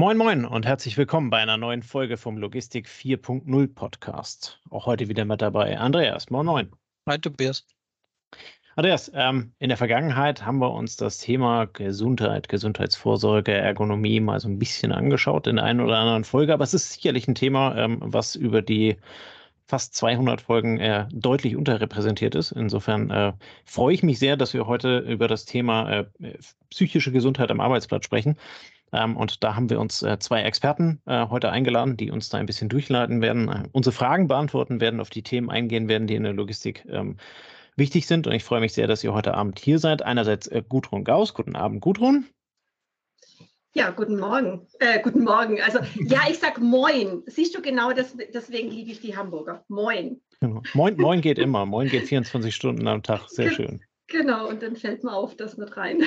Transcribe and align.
Moin 0.00 0.16
Moin 0.16 0.44
und 0.44 0.64
herzlich 0.64 0.96
willkommen 0.96 1.28
bei 1.28 1.38
einer 1.38 1.56
neuen 1.56 1.82
Folge 1.82 2.16
vom 2.16 2.38
Logistik 2.38 2.86
4.0 2.86 3.74
Podcast. 3.74 4.60
Auch 4.70 4.86
heute 4.86 5.08
wieder 5.08 5.24
mit 5.24 5.42
dabei 5.42 5.76
Andreas. 5.76 6.30
Moin 6.30 6.46
Moin. 6.46 6.70
Hi 7.08 7.18
Tobias. 7.18 7.66
Andreas, 8.76 9.10
ähm, 9.12 9.54
in 9.58 9.70
der 9.70 9.76
Vergangenheit 9.76 10.46
haben 10.46 10.60
wir 10.60 10.72
uns 10.72 10.96
das 10.96 11.18
Thema 11.18 11.64
Gesundheit, 11.64 12.48
Gesundheitsvorsorge, 12.48 13.52
Ergonomie 13.52 14.20
mal 14.20 14.38
so 14.38 14.46
ein 14.46 14.60
bisschen 14.60 14.92
angeschaut 14.92 15.48
in 15.48 15.56
der 15.56 15.64
einen 15.64 15.80
oder 15.80 15.98
anderen 15.98 16.22
Folge, 16.22 16.54
aber 16.54 16.62
es 16.62 16.74
ist 16.74 16.92
sicherlich 16.92 17.26
ein 17.26 17.34
Thema, 17.34 17.76
ähm, 17.76 17.98
was 18.00 18.36
über 18.36 18.62
die 18.62 18.98
fast 19.66 19.96
200 19.96 20.40
Folgen 20.40 20.78
äh, 20.78 21.08
deutlich 21.12 21.56
unterrepräsentiert 21.56 22.36
ist. 22.36 22.52
Insofern 22.52 23.10
äh, 23.10 23.32
freue 23.64 23.94
ich 23.94 24.04
mich 24.04 24.20
sehr, 24.20 24.36
dass 24.36 24.54
wir 24.54 24.68
heute 24.68 24.98
über 24.98 25.26
das 25.26 25.44
Thema 25.44 25.90
äh, 25.90 26.04
psychische 26.70 27.10
Gesundheit 27.10 27.50
am 27.50 27.58
Arbeitsplatz 27.60 28.04
sprechen. 28.04 28.36
Ähm, 28.92 29.16
und 29.16 29.42
da 29.44 29.54
haben 29.54 29.70
wir 29.70 29.80
uns 29.80 30.02
äh, 30.02 30.18
zwei 30.18 30.42
Experten 30.42 31.00
äh, 31.06 31.26
heute 31.28 31.50
eingeladen, 31.50 31.96
die 31.96 32.10
uns 32.10 32.28
da 32.28 32.38
ein 32.38 32.46
bisschen 32.46 32.68
durchleiten 32.68 33.20
werden, 33.20 33.48
äh, 33.48 33.62
unsere 33.72 33.92
Fragen 33.92 34.28
beantworten 34.28 34.80
werden, 34.80 35.00
auf 35.00 35.10
die 35.10 35.22
Themen 35.22 35.50
eingehen 35.50 35.88
werden, 35.88 36.06
die 36.06 36.14
in 36.14 36.24
der 36.24 36.32
Logistik 36.32 36.84
ähm, 36.88 37.16
wichtig 37.76 38.06
sind. 38.06 38.26
Und 38.26 38.32
ich 38.32 38.44
freue 38.44 38.60
mich 38.60 38.72
sehr, 38.72 38.86
dass 38.86 39.04
ihr 39.04 39.14
heute 39.14 39.34
Abend 39.34 39.58
hier 39.58 39.78
seid. 39.78 40.02
Einerseits 40.02 40.46
äh, 40.48 40.62
Gudrun 40.66 41.04
Gauss. 41.04 41.34
Guten 41.34 41.56
Abend, 41.56 41.80
Gudrun. 41.80 42.26
Ja, 43.74 43.90
guten 43.90 44.18
Morgen. 44.18 44.66
Äh, 44.80 45.00
guten 45.02 45.22
Morgen. 45.22 45.60
Also 45.60 45.78
ja, 46.00 46.22
ich 46.28 46.38
sag 46.38 46.60
Moin. 46.60 47.22
Siehst 47.26 47.54
du 47.54 47.62
genau, 47.62 47.92
das, 47.92 48.16
deswegen 48.34 48.70
liebe 48.70 48.90
ich 48.90 49.00
die 49.00 49.16
Hamburger. 49.16 49.64
Moin. 49.68 50.20
Genau. 50.40 50.62
Moin. 50.74 50.96
Moin 50.96 51.20
geht 51.20 51.38
immer. 51.38 51.66
Moin 51.66 51.88
geht 51.88 52.08
24 52.08 52.54
Stunden 52.54 52.88
am 52.88 53.02
Tag. 53.02 53.28
Sehr 53.28 53.50
schön. 53.50 53.80
Genau, 54.08 54.48
und 54.48 54.62
dann 54.62 54.74
fällt 54.74 55.04
mir 55.04 55.12
auf 55.12 55.36
das 55.36 55.58
mit 55.58 55.76
rein. 55.76 56.02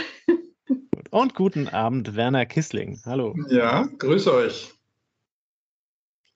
Und 1.10 1.36
guten 1.36 1.68
Abend, 1.68 2.16
Werner 2.16 2.46
Kissling. 2.46 3.02
Hallo. 3.06 3.36
Ja, 3.50 3.88
grüße 3.98 4.34
euch. 4.34 4.72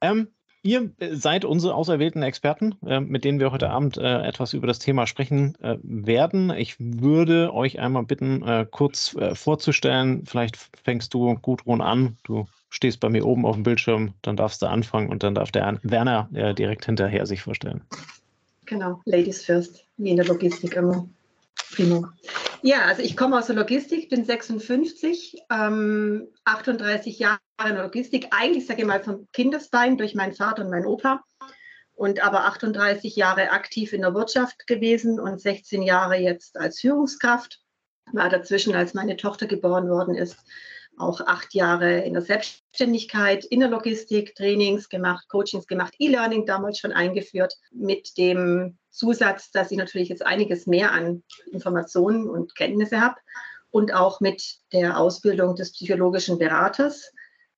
Ähm, 0.01 0.27
ihr 0.63 0.91
seid 1.11 1.45
unsere 1.45 1.75
auserwählten 1.75 2.23
Experten, 2.23 2.75
äh, 2.85 2.99
mit 2.99 3.23
denen 3.23 3.39
wir 3.39 3.51
heute 3.51 3.69
Abend 3.69 3.97
äh, 3.97 4.21
etwas 4.23 4.53
über 4.53 4.67
das 4.67 4.79
Thema 4.79 5.07
sprechen 5.07 5.55
äh, 5.61 5.77
werden. 5.81 6.49
Ich 6.49 6.75
würde 6.79 7.53
euch 7.53 7.79
einmal 7.79 8.03
bitten, 8.03 8.43
äh, 8.43 8.65
kurz 8.69 9.15
äh, 9.15 9.33
vorzustellen. 9.35 10.25
Vielleicht 10.25 10.57
fängst 10.83 11.13
du, 11.13 11.35
Gudrun, 11.35 11.81
an. 11.81 12.17
Du 12.23 12.45
stehst 12.69 12.99
bei 12.99 13.09
mir 13.09 13.25
oben 13.25 13.45
auf 13.45 13.55
dem 13.55 13.63
Bildschirm, 13.63 14.13
dann 14.21 14.35
darfst 14.35 14.61
du 14.61 14.65
anfangen 14.65 15.09
und 15.09 15.23
dann 15.23 15.35
darf 15.35 15.51
der 15.51 15.79
Werner 15.83 16.29
äh, 16.33 16.53
direkt 16.53 16.85
hinterher 16.85 17.25
sich 17.25 17.41
vorstellen. 17.41 17.81
Genau, 18.65 19.01
Ladies 19.05 19.45
first, 19.45 19.85
wie 19.97 20.09
in 20.09 20.17
der 20.17 20.25
Logistik 20.25 20.75
immer. 20.75 21.07
Prima. 21.75 22.11
Ja, 22.65 22.85
also 22.85 23.03
ich 23.03 23.15
komme 23.15 23.37
aus 23.37 23.45
der 23.45 23.55
Logistik, 23.55 24.09
bin 24.09 24.25
56, 24.25 25.37
ähm, 25.51 26.29
38 26.45 27.19
Jahre 27.19 27.39
in 27.59 27.75
der 27.75 27.83
Logistik, 27.83 28.29
eigentlich 28.31 28.65
sage 28.65 28.81
ich 28.81 28.87
mal 28.87 29.03
vom 29.03 29.27
Kindesbein 29.33 29.99
durch 29.99 30.15
meinen 30.15 30.33
Vater 30.33 30.63
und 30.63 30.71
meinen 30.71 30.87
Opa 30.87 31.23
und 31.93 32.23
aber 32.23 32.45
38 32.45 33.15
Jahre 33.15 33.51
aktiv 33.51 33.93
in 33.93 34.01
der 34.01 34.15
Wirtschaft 34.15 34.65
gewesen 34.65 35.19
und 35.19 35.39
16 35.39 35.83
Jahre 35.83 36.15
jetzt 36.15 36.57
als 36.57 36.79
Führungskraft. 36.79 37.59
War 38.11 38.29
dazwischen, 38.29 38.73
als 38.73 38.95
meine 38.95 39.15
Tochter 39.15 39.45
geboren 39.45 39.87
worden 39.87 40.15
ist, 40.15 40.35
auch 40.97 41.21
acht 41.21 41.53
Jahre 41.53 41.99
in 41.99 42.13
der 42.13 42.21
Selbstständigkeit, 42.21 43.45
in 43.45 43.59
der 43.59 43.69
Logistik, 43.69 44.35
Trainings 44.35 44.89
gemacht, 44.89 45.27
Coachings 45.29 45.67
gemacht, 45.67 45.93
E-Learning 45.99 46.45
damals 46.45 46.79
schon 46.79 46.91
eingeführt, 46.91 47.53
mit 47.71 48.17
dem 48.17 48.77
Zusatz, 48.89 49.51
dass 49.51 49.71
ich 49.71 49.77
natürlich 49.77 50.09
jetzt 50.09 50.25
einiges 50.25 50.67
mehr 50.67 50.91
an 50.91 51.23
Informationen 51.51 52.29
und 52.29 52.55
Kenntnisse 52.55 53.01
habe 53.01 53.15
und 53.71 53.93
auch 53.93 54.21
mit 54.21 54.57
der 54.71 54.97
Ausbildung 54.99 55.55
des 55.55 55.73
psychologischen 55.73 56.39
Beraters, 56.39 57.11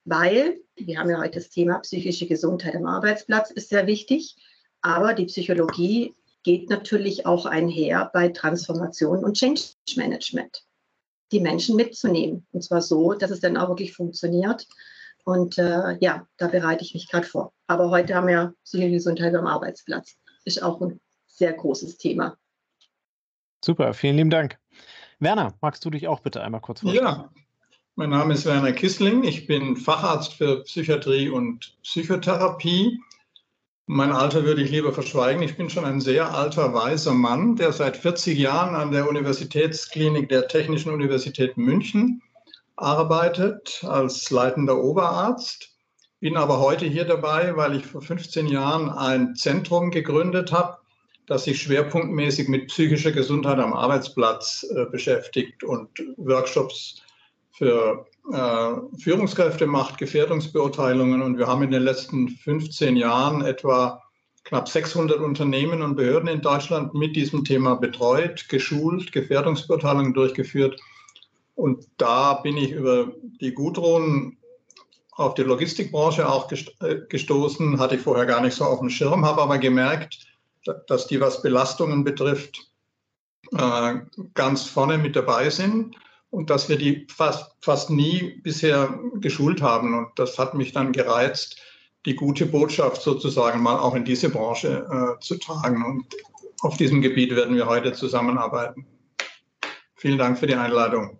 weil 0.05 0.59
wir 0.75 0.99
haben 0.99 1.09
ja 1.09 1.19
heute 1.19 1.39
das 1.39 1.49
Thema 1.49 1.79
psychische 1.79 2.27
Gesundheit 2.27 2.75
am 2.75 2.85
Arbeitsplatz, 2.85 3.51
ist 3.51 3.69
sehr 3.69 3.87
wichtig, 3.87 4.35
aber 4.81 5.13
die 5.13 5.25
Psychologie 5.25 6.15
geht 6.43 6.69
natürlich 6.69 7.25
auch 7.25 7.45
einher 7.45 8.09
bei 8.13 8.29
Transformation 8.29 9.23
und 9.23 9.35
Change 9.35 9.61
Management 9.95 10.66
die 11.31 11.39
Menschen 11.39 11.75
mitzunehmen. 11.75 12.45
Und 12.51 12.63
zwar 12.63 12.81
so, 12.81 13.13
dass 13.13 13.31
es 13.31 13.39
dann 13.39 13.57
auch 13.57 13.69
wirklich 13.69 13.93
funktioniert. 13.93 14.65
Und 15.25 15.57
äh, 15.57 15.97
ja, 15.99 16.25
da 16.37 16.47
bereite 16.47 16.83
ich 16.83 16.93
mich 16.93 17.09
gerade 17.09 17.27
vor. 17.27 17.53
Aber 17.67 17.89
heute 17.89 18.15
haben 18.15 18.27
wir 18.27 18.53
psychische 18.63 18.91
Gesundheit 18.91 19.35
am 19.35 19.45
Arbeitsplatz. 19.45 20.15
Ist 20.45 20.63
auch 20.63 20.81
ein 20.81 20.99
sehr 21.27 21.53
großes 21.53 21.97
Thema. 21.97 22.37
Super, 23.63 23.93
vielen 23.93 24.15
lieben 24.15 24.29
Dank. 24.29 24.57
Werner, 25.19 25.53
magst 25.61 25.83
du 25.83 25.89
dich 25.89 26.07
auch 26.07 26.21
bitte 26.21 26.41
einmal 26.41 26.61
kurz 26.61 26.81
vorstellen? 26.81 27.05
Ja, 27.05 27.29
mein 27.95 28.11
Name 28.11 28.35
ist 28.35 28.45
Werner 28.45 28.71
Kissling. 28.71 29.23
Ich 29.23 29.47
bin 29.47 29.75
Facharzt 29.75 30.33
für 30.33 30.63
Psychiatrie 30.63 31.29
und 31.29 31.75
Psychotherapie 31.81 32.99
mein 33.89 34.11
Alter 34.11 34.43
würde 34.43 34.61
ich 34.61 34.69
lieber 34.69 34.91
verschweigen. 34.91 35.41
Ich 35.41 35.55
bin 35.55 35.69
schon 35.69 35.85
ein 35.85 36.01
sehr 36.01 36.33
alter, 36.35 36.73
weiser 36.73 37.13
Mann, 37.13 37.55
der 37.55 37.71
seit 37.71 37.95
40 37.95 38.37
Jahren 38.37 38.75
an 38.75 38.91
der 38.91 39.07
Universitätsklinik 39.07 40.27
der 40.27 40.49
Technischen 40.49 40.91
Universität 40.91 41.55
München 41.55 42.21
arbeitet 42.75 43.85
als 43.87 44.29
leitender 44.29 44.83
Oberarzt. 44.83 45.69
Bin 46.19 46.35
aber 46.35 46.59
heute 46.59 46.85
hier 46.85 47.05
dabei, 47.05 47.55
weil 47.55 47.77
ich 47.77 47.85
vor 47.85 48.01
15 48.01 48.47
Jahren 48.47 48.89
ein 48.89 49.35
Zentrum 49.35 49.89
gegründet 49.89 50.51
habe, 50.51 50.79
das 51.25 51.45
sich 51.45 51.61
schwerpunktmäßig 51.61 52.49
mit 52.49 52.67
psychischer 52.67 53.13
Gesundheit 53.13 53.59
am 53.59 53.71
Arbeitsplatz 53.71 54.65
äh, 54.69 54.85
beschäftigt 54.85 55.63
und 55.63 55.89
Workshops 56.17 57.03
für 57.51 58.05
Führungskräfte 58.29 59.67
macht, 59.67 59.97
Gefährdungsbeurteilungen. 59.97 61.21
Und 61.21 61.37
wir 61.37 61.47
haben 61.47 61.63
in 61.63 61.71
den 61.71 61.83
letzten 61.83 62.29
15 62.29 62.97
Jahren 62.97 63.41
etwa 63.41 64.03
knapp 64.43 64.67
600 64.67 65.19
Unternehmen 65.19 65.81
und 65.81 65.95
Behörden 65.95 66.29
in 66.29 66.41
Deutschland 66.41 66.93
mit 66.93 67.15
diesem 67.15 67.43
Thema 67.43 67.75
betreut, 67.75 68.47
geschult, 68.49 69.11
Gefährdungsbeurteilungen 69.11 70.13
durchgeführt. 70.13 70.79
Und 71.55 71.87
da 71.97 72.35
bin 72.35 72.57
ich 72.57 72.71
über 72.71 73.11
die 73.41 73.53
Gudrun 73.53 74.37
auf 75.11 75.33
die 75.33 75.43
Logistikbranche 75.43 76.29
auch 76.29 76.51
äh, 76.51 76.97
gestoßen, 77.09 77.79
hatte 77.79 77.95
ich 77.95 78.01
vorher 78.01 78.25
gar 78.25 78.41
nicht 78.41 78.55
so 78.55 78.65
auf 78.65 78.79
dem 78.79 78.89
Schirm, 78.89 79.25
habe 79.25 79.41
aber 79.41 79.57
gemerkt, 79.57 80.27
dass 80.87 81.07
die, 81.07 81.19
was 81.19 81.41
Belastungen 81.41 82.03
betrifft, 82.03 82.67
äh, 83.51 83.95
ganz 84.33 84.63
vorne 84.63 84.97
mit 84.97 85.15
dabei 85.15 85.49
sind 85.49 85.95
und 86.29 86.49
dass 86.49 86.69
wir 86.69 86.77
die 86.77 87.07
fast, 87.09 87.51
fast 87.61 87.89
nie 87.89 88.39
bisher 88.43 88.99
geschult 89.15 89.61
haben. 89.61 89.97
Und 89.97 90.09
das 90.17 90.37
hat 90.37 90.53
mich 90.53 90.73
dann 90.73 90.91
gereizt, 90.91 91.57
die 92.05 92.15
gute 92.15 92.45
Botschaft 92.45 93.01
sozusagen 93.01 93.61
mal 93.61 93.79
auch 93.79 93.95
in 93.95 94.05
diese 94.05 94.29
Branche 94.29 94.85
äh, 94.89 95.19
zu 95.21 95.37
tragen. 95.37 95.83
Und 95.85 96.05
auf 96.61 96.77
diesem 96.77 97.01
Gebiet 97.01 97.35
werden 97.35 97.55
wir 97.55 97.67
heute 97.67 97.93
zusammenarbeiten. 97.93 98.85
Vielen 99.95 100.17
Dank 100.17 100.37
für 100.37 100.47
die 100.47 100.55
Einladung. 100.55 101.19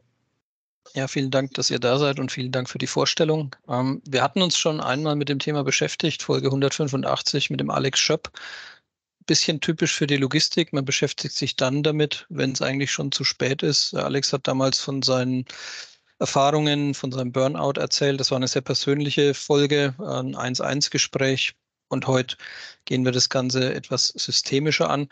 Ja, 0.93 1.07
vielen 1.07 1.31
Dank, 1.31 1.53
dass 1.53 1.69
ihr 1.69 1.79
da 1.79 1.97
seid 1.97 2.19
und 2.19 2.31
vielen 2.31 2.51
Dank 2.51 2.69
für 2.69 2.77
die 2.77 2.87
Vorstellung. 2.87 3.55
Ähm, 3.67 4.01
wir 4.07 4.23
hatten 4.23 4.41
uns 4.41 4.57
schon 4.57 4.79
einmal 4.79 5.15
mit 5.15 5.29
dem 5.29 5.39
Thema 5.39 5.63
beschäftigt, 5.63 6.23
Folge 6.23 6.47
185 6.47 7.49
mit 7.49 7.59
dem 7.59 7.69
Alex 7.69 7.99
Schöpp 7.99 8.31
bisschen 9.27 9.61
typisch 9.61 9.93
für 9.93 10.07
die 10.07 10.17
Logistik. 10.17 10.73
Man 10.73 10.85
beschäftigt 10.85 11.35
sich 11.35 11.55
dann 11.55 11.83
damit, 11.83 12.25
wenn 12.29 12.53
es 12.53 12.61
eigentlich 12.61 12.91
schon 12.91 13.11
zu 13.11 13.23
spät 13.23 13.61
ist. 13.61 13.93
Alex 13.93 14.33
hat 14.33 14.47
damals 14.47 14.79
von 14.79 15.03
seinen 15.03 15.45
Erfahrungen, 16.19 16.95
von 16.95 17.11
seinem 17.11 17.31
Burnout 17.31 17.79
erzählt. 17.79 18.19
Das 18.19 18.31
war 18.31 18.37
eine 18.37 18.47
sehr 18.47 18.63
persönliche 18.63 19.33
Folge, 19.35 19.93
ein 19.99 20.35
1-1-Gespräch. 20.35 21.53
Und 21.89 22.07
heute 22.07 22.37
gehen 22.85 23.05
wir 23.05 23.11
das 23.11 23.29
Ganze 23.29 23.73
etwas 23.73 24.07
systemischer 24.07 24.89
an. 24.89 25.07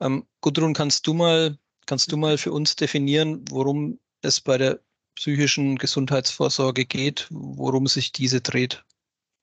Ähm, 0.00 0.26
Gudrun, 0.40 0.74
kannst 0.74 1.06
du 1.06 1.14
mal, 1.14 1.56
kannst 1.86 2.10
du 2.10 2.16
mal 2.16 2.36
für 2.36 2.52
uns 2.52 2.76
definieren, 2.76 3.44
worum 3.48 4.00
es 4.22 4.40
bei 4.40 4.58
der 4.58 4.80
psychischen 5.14 5.76
Gesundheitsvorsorge 5.76 6.84
geht, 6.84 7.26
worum 7.30 7.86
sich 7.86 8.12
diese 8.12 8.40
dreht? 8.40 8.84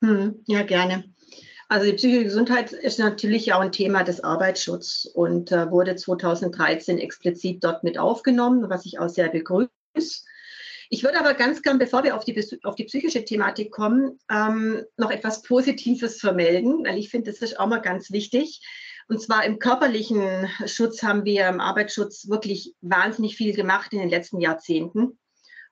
Hm, 0.03 0.35
ja, 0.45 0.63
gerne. 0.63 1.03
Also 1.69 1.85
die 1.85 1.93
psychische 1.93 2.23
Gesundheit 2.23 2.71
ist 2.71 2.97
natürlich 2.97 3.51
auch 3.51 3.59
ein 3.59 3.73
Thema 3.73 4.03
des 4.03 4.23
Arbeitsschutzes 4.23 5.05
und 5.05 5.51
äh, 5.51 5.69
wurde 5.69 5.97
2013 5.97 6.97
explizit 6.97 7.63
dort 7.63 7.83
mit 7.83 7.97
aufgenommen, 7.99 8.69
was 8.69 8.85
ich 8.85 8.99
auch 8.99 9.09
sehr 9.09 9.27
begrüße. 9.29 9.69
Ich 10.89 11.03
würde 11.03 11.19
aber 11.19 11.33
ganz 11.33 11.61
gern, 11.61 11.79
bevor 11.79 12.05
wir 12.05 12.15
auf 12.15 12.23
die, 12.23 12.41
auf 12.63 12.75
die 12.75 12.85
psychische 12.85 13.25
Thematik 13.25 13.71
kommen, 13.71 14.17
ähm, 14.31 14.85
noch 14.95 15.11
etwas 15.11 15.41
Positives 15.41 16.21
vermelden, 16.21 16.85
weil 16.85 16.97
ich 16.97 17.09
finde, 17.09 17.31
das 17.31 17.41
ist 17.41 17.59
auch 17.59 17.67
mal 17.67 17.81
ganz 17.81 18.11
wichtig. 18.11 18.61
Und 19.09 19.21
zwar 19.21 19.43
im 19.43 19.59
körperlichen 19.59 20.49
Schutz 20.65 21.03
haben 21.03 21.25
wir 21.25 21.49
im 21.49 21.59
Arbeitsschutz 21.59 22.29
wirklich 22.29 22.75
wahnsinnig 22.79 23.35
viel 23.35 23.53
gemacht 23.53 23.91
in 23.91 23.99
den 23.99 24.09
letzten 24.09 24.39
Jahrzehnten. 24.39 25.19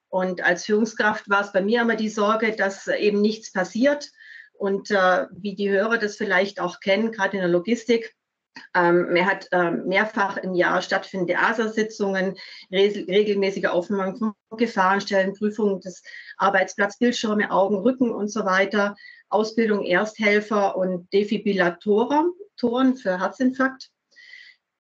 Und 0.10 0.44
als 0.44 0.66
Führungskraft 0.66 1.30
war 1.30 1.42
es 1.42 1.54
bei 1.54 1.62
mir 1.62 1.82
immer 1.82 1.96
die 1.96 2.10
Sorge, 2.10 2.54
dass 2.54 2.88
eben 2.88 3.22
nichts 3.22 3.52
passiert 3.54 4.12
und 4.58 4.92
äh, 4.92 5.28
wie 5.32 5.56
die 5.56 5.70
Hörer 5.70 5.98
das 5.98 6.16
vielleicht 6.16 6.60
auch 6.60 6.80
kennen, 6.80 7.12
gerade 7.12 7.38
in 7.38 7.42
der 7.42 7.50
Logistik, 7.50 8.16
Ähm, 8.74 9.16
er 9.16 9.26
hat 9.26 9.48
ähm, 9.52 9.86
mehrfach 9.86 10.38
im 10.38 10.54
Jahr 10.54 10.82
stattfindende 10.82 11.38
ASA-Sitzungen, 11.38 12.38
regelmäßige 12.72 13.66
Aufnahmen 13.66 14.18
von 14.18 14.34
Gefahrenstellen, 14.58 15.34
Prüfungen 15.34 15.82
des 15.82 16.04
Arbeitsplatzes, 16.38 17.00
Bildschirme, 17.00 17.52
Augen, 17.52 17.78
Rücken 17.78 18.12
und 18.12 18.30
so 18.30 18.46
weiter, 18.46 18.96
Ausbildung 19.30 19.84
Ersthelfer 19.84 20.78
und 20.78 21.12
Defibrillatoren 21.12 22.32
für 22.96 23.20
Herzinfarkt. 23.20 23.90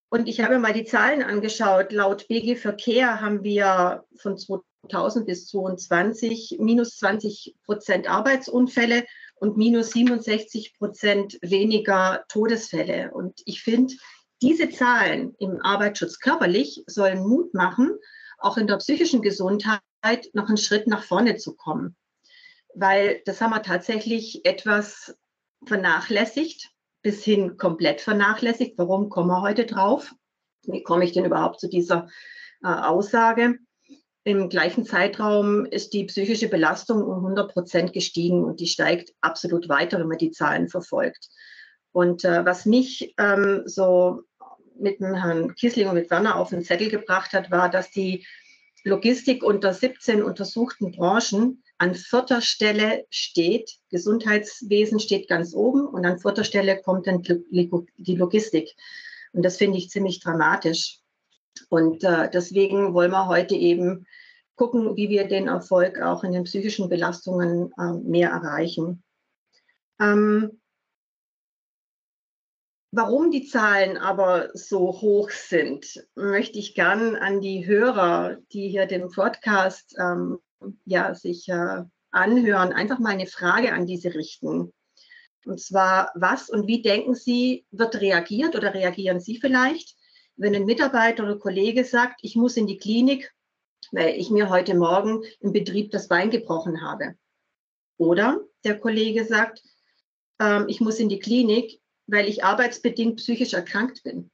Und 0.09 0.29
ich 0.29 0.39
habe 0.39 0.59
mal 0.59 0.73
die 0.73 0.85
Zahlen 0.85 1.23
angeschaut. 1.23 1.91
Laut 1.91 2.27
BG 2.29 2.55
Verkehr 2.55 3.19
haben 3.19 3.43
wir 3.43 4.05
von 4.17 4.37
2000 4.37 5.25
bis 5.25 5.47
2022 5.47 6.57
minus 6.59 6.97
20 6.97 7.55
Prozent 7.65 8.09
Arbeitsunfälle 8.09 9.03
und 9.35 9.57
minus 9.57 9.91
67 9.91 10.77
Prozent 10.77 11.37
weniger 11.41 12.25
Todesfälle. 12.29 13.11
Und 13.11 13.41
ich 13.45 13.61
finde, 13.61 13.93
diese 14.41 14.69
Zahlen 14.69 15.35
im 15.39 15.61
Arbeitsschutz 15.61 16.19
körperlich 16.19 16.83
sollen 16.87 17.27
Mut 17.27 17.53
machen, 17.53 17.97
auch 18.37 18.57
in 18.57 18.67
der 18.67 18.77
psychischen 18.77 19.21
Gesundheit 19.21 19.81
noch 20.33 20.47
einen 20.47 20.57
Schritt 20.57 20.87
nach 20.87 21.03
vorne 21.03 21.37
zu 21.37 21.55
kommen. 21.55 21.95
Weil 22.73 23.21
das 23.25 23.41
haben 23.41 23.51
wir 23.51 23.63
tatsächlich 23.63 24.45
etwas 24.45 25.17
vernachlässigt, 25.65 26.71
bis 27.01 27.23
hin 27.23 27.57
komplett 27.57 28.01
vernachlässigt. 28.01 28.77
Warum 28.77 29.09
kommen 29.09 29.29
wir 29.29 29.41
heute 29.41 29.65
drauf? 29.65 30.13
Wie 30.63 30.83
komme 30.83 31.05
ich 31.05 31.13
denn 31.13 31.25
überhaupt 31.25 31.59
zu 31.59 31.69
dieser 31.69 32.09
äh, 32.63 32.67
Aussage? 32.67 33.59
Im 34.27 34.49
gleichen 34.49 34.85
Zeitraum 34.85 35.67
ist 35.67 35.93
die 35.93 36.05
psychische 36.05 36.47
Belastung 36.47 37.03
um 37.03 37.17
100 37.17 37.53
Prozent 37.53 37.93
gestiegen 37.93 38.43
und 38.43 38.59
die 38.59 38.65
steigt 38.65 39.13
absolut 39.21 39.69
weiter, 39.69 39.99
wenn 39.99 40.07
man 40.07 40.17
die 40.17 40.31
Zahlen 40.31 40.67
verfolgt. 40.67 41.29
Und 41.91 42.25
äh, 42.25 42.43
was 42.43 42.65
mich 42.65 43.13
ähm, 43.19 43.61
so 43.67 44.23
mit 44.79 44.99
dem 44.99 45.13
Herrn 45.13 45.53
Kissling 45.53 45.87
und 45.89 45.93
mit 45.93 46.09
Werner 46.09 46.37
auf 46.37 46.49
den 46.49 46.63
Zettel 46.63 46.89
gebracht 46.89 47.33
hat, 47.33 47.51
war, 47.51 47.69
dass 47.69 47.91
die 47.91 48.25
Logistik 48.83 49.43
unter 49.43 49.73
17 49.73 50.23
untersuchten 50.23 50.91
Branchen 50.91 51.63
an 51.77 51.93
vierter 51.93 52.41
Stelle 52.41 53.05
steht. 53.11 53.77
Gesundheitswesen 53.91 54.99
steht 54.99 55.27
ganz 55.27 55.53
oben 55.53 55.85
und 55.85 56.03
an 56.03 56.17
vierter 56.17 56.43
Stelle 56.43 56.81
kommt 56.81 57.05
dann 57.05 57.21
die 57.21 58.15
Logistik. 58.15 58.75
Und 59.33 59.43
das 59.43 59.57
finde 59.57 59.77
ich 59.77 59.91
ziemlich 59.91 60.19
dramatisch. 60.19 60.99
Und 61.69 62.03
äh, 62.03 62.29
deswegen 62.29 62.93
wollen 62.93 63.11
wir 63.11 63.27
heute 63.27 63.55
eben 63.55 64.05
gucken, 64.55 64.95
wie 64.95 65.09
wir 65.09 65.27
den 65.27 65.47
Erfolg 65.47 66.01
auch 66.01 66.23
in 66.23 66.31
den 66.31 66.43
psychischen 66.43 66.89
Belastungen 66.89 67.73
äh, 67.77 67.93
mehr 67.93 68.29
erreichen. 68.29 69.03
Ähm, 69.99 70.61
warum 72.91 73.31
die 73.31 73.45
Zahlen 73.45 73.97
aber 73.97 74.49
so 74.53 75.01
hoch 75.01 75.29
sind, 75.29 76.05
möchte 76.15 76.59
ich 76.59 76.75
gern 76.75 77.15
an 77.15 77.41
die 77.41 77.65
Hörer, 77.65 78.37
die 78.53 78.69
hier 78.69 78.85
den 78.85 79.09
Podcast 79.09 79.95
ähm, 79.99 80.39
ja, 80.85 81.13
sich 81.13 81.47
äh, 81.49 81.83
anhören, 82.11 82.73
einfach 82.73 82.99
mal 82.99 83.13
eine 83.13 83.27
Frage 83.27 83.73
an 83.73 83.85
diese 83.85 84.13
richten. 84.13 84.73
Und 85.45 85.61
zwar, 85.61 86.11
was 86.15 86.49
und 86.49 86.67
wie 86.67 86.81
denken 86.81 87.13
Sie, 87.13 87.65
wird 87.71 88.01
reagiert 88.01 88.55
oder 88.55 88.73
reagieren 88.73 89.19
Sie 89.19 89.37
vielleicht, 89.39 89.94
wenn 90.37 90.55
ein 90.55 90.65
Mitarbeiter 90.65 91.23
oder 91.23 91.39
Kollege 91.39 91.83
sagt, 91.83 92.19
ich 92.23 92.35
muss 92.35 92.57
in 92.57 92.67
die 92.67 92.77
Klinik, 92.77 93.33
weil 93.91 94.15
ich 94.15 94.29
mir 94.29 94.49
heute 94.49 94.75
Morgen 94.75 95.23
im 95.39 95.53
Betrieb 95.53 95.91
das 95.91 96.07
Bein 96.07 96.29
gebrochen 96.29 96.81
habe. 96.81 97.15
Oder 97.97 98.41
der 98.63 98.79
Kollege 98.79 99.25
sagt, 99.25 99.61
ähm, 100.39 100.65
ich 100.67 100.81
muss 100.81 100.99
in 100.99 101.09
die 101.09 101.19
Klinik, 101.19 101.79
weil 102.07 102.27
ich 102.27 102.43
arbeitsbedingt 102.43 103.17
psychisch 103.17 103.53
erkrankt 103.53 104.03
bin. 104.03 104.29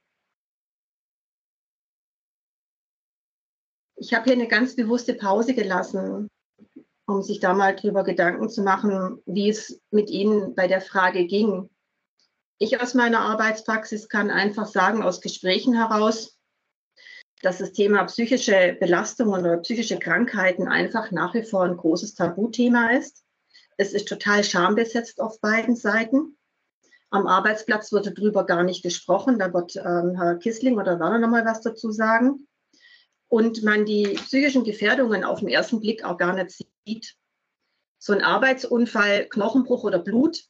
Ich 3.96 4.12
habe 4.14 4.24
hier 4.24 4.32
eine 4.32 4.48
ganz 4.48 4.74
bewusste 4.74 5.14
Pause 5.14 5.54
gelassen, 5.54 6.28
um 7.06 7.22
sich 7.22 7.38
da 7.38 7.54
mal 7.54 7.76
drüber 7.76 8.02
Gedanken 8.02 8.48
zu 8.48 8.62
machen, 8.62 9.22
wie 9.26 9.48
es 9.48 9.80
mit 9.90 10.10
Ihnen 10.10 10.54
bei 10.56 10.66
der 10.66 10.80
Frage 10.80 11.26
ging. 11.26 11.70
Ich 12.62 12.80
aus 12.80 12.94
meiner 12.94 13.22
Arbeitspraxis 13.22 14.08
kann 14.08 14.30
einfach 14.30 14.66
sagen, 14.66 15.02
aus 15.02 15.20
Gesprächen 15.20 15.74
heraus, 15.74 16.38
dass 17.42 17.58
das 17.58 17.72
Thema 17.72 18.04
psychische 18.04 18.76
Belastungen 18.78 19.40
oder 19.40 19.56
psychische 19.56 19.98
Krankheiten 19.98 20.68
einfach 20.68 21.10
nach 21.10 21.34
wie 21.34 21.42
vor 21.42 21.64
ein 21.64 21.76
großes 21.76 22.14
Tabuthema 22.14 22.92
ist. 22.92 23.24
Es 23.78 23.92
ist 23.92 24.06
total 24.06 24.44
schambesetzt 24.44 25.20
auf 25.20 25.40
beiden 25.40 25.74
Seiten. 25.74 26.38
Am 27.10 27.26
Arbeitsplatz 27.26 27.90
wird 27.90 28.06
darüber 28.06 28.46
gar 28.46 28.62
nicht 28.62 28.84
gesprochen. 28.84 29.40
Da 29.40 29.52
wird 29.52 29.74
ähm, 29.74 30.14
Herr 30.14 30.36
Kissling 30.36 30.78
oder 30.78 31.00
Werner 31.00 31.18
nochmal 31.18 31.44
was 31.44 31.62
dazu 31.62 31.90
sagen. 31.90 32.46
Und 33.26 33.64
man 33.64 33.86
die 33.86 34.14
psychischen 34.14 34.62
Gefährdungen 34.62 35.24
auf 35.24 35.40
den 35.40 35.48
ersten 35.48 35.80
Blick 35.80 36.04
auch 36.04 36.16
gar 36.16 36.32
nicht 36.32 36.64
sieht. 36.86 37.16
So 37.98 38.12
ein 38.12 38.22
Arbeitsunfall, 38.22 39.26
Knochenbruch 39.30 39.82
oder 39.82 39.98
Blut, 39.98 40.44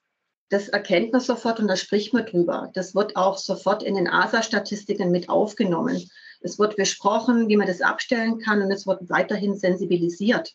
das 0.52 0.68
erkennt 0.68 1.12
man 1.12 1.22
sofort 1.22 1.60
und 1.60 1.68
da 1.68 1.76
spricht 1.76 2.12
man 2.12 2.26
drüber. 2.26 2.70
Das 2.74 2.94
wird 2.94 3.16
auch 3.16 3.38
sofort 3.38 3.82
in 3.82 3.94
den 3.94 4.06
ASA-Statistiken 4.06 5.10
mit 5.10 5.30
aufgenommen. 5.30 6.10
Es 6.42 6.58
wird 6.58 6.76
besprochen, 6.76 7.48
wie 7.48 7.56
man 7.56 7.66
das 7.66 7.80
abstellen 7.80 8.38
kann 8.38 8.60
und 8.60 8.70
es 8.70 8.86
wird 8.86 9.08
weiterhin 9.08 9.56
sensibilisiert. 9.56 10.52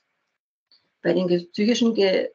Bei 1.01 1.13
den 1.13 1.27
psychischen, 1.51 1.95
äh, 1.95 2.29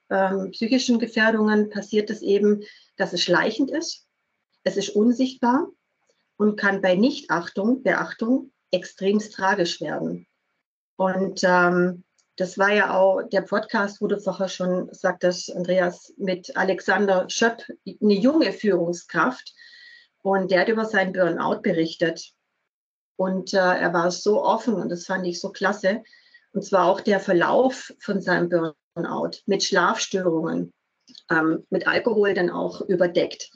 psychischen 0.50 0.99
Gefährdungen 0.99 1.70
passiert 1.70 2.11
es 2.11 2.20
eben, 2.20 2.64
dass 2.97 3.12
es 3.12 3.23
schleichend 3.23 3.70
ist, 3.70 4.08
es 4.65 4.76
ist 4.76 4.91
unsichtbar 4.91 5.69
und 6.38 6.56
kann 6.56 6.82
bei 6.82 6.97
Nichtachtung, 6.97 7.85
Beachtung 7.85 8.50
extremst 8.73 9.35
tragisch 9.35 9.81
werden. 9.81 10.26
Und 10.97 11.43
ähm, 11.44 12.03
das 12.37 12.56
war 12.56 12.73
ja 12.73 12.99
auch 12.99 13.23
der 13.23 13.43
Podcast, 13.43 14.00
wo 14.00 14.06
du 14.06 14.19
vorher 14.19 14.49
schon 14.49 14.88
sagtest, 14.93 15.55
Andreas, 15.55 16.14
mit 16.17 16.56
Alexander 16.56 17.29
Schöpp, 17.29 17.62
eine 17.87 18.14
junge 18.14 18.52
Führungskraft. 18.52 19.52
Und 20.23 20.50
der 20.50 20.61
hat 20.61 20.69
über 20.69 20.84
seinen 20.84 21.12
Burnout 21.12 21.61
berichtet. 21.62 22.32
Und 23.17 23.52
äh, 23.52 23.58
er 23.58 23.93
war 23.93 24.11
so 24.11 24.43
offen 24.43 24.75
und 24.75 24.88
das 24.88 25.05
fand 25.05 25.26
ich 25.26 25.40
so 25.40 25.50
klasse. 25.50 26.02
Und 26.52 26.64
zwar 26.64 26.87
auch 26.87 27.00
der 27.00 27.20
Verlauf 27.20 27.93
von 28.00 28.20
seinem 28.20 28.49
Burnout 28.49 29.38
mit 29.46 29.62
Schlafstörungen, 29.62 30.73
ähm, 31.31 31.67
mit 31.70 31.87
Alkohol 31.87 32.34
dann 32.34 32.50
auch 32.50 32.81
überdeckt. 32.82 33.50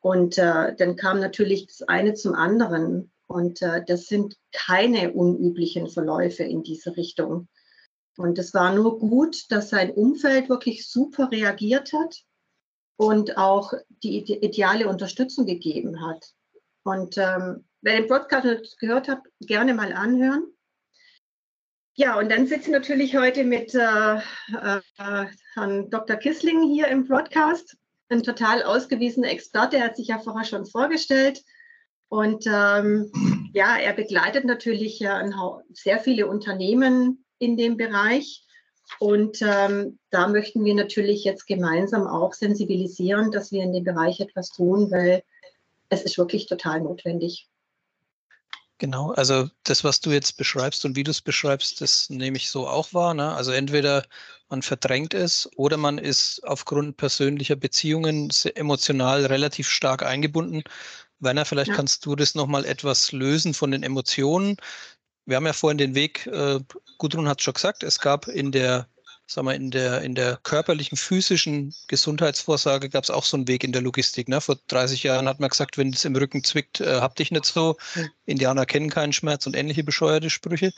Und 0.00 0.36
äh, 0.36 0.74
dann 0.76 0.96
kam 0.96 1.20
natürlich 1.20 1.66
das 1.66 1.82
eine 1.88 2.14
zum 2.14 2.34
anderen. 2.34 3.12
Und 3.26 3.62
äh, 3.62 3.82
das 3.86 4.06
sind 4.06 4.36
keine 4.52 5.12
unüblichen 5.12 5.88
Verläufe 5.88 6.42
in 6.42 6.62
diese 6.62 6.96
Richtung. 6.96 7.48
Und 8.16 8.38
es 8.38 8.52
war 8.54 8.74
nur 8.74 8.98
gut, 8.98 9.50
dass 9.50 9.70
sein 9.70 9.90
Umfeld 9.90 10.48
wirklich 10.48 10.88
super 10.88 11.30
reagiert 11.30 11.92
hat 11.92 12.22
und 12.96 13.38
auch 13.38 13.72
die 14.02 14.18
ideale 14.18 14.88
Unterstützung 14.88 15.46
gegeben 15.46 16.06
hat. 16.06 16.24
Und 16.84 17.16
ähm, 17.16 17.64
wer 17.80 17.96
den 17.96 18.08
Podcast 18.08 18.78
gehört 18.78 19.08
hat, 19.08 19.22
gerne 19.40 19.74
mal 19.74 19.92
anhören. 19.92 20.44
Ja, 21.94 22.18
und 22.18 22.30
dann 22.30 22.46
sitze 22.46 22.62
ich 22.62 22.68
natürlich 22.68 23.16
heute 23.16 23.44
mit 23.44 23.74
äh, 23.74 24.16
äh, 24.16 25.26
Herrn 25.54 25.90
Dr. 25.90 26.16
Kissling 26.16 26.62
hier 26.62 26.88
im 26.88 27.06
Broadcast. 27.06 27.76
Ein 28.08 28.22
total 28.22 28.62
ausgewiesener 28.62 29.30
Experte, 29.30 29.76
er 29.76 29.84
hat 29.84 29.96
sich 29.96 30.08
ja 30.08 30.18
vorher 30.18 30.44
schon 30.44 30.66
vorgestellt. 30.66 31.42
Und 32.08 32.46
ähm, 32.46 33.10
ja, 33.54 33.76
er 33.78 33.94
begleitet 33.94 34.44
natürlich 34.44 34.98
ja 34.98 35.22
sehr 35.72 35.98
viele 35.98 36.26
Unternehmen 36.26 37.21
in 37.42 37.56
dem 37.56 37.76
Bereich. 37.76 38.44
Und 38.98 39.38
ähm, 39.42 39.98
da 40.10 40.28
möchten 40.28 40.64
wir 40.64 40.74
natürlich 40.74 41.24
jetzt 41.24 41.46
gemeinsam 41.46 42.06
auch 42.06 42.34
sensibilisieren, 42.34 43.30
dass 43.30 43.50
wir 43.50 43.62
in 43.62 43.72
dem 43.72 43.84
Bereich 43.84 44.20
etwas 44.20 44.50
tun, 44.50 44.90
weil 44.90 45.22
es 45.88 46.02
ist 46.02 46.18
wirklich 46.18 46.46
total 46.46 46.80
notwendig. 46.80 47.48
Genau, 48.78 49.12
also 49.12 49.48
das, 49.62 49.84
was 49.84 50.00
du 50.00 50.10
jetzt 50.10 50.36
beschreibst 50.36 50.84
und 50.84 50.96
wie 50.96 51.04
du 51.04 51.12
es 51.12 51.20
beschreibst, 51.20 51.80
das 51.80 52.10
nehme 52.10 52.36
ich 52.36 52.50
so 52.50 52.66
auch 52.66 52.92
wahr. 52.92 53.14
Ne? 53.14 53.32
Also 53.32 53.52
entweder 53.52 54.04
man 54.48 54.62
verdrängt 54.62 55.14
es 55.14 55.48
oder 55.56 55.76
man 55.76 55.98
ist 55.98 56.40
aufgrund 56.44 56.96
persönlicher 56.96 57.54
Beziehungen 57.54 58.30
emotional 58.54 59.24
relativ 59.26 59.68
stark 59.68 60.02
eingebunden. 60.02 60.64
Werner, 61.20 61.44
vielleicht 61.44 61.68
ja. 61.68 61.76
kannst 61.76 62.04
du 62.04 62.16
das 62.16 62.34
nochmal 62.34 62.64
etwas 62.64 63.12
lösen 63.12 63.54
von 63.54 63.70
den 63.70 63.84
Emotionen. 63.84 64.56
Wir 65.24 65.36
haben 65.36 65.46
ja 65.46 65.52
vorhin 65.52 65.78
den 65.78 65.94
Weg, 65.94 66.26
äh, 66.26 66.58
Gudrun 66.98 67.28
hat 67.28 67.38
es 67.38 67.44
schon 67.44 67.54
gesagt, 67.54 67.82
es 67.82 67.98
gab 67.98 68.26
in 68.28 68.52
der 68.52 68.88
sagen 69.26 69.46
wir, 69.46 69.54
in 69.54 69.70
der, 69.70 70.02
in 70.02 70.14
der 70.14 70.38
körperlichen, 70.42 70.96
physischen 70.96 71.74
Gesundheitsvorsorge 71.88 72.88
gab 72.88 73.04
es 73.04 73.10
auch 73.10 73.24
so 73.24 73.36
einen 73.36 73.48
Weg 73.48 73.64
in 73.64 73.72
der 73.72 73.82
Logistik. 73.82 74.28
Ne? 74.28 74.40
Vor 74.40 74.56
30 74.68 75.02
Jahren 75.02 75.28
hat 75.28 75.40
man 75.40 75.48
gesagt, 75.48 75.78
wenn 75.78 75.92
es 75.92 76.04
im 76.04 76.16
Rücken 76.16 76.44
zwickt, 76.44 76.80
äh, 76.80 77.00
hab 77.00 77.16
dich 77.16 77.30
nicht 77.30 77.46
so. 77.46 77.76
Indianer 78.26 78.66
kennen 78.66 78.90
keinen 78.90 79.12
Schmerz 79.12 79.46
und 79.46 79.56
ähnliche 79.56 79.84
bescheuerte 79.84 80.30
Sprüche. 80.30 80.72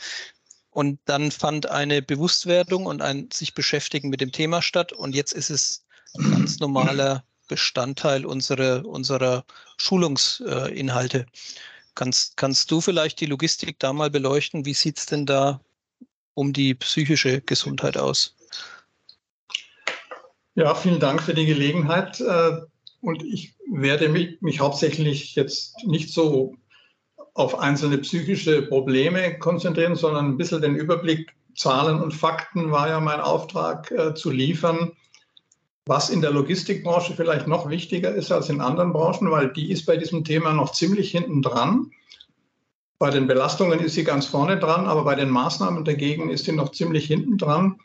Und 0.70 0.98
dann 1.04 1.30
fand 1.30 1.70
eine 1.70 2.02
Bewusstwerdung 2.02 2.86
und 2.86 3.00
ein 3.02 3.28
sich 3.32 3.54
beschäftigen 3.54 4.08
mit 4.08 4.20
dem 4.20 4.32
Thema 4.32 4.60
statt. 4.62 4.92
Und 4.92 5.14
jetzt 5.14 5.32
ist 5.32 5.50
es 5.50 5.84
ganz 6.16 6.58
normaler 6.58 7.24
Bestandteil 7.48 8.24
unserer, 8.24 8.84
unserer 8.84 9.44
Schulungsinhalte. 9.76 11.26
Kannst, 11.94 12.36
kannst 12.36 12.70
du 12.70 12.80
vielleicht 12.80 13.20
die 13.20 13.26
Logistik 13.26 13.78
da 13.78 13.92
mal 13.92 14.10
beleuchten? 14.10 14.64
Wie 14.64 14.74
sieht 14.74 14.98
es 14.98 15.06
denn 15.06 15.26
da 15.26 15.60
um 16.34 16.52
die 16.52 16.74
psychische 16.74 17.40
Gesundheit 17.40 17.96
aus? 17.96 18.34
Ja, 20.56 20.74
vielen 20.74 21.00
Dank 21.00 21.22
für 21.22 21.34
die 21.34 21.46
Gelegenheit. 21.46 22.20
Äh, 22.20 22.60
und 23.00 23.22
ich 23.22 23.54
werde 23.70 24.08
mich, 24.08 24.40
mich 24.40 24.60
hauptsächlich 24.60 25.34
jetzt 25.34 25.74
nicht 25.84 26.12
so 26.12 26.56
auf 27.34 27.58
einzelne 27.58 27.98
psychische 27.98 28.62
Probleme 28.62 29.38
konzentrieren, 29.38 29.96
sondern 29.96 30.26
ein 30.26 30.36
bisschen 30.36 30.62
den 30.62 30.76
Überblick, 30.76 31.34
Zahlen 31.56 32.00
und 32.00 32.12
Fakten 32.12 32.70
war 32.70 32.88
ja 32.88 33.00
mein 33.00 33.20
Auftrag 33.20 33.90
äh, 33.90 34.14
zu 34.14 34.30
liefern, 34.30 34.92
was 35.86 36.08
in 36.08 36.22
der 36.22 36.30
Logistikbranche 36.30 37.14
vielleicht 37.14 37.46
noch 37.46 37.68
wichtiger 37.68 38.14
ist 38.14 38.32
als 38.32 38.48
in 38.48 38.60
anderen 38.60 38.92
Branchen, 38.92 39.30
weil 39.30 39.52
die 39.52 39.70
ist 39.70 39.84
bei 39.84 39.96
diesem 39.96 40.24
Thema 40.24 40.52
noch 40.52 40.72
ziemlich 40.72 41.10
hinten 41.10 41.42
dran. 41.42 41.90
Bei 42.98 43.10
den 43.10 43.26
Belastungen 43.26 43.80
ist 43.80 43.94
sie 43.94 44.04
ganz 44.04 44.24
vorne 44.26 44.58
dran, 44.58 44.86
aber 44.86 45.04
bei 45.04 45.14
den 45.14 45.28
Maßnahmen 45.28 45.84
dagegen 45.84 46.30
ist 46.30 46.46
sie 46.46 46.52
noch 46.52 46.72
ziemlich 46.72 47.06
hinten 47.06 47.36
dran. 47.36 47.80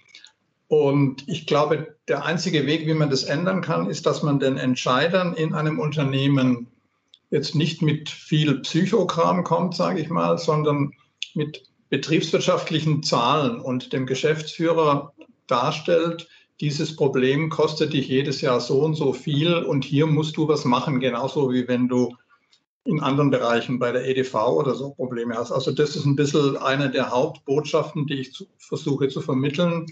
Und 0.70 1.28
ich 1.28 1.46
glaube, 1.46 1.96
der 2.08 2.24
einzige 2.26 2.66
Weg, 2.68 2.86
wie 2.86 2.94
man 2.94 3.10
das 3.10 3.24
ändern 3.24 3.62
kann, 3.62 3.90
ist, 3.90 4.06
dass 4.06 4.24
man 4.24 4.40
den 4.40 4.58
Entscheidern 4.58 5.34
in 5.34 5.54
einem 5.54 5.80
Unternehmen 5.80 6.68
jetzt 7.32 7.56
nicht 7.56 7.82
mit 7.82 8.08
viel 8.08 8.60
Psychokram 8.60 9.44
kommt, 9.44 9.76
sage 9.76 10.00
ich 10.00 10.10
mal, 10.10 10.38
sondern 10.38 10.94
mit 11.34 11.64
betriebswirtschaftlichen 11.90 13.04
Zahlen 13.04 13.60
und 13.60 13.92
dem 13.92 14.06
Geschäftsführer 14.06 15.14
darstellt, 15.48 16.28
dieses 16.62 16.96
Problem 16.96 17.50
kostet 17.50 17.94
dich 17.94 18.08
jedes 18.08 18.42
Jahr 18.42 18.60
so 18.60 18.82
und 18.82 18.96
so 18.96 19.14
viel 19.14 19.54
und 19.56 19.86
hier 19.86 20.08
musst 20.08 20.36
du 20.38 20.48
was 20.48 20.66
machen, 20.66 21.00
genauso 21.00 21.52
wie 21.54 21.68
wenn 21.68 21.88
du 21.88 22.16
in 22.84 23.02
anderen 23.02 23.30
Bereichen 23.30 23.80
bei 23.80 23.92
der 23.92 24.08
EDV 24.08 24.34
oder 24.34 24.76
so 24.76 24.92
Probleme 24.92 25.36
hast. 25.36 25.52
Also 25.52 25.72
das 25.72 25.96
ist 25.96 26.06
ein 26.06 26.16
bisschen 26.16 26.58
eine 26.58 26.90
der 26.90 27.12
Hauptbotschaften, 27.12 28.08
die 28.08 28.22
ich 28.22 28.34
zu, 28.34 28.46
versuche 28.58 29.08
zu 29.10 29.22
vermitteln. 29.22 29.86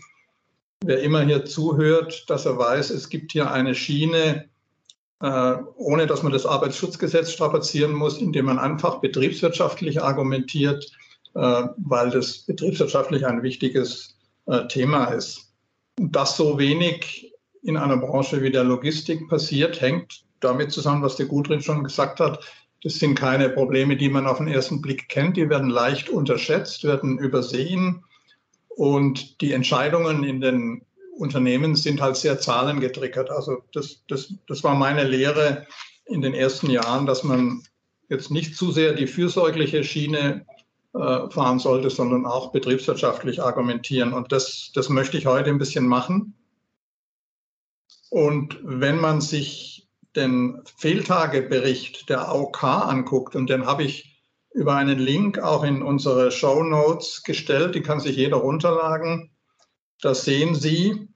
Wer 0.84 1.02
immer 1.02 1.22
hier 1.22 1.46
zuhört, 1.46 2.30
dass 2.30 2.46
er 2.46 2.58
weiß, 2.58 2.90
es 2.90 3.10
gibt 3.10 3.32
hier 3.32 3.52
eine 3.52 3.76
Schiene, 3.76 4.50
äh, 5.22 5.56
ohne 5.76 6.08
dass 6.08 6.24
man 6.24 6.32
das 6.32 6.46
Arbeitsschutzgesetz 6.46 7.32
strapazieren 7.32 7.94
muss, 7.94 8.20
indem 8.20 8.46
man 8.46 8.60
einfach 8.60 9.00
betriebswirtschaftlich 9.00 10.02
argumentiert, 10.02 10.92
äh, 11.36 11.64
weil 11.78 12.10
das 12.10 12.40
betriebswirtschaftlich 12.40 13.26
ein 13.26 13.44
wichtiges 13.44 14.18
äh, 14.48 14.68
Thema 14.68 15.06
ist. 15.06 15.47
Dass 15.98 16.38
so 16.38 16.58
wenig 16.58 17.34
in 17.64 17.78
einer 17.78 17.98
Branche 17.98 18.42
wie 18.42 18.52
der 18.52 18.64
Logistik 18.64 19.28
passiert, 19.28 19.82
hängt 19.82 20.24
damit 20.40 20.72
zusammen, 20.72 21.02
was 21.02 21.16
der 21.16 21.26
Gudrin 21.26 21.62
schon 21.62 21.84
gesagt 21.84 22.20
hat. 22.20 22.44
Das 22.84 22.96
sind 22.96 23.16
keine 23.16 23.50
Probleme, 23.50 23.98
die 23.98 24.10
man 24.10 24.28
auf 24.28 24.38
den 24.38 24.48
ersten 24.48 24.82
Blick 24.82 25.10
kennt. 25.10 25.36
Die 25.38 25.50
werden 25.50 25.70
leicht 25.70 26.10
unterschätzt, 26.10 26.84
werden 26.84 27.18
übersehen. 27.18 28.04
Und 28.70 29.42
die 29.42 29.54
Entscheidungen 29.54 30.24
in 30.24 30.40
den 30.40 30.84
Unternehmen 31.18 31.76
sind 31.76 32.00
halt 32.00 32.16
sehr 32.16 32.40
zahlengetriggert. 32.40 33.32
Also 33.32 33.64
das, 33.74 34.04
das, 34.08 34.34
das 34.48 34.64
war 34.64 34.76
meine 34.76 35.04
Lehre 35.04 35.66
in 36.06 36.22
den 36.22 36.36
ersten 36.36 36.70
Jahren, 36.70 37.06
dass 37.06 37.24
man 37.24 37.64
jetzt 38.10 38.32
nicht 38.32 38.56
zu 38.56 38.72
sehr 38.72 38.94
die 38.94 39.08
fürsorgliche 39.08 39.84
Schiene 39.84 40.46
fahren 40.98 41.60
sollte, 41.60 41.90
sondern 41.90 42.26
auch 42.26 42.52
betriebswirtschaftlich 42.52 43.42
argumentieren. 43.42 44.14
Und 44.14 44.32
das, 44.32 44.72
das 44.74 44.90
möchte 44.90 45.18
ich 45.18 45.26
heute 45.26 45.50
ein 45.50 45.58
bisschen 45.58 45.88
machen. 45.88 46.34
Und 48.10 48.60
wenn 48.64 49.00
man 49.00 49.22
sich 49.22 49.88
den 50.16 50.62
Fehltagebericht 50.78 52.10
der 52.10 52.28
AOK 52.30 52.64
anguckt, 52.64 53.36
und 53.36 53.50
den 53.50 53.66
habe 53.66 53.84
ich 53.84 54.18
über 54.58 54.76
einen 54.76 54.98
Link 54.98 55.38
auch 55.38 55.64
in 55.64 55.84
unsere 55.84 56.32
Show 56.32 56.64
Notes 56.64 57.22
gestellt. 57.24 57.76
Die 57.76 57.84
kann 57.84 58.00
sich 58.00 58.16
jeder 58.16 58.38
runterladen. 58.38 59.30
Da 60.02 60.16
sehen 60.16 60.56
Sie, 60.56 61.08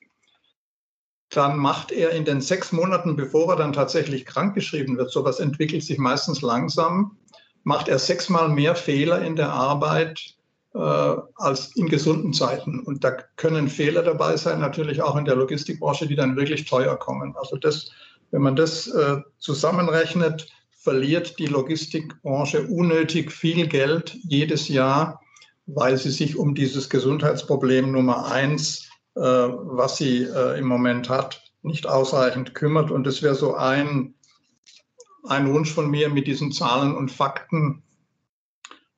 dann 1.31 1.57
macht 1.57 1.93
er 1.93 2.11
in 2.11 2.25
den 2.25 2.41
sechs 2.41 2.73
Monaten, 2.73 3.17
bevor 3.17 3.53
er 3.53 3.57
dann 3.57 3.73
tatsächlich 3.73 4.27
krankgeschrieben 4.27 4.97
wird, 4.99 5.11
sowas 5.11 5.39
entwickelt 5.39 5.85
sich 5.85 5.99
meistens 5.99 6.43
langsam, 6.43 7.17
macht 7.63 7.89
er 7.89 7.99
sechsmal 7.99 8.49
mehr 8.49 8.75
Fehler 8.75 9.23
in 9.23 9.37
der 9.37 9.53
Arbeit 9.53 10.35
äh, 10.75 10.79
als 10.79 11.77
in 11.77 11.89
gesunden 11.89 12.33
Zeiten. 12.33 12.81
Und 12.81 13.05
da 13.05 13.13
können 13.37 13.69
Fehler 13.69 14.03
dabei 14.03 14.37
sein, 14.37 14.61
natürlich 14.61 15.03
auch 15.03 15.17
in 15.17 15.25
der 15.25 15.37
Logistikbranche, 15.37 16.09
die 16.09 16.17
dann 16.17 16.37
wirklich 16.37 16.65
teuer 16.65 16.97
kommen. 16.97 17.35
Also 17.37 17.57
das, 17.57 17.91
wenn 18.33 18.43
man 18.43 18.57
das 18.57 18.89
äh, 18.89 19.19
zusammenrechnet, 19.39 20.49
verliert 20.73 21.39
die 21.39 21.47
Logistikbranche 21.47 22.67
unnötig 22.67 23.31
viel 23.31 23.69
Geld 23.69 24.17
jedes 24.23 24.69
Jahr, 24.69 25.21
weil 25.67 25.97
sie 25.97 26.11
sich 26.11 26.37
um 26.37 26.55
dieses 26.55 26.89
Gesundheitsproblem 26.89 27.93
Nummer 27.93 28.33
eins, 28.33 28.90
was 29.23 29.97
sie 29.97 30.23
äh, 30.25 30.59
im 30.59 30.67
Moment 30.67 31.09
hat, 31.09 31.43
nicht 31.63 31.87
ausreichend 31.87 32.55
kümmert. 32.55 32.91
Und 32.91 33.05
das 33.05 33.23
wäre 33.23 33.35
so 33.35 33.55
ein 33.55 34.15
ein 35.25 35.53
Wunsch 35.53 35.73
von 35.73 35.91
mir, 35.91 36.09
mit 36.09 36.27
diesen 36.27 36.53
Zahlen 36.53 36.95
und 36.95 37.11
Fakten 37.11 37.83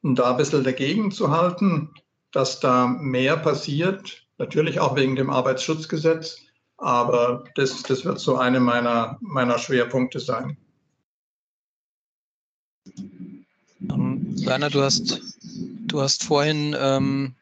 da 0.02 0.33
ein 0.33 0.37
bisschen 0.37 0.64
dagegen 0.64 1.11
zu 1.12 1.31
halten, 1.31 1.91
dass 2.33 2.61
da 2.61 2.87
mehr 2.87 3.37
passiert, 3.37 4.26
natürlich 4.38 4.81
auch 4.81 4.97
wegen 4.97 5.17
dem 5.17 5.31
Arbeitsschutzgesetz, 5.31 6.38
aber 6.76 7.45
das, 7.55 7.83
das 7.83 8.05
wird 8.05 8.19
so 8.19 8.37
eine 8.37 8.59
meiner, 8.59 9.19
meiner 9.21 9.59
Schwerpunkte 9.59 10.19
sein. 10.19 10.57
Ähm, 13.88 14.35
Werner, 14.45 14.71
du 14.71 14.83
hast, 14.83 15.21
du 15.87 16.00
hast 16.00 16.25
vorhin 16.25 16.75
ähm, 16.76 17.35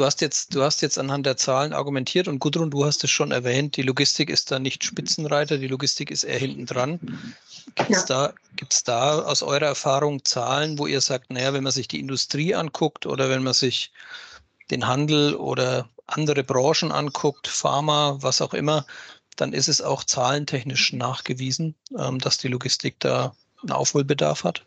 Du 0.00 0.06
hast 0.06 0.22
jetzt, 0.22 0.54
du 0.54 0.62
hast 0.62 0.80
jetzt 0.80 0.98
anhand 0.98 1.26
der 1.26 1.36
Zahlen 1.36 1.74
argumentiert 1.74 2.26
und 2.26 2.38
Gudrun, 2.38 2.70
du 2.70 2.86
hast 2.86 3.04
es 3.04 3.10
schon 3.10 3.32
erwähnt, 3.32 3.76
die 3.76 3.82
Logistik 3.82 4.30
ist 4.30 4.50
da 4.50 4.58
nicht 4.58 4.82
Spitzenreiter, 4.82 5.58
die 5.58 5.66
Logistik 5.66 6.10
ist 6.10 6.24
eher 6.24 6.38
hinten 6.38 6.64
dran. 6.64 6.98
Gibt 7.74 7.90
es 7.90 8.08
ja. 8.08 8.28
da, 8.28 8.34
gibt's 8.56 8.82
da 8.82 9.20
aus 9.20 9.42
eurer 9.42 9.66
Erfahrung 9.66 10.24
Zahlen, 10.24 10.78
wo 10.78 10.86
ihr 10.86 11.02
sagt, 11.02 11.30
naja, 11.30 11.52
wenn 11.52 11.64
man 11.64 11.72
sich 11.72 11.86
die 11.86 12.00
Industrie 12.00 12.54
anguckt 12.54 13.04
oder 13.04 13.28
wenn 13.28 13.42
man 13.42 13.52
sich 13.52 13.92
den 14.70 14.86
Handel 14.86 15.34
oder 15.34 15.86
andere 16.06 16.44
Branchen 16.44 16.92
anguckt, 16.92 17.46
Pharma, 17.46 18.16
was 18.22 18.40
auch 18.40 18.54
immer, 18.54 18.86
dann 19.36 19.52
ist 19.52 19.68
es 19.68 19.82
auch 19.82 20.04
zahlentechnisch 20.04 20.94
nachgewiesen, 20.94 21.74
ähm, 21.98 22.18
dass 22.20 22.38
die 22.38 22.48
Logistik 22.48 22.98
da 23.00 23.36
einen 23.60 23.72
Aufholbedarf 23.72 24.44
hat? 24.44 24.64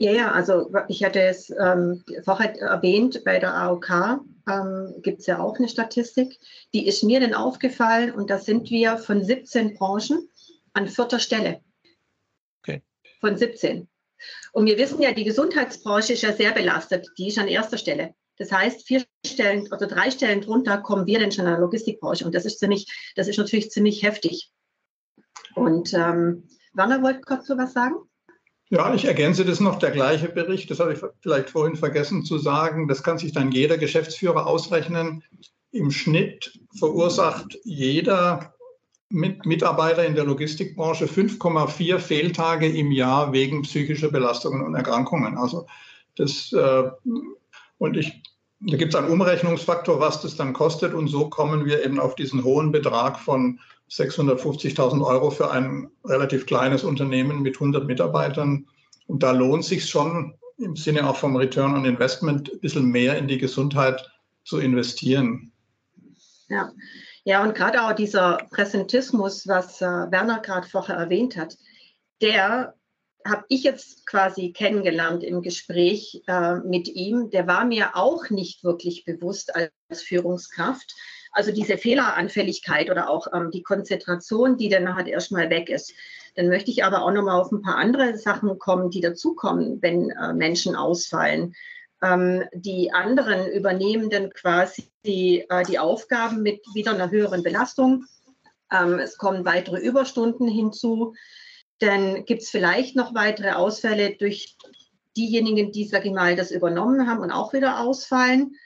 Ja, 0.00 0.12
ja, 0.12 0.30
also 0.30 0.72
ich 0.86 1.02
hatte 1.02 1.20
es 1.20 1.50
ähm, 1.50 2.04
vorher 2.24 2.56
erwähnt, 2.60 3.24
bei 3.24 3.40
der 3.40 3.52
AOK 3.54 4.20
ähm, 4.48 4.94
gibt 5.02 5.20
es 5.20 5.26
ja 5.26 5.40
auch 5.40 5.56
eine 5.58 5.68
Statistik. 5.68 6.38
Die 6.72 6.86
ist 6.86 7.02
mir 7.02 7.18
dann 7.18 7.34
aufgefallen 7.34 8.12
und 8.12 8.30
da 8.30 8.38
sind 8.38 8.70
wir 8.70 8.96
von 8.98 9.24
17 9.24 9.74
Branchen 9.74 10.28
an 10.72 10.86
vierter 10.86 11.18
Stelle. 11.18 11.62
Okay. 12.62 12.82
Von 13.20 13.36
17. 13.36 13.88
Und 14.52 14.66
wir 14.66 14.78
wissen 14.78 15.02
ja, 15.02 15.12
die 15.12 15.24
Gesundheitsbranche 15.24 16.12
ist 16.12 16.22
ja 16.22 16.32
sehr 16.32 16.52
belastet, 16.52 17.08
die 17.18 17.28
ist 17.28 17.38
an 17.38 17.48
erster 17.48 17.78
Stelle. 17.78 18.14
Das 18.36 18.52
heißt, 18.52 18.86
vier 18.86 19.04
Stellen 19.26 19.66
oder 19.72 19.88
drei 19.88 20.12
Stellen 20.12 20.40
drunter 20.40 20.78
kommen 20.78 21.06
wir 21.06 21.18
denn 21.18 21.32
schon 21.32 21.44
in 21.44 21.50
der 21.50 21.60
Logistikbranche. 21.60 22.24
Und 22.24 22.36
das 22.36 22.44
ist 22.44 22.60
ziemlich, 22.60 22.86
das 23.16 23.26
ist 23.26 23.36
natürlich 23.36 23.72
ziemlich 23.72 24.04
heftig. 24.04 24.52
Und 25.56 25.92
ähm, 25.92 26.48
Werner 26.72 27.02
wollte 27.02 27.22
kurz 27.22 27.48
so 27.48 27.58
was 27.58 27.72
sagen? 27.72 27.96
Ja, 28.70 28.92
ich 28.92 29.06
ergänze 29.06 29.46
das 29.46 29.60
noch, 29.60 29.78
der 29.78 29.90
gleiche 29.90 30.28
Bericht, 30.28 30.70
das 30.70 30.78
habe 30.78 30.92
ich 30.92 31.00
vielleicht 31.20 31.50
vorhin 31.50 31.76
vergessen 31.76 32.22
zu 32.24 32.36
sagen, 32.36 32.86
das 32.86 33.02
kann 33.02 33.16
sich 33.16 33.32
dann 33.32 33.50
jeder 33.50 33.78
Geschäftsführer 33.78 34.46
ausrechnen. 34.46 35.22
Im 35.72 35.90
Schnitt 35.90 36.58
verursacht 36.78 37.58
jeder 37.64 38.54
Mitarbeiter 39.10 40.04
in 40.04 40.14
der 40.14 40.24
Logistikbranche 40.24 41.06
5,4 41.06 41.98
Fehltage 41.98 42.68
im 42.68 42.92
Jahr 42.92 43.32
wegen 43.32 43.62
psychischer 43.62 44.10
Belastungen 44.10 44.62
und 44.62 44.74
Erkrankungen. 44.74 45.38
Also 45.38 45.66
das, 46.16 46.52
äh, 46.52 46.90
und 47.78 47.96
ich, 47.96 48.22
da 48.60 48.76
gibt 48.76 48.92
es 48.92 49.00
einen 49.00 49.10
Umrechnungsfaktor, 49.10 49.98
was 49.98 50.20
das 50.20 50.36
dann 50.36 50.52
kostet. 50.52 50.92
Und 50.92 51.08
so 51.08 51.30
kommen 51.30 51.64
wir 51.64 51.82
eben 51.84 51.98
auf 51.98 52.16
diesen 52.16 52.44
hohen 52.44 52.70
Betrag 52.70 53.18
von 53.18 53.60
650.000 53.90 55.04
Euro 55.04 55.30
für 55.30 55.50
ein 55.50 55.90
relativ 56.04 56.46
kleines 56.46 56.84
Unternehmen 56.84 57.42
mit 57.42 57.56
100 57.56 57.86
Mitarbeitern. 57.86 58.66
Und 59.06 59.22
da 59.22 59.32
lohnt 59.32 59.64
sich 59.64 59.88
schon 59.88 60.34
im 60.58 60.76
Sinne 60.76 61.08
auch 61.08 61.16
vom 61.16 61.36
Return 61.36 61.74
on 61.74 61.84
Investment 61.84 62.52
ein 62.52 62.60
bisschen 62.60 62.86
mehr 62.86 63.16
in 63.16 63.28
die 63.28 63.38
Gesundheit 63.38 64.10
zu 64.44 64.58
investieren. 64.58 65.52
Ja, 66.48 66.72
ja 67.24 67.42
und 67.42 67.54
gerade 67.54 67.82
auch 67.82 67.92
dieser 67.92 68.38
Präsentismus, 68.50 69.46
was 69.46 69.80
äh, 69.80 69.86
Werner 69.86 70.40
gerade 70.40 70.66
vorher 70.66 70.96
erwähnt 70.96 71.36
hat, 71.36 71.56
der 72.20 72.74
habe 73.26 73.44
ich 73.48 73.62
jetzt 73.62 74.06
quasi 74.06 74.52
kennengelernt 74.52 75.22
im 75.22 75.42
Gespräch 75.42 76.22
äh, 76.26 76.56
mit 76.56 76.88
ihm. 76.88 77.30
Der 77.30 77.46
war 77.46 77.64
mir 77.64 77.96
auch 77.96 78.30
nicht 78.30 78.64
wirklich 78.64 79.04
bewusst 79.04 79.54
als 79.54 80.02
Führungskraft. 80.02 80.94
Also 81.38 81.52
diese 81.52 81.78
Fehleranfälligkeit 81.78 82.90
oder 82.90 83.08
auch 83.08 83.28
ähm, 83.32 83.52
die 83.52 83.62
Konzentration, 83.62 84.56
die 84.56 84.68
dann 84.68 84.96
halt 84.96 85.06
erstmal 85.06 85.50
weg 85.50 85.70
ist. 85.70 85.92
Dann 86.34 86.48
möchte 86.48 86.72
ich 86.72 86.82
aber 86.82 87.02
auch 87.02 87.12
nochmal 87.12 87.40
auf 87.40 87.52
ein 87.52 87.62
paar 87.62 87.76
andere 87.76 88.18
Sachen 88.18 88.58
kommen, 88.58 88.90
die 88.90 89.00
dazukommen, 89.00 89.80
wenn 89.80 90.10
äh, 90.10 90.32
Menschen 90.32 90.74
ausfallen. 90.74 91.54
Ähm, 92.02 92.42
die 92.52 92.92
anderen 92.92 93.52
übernehmen 93.52 94.10
dann 94.10 94.30
quasi 94.30 94.90
die, 95.06 95.46
äh, 95.48 95.62
die 95.62 95.78
Aufgaben 95.78 96.42
mit 96.42 96.60
wieder 96.74 96.90
einer 96.90 97.12
höheren 97.12 97.44
Belastung. 97.44 98.04
Ähm, 98.72 98.98
es 98.98 99.16
kommen 99.16 99.44
weitere 99.44 99.78
Überstunden 99.78 100.48
hinzu. 100.48 101.14
Dann 101.78 102.24
gibt 102.24 102.42
es 102.42 102.50
vielleicht 102.50 102.96
noch 102.96 103.14
weitere 103.14 103.52
Ausfälle 103.52 104.16
durch 104.16 104.56
diejenigen, 105.16 105.70
die, 105.70 105.84
sage 105.84 106.08
ich 106.08 106.14
mal, 106.14 106.34
das 106.34 106.50
übernommen 106.50 107.08
haben 107.08 107.20
und 107.20 107.30
auch 107.30 107.52
wieder 107.52 107.78
ausfallen. 107.78 108.56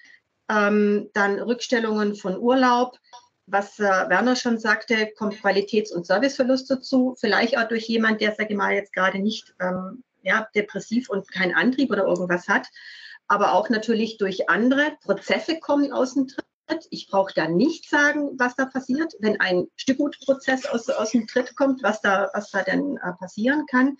Ähm, 0.52 1.08
dann 1.14 1.40
Rückstellungen 1.40 2.14
von 2.14 2.36
Urlaub. 2.36 2.98
Was 3.46 3.78
äh, 3.78 3.82
Werner 3.82 4.36
schon 4.36 4.58
sagte, 4.58 5.10
kommt 5.16 5.40
Qualitäts- 5.40 5.92
und 5.92 6.06
Serviceverlust 6.06 6.70
dazu. 6.70 7.14
Vielleicht 7.18 7.56
auch 7.56 7.68
durch 7.68 7.86
jemand, 7.88 8.20
der, 8.20 8.34
sage 8.34 8.50
ich 8.50 8.56
mal, 8.56 8.74
jetzt 8.74 8.92
gerade 8.92 9.18
nicht 9.18 9.54
ähm, 9.60 10.04
ja, 10.22 10.46
depressiv 10.54 11.08
und 11.08 11.30
keinen 11.32 11.54
Antrieb 11.54 11.90
oder 11.90 12.04
irgendwas 12.04 12.48
hat. 12.48 12.68
Aber 13.28 13.54
auch 13.54 13.70
natürlich 13.70 14.18
durch 14.18 14.50
andere 14.50 14.92
Prozesse 15.02 15.58
kommen 15.58 15.92
aus 15.92 16.14
dem 16.14 16.28
Tritt. 16.28 16.86
Ich 16.90 17.08
brauche 17.08 17.32
da 17.34 17.48
nicht 17.48 17.88
sagen, 17.88 18.30
was 18.38 18.54
da 18.54 18.66
passiert, 18.66 19.14
wenn 19.20 19.40
ein 19.40 19.68
Stückgutprozess 19.76 20.66
aus, 20.66 20.88
aus 20.88 21.12
dem 21.12 21.26
Tritt 21.26 21.56
kommt, 21.56 21.82
was 21.82 22.00
da, 22.00 22.30
was 22.34 22.50
da 22.50 22.62
denn 22.62 22.98
äh, 22.98 23.12
passieren 23.18 23.64
kann. 23.70 23.96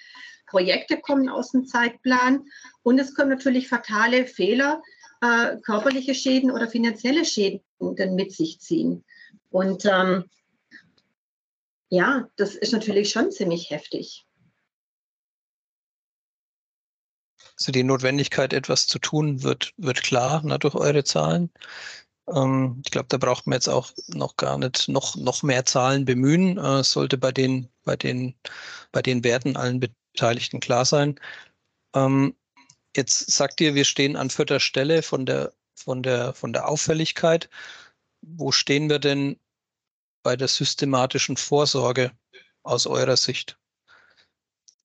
Projekte 0.47 0.99
kommen 1.01 1.29
aus 1.29 1.51
dem 1.51 1.67
Zeitplan 1.67 2.45
und 2.83 2.99
es 2.99 3.15
kommen 3.15 3.31
natürlich 3.31 3.69
fatale 3.69 4.27
Fehler, 4.27 4.83
äh, 5.23 5.57
körperliche 5.63 6.15
Schäden 6.15 6.51
oder 6.51 6.69
finanzielle 6.69 7.25
Schäden 7.25 7.63
dann 7.79 8.15
mit 8.15 8.33
sich 8.33 8.61
ziehen. 8.61 9.05
Und 9.51 9.85
ähm, 9.87 10.25
ja, 11.89 12.29
das 12.37 12.55
ist 12.55 12.73
natürlich 12.73 13.11
schon 13.11 13.31
ziemlich 13.31 13.71
heftig. 13.71 14.27
Also 17.59 17.71
die 17.71 17.85
Notwendigkeit, 17.85 18.53
etwas 18.53 18.87
zu 18.87 18.99
tun, 18.99 19.43
wird, 19.43 19.73
wird 19.77 20.03
klar 20.03 20.43
ne, 20.45 20.59
durch 20.59 20.75
eure 20.75 21.05
Zahlen. 21.05 21.51
Ähm, 22.29 22.83
ich 22.85 22.91
glaube, 22.91 23.07
da 23.09 23.19
braucht 23.19 23.47
man 23.47 23.55
jetzt 23.55 23.69
auch 23.69 23.93
noch 24.09 24.37
gar 24.37 24.59
nicht 24.59 24.89
noch, 24.89 25.15
noch 25.17 25.45
mehr 25.45 25.65
Zahlen 25.65 26.05
bemühen. 26.05 26.59
Äh, 26.59 26.83
sollte 26.83 27.19
bei 27.19 27.31
den, 27.31 27.69
bei, 27.85 27.95
den, 27.95 28.35
bei 28.91 29.03
den 29.03 29.23
Werten 29.23 29.57
allen 29.57 29.79
Beteiligten 29.79 30.59
klar 30.59 30.85
sein. 30.85 31.21
Ähm, 31.95 32.35
Jetzt 32.97 33.31
sagt 33.31 33.61
ihr, 33.61 33.75
wir 33.75 33.85
stehen 33.85 34.17
an 34.17 34.31
vierter 34.31 34.61
Stelle 34.61 35.03
von 35.03 35.25
der, 35.25 35.53
von 35.75 36.03
der, 36.03 36.35
von 36.35 36.53
der 36.53 36.69
Auffälligkeit. 36.69 37.49
Wo 38.21 38.53
stehen 38.53 38.91
wir 38.91 38.99
denn 38.99 39.39
bei 40.23 40.37
der 40.37 40.49
systematischen 40.49 41.37
Vorsorge 41.37 42.13
aus 42.63 42.87
eurer 42.87 43.17
Sicht? 43.17 43.59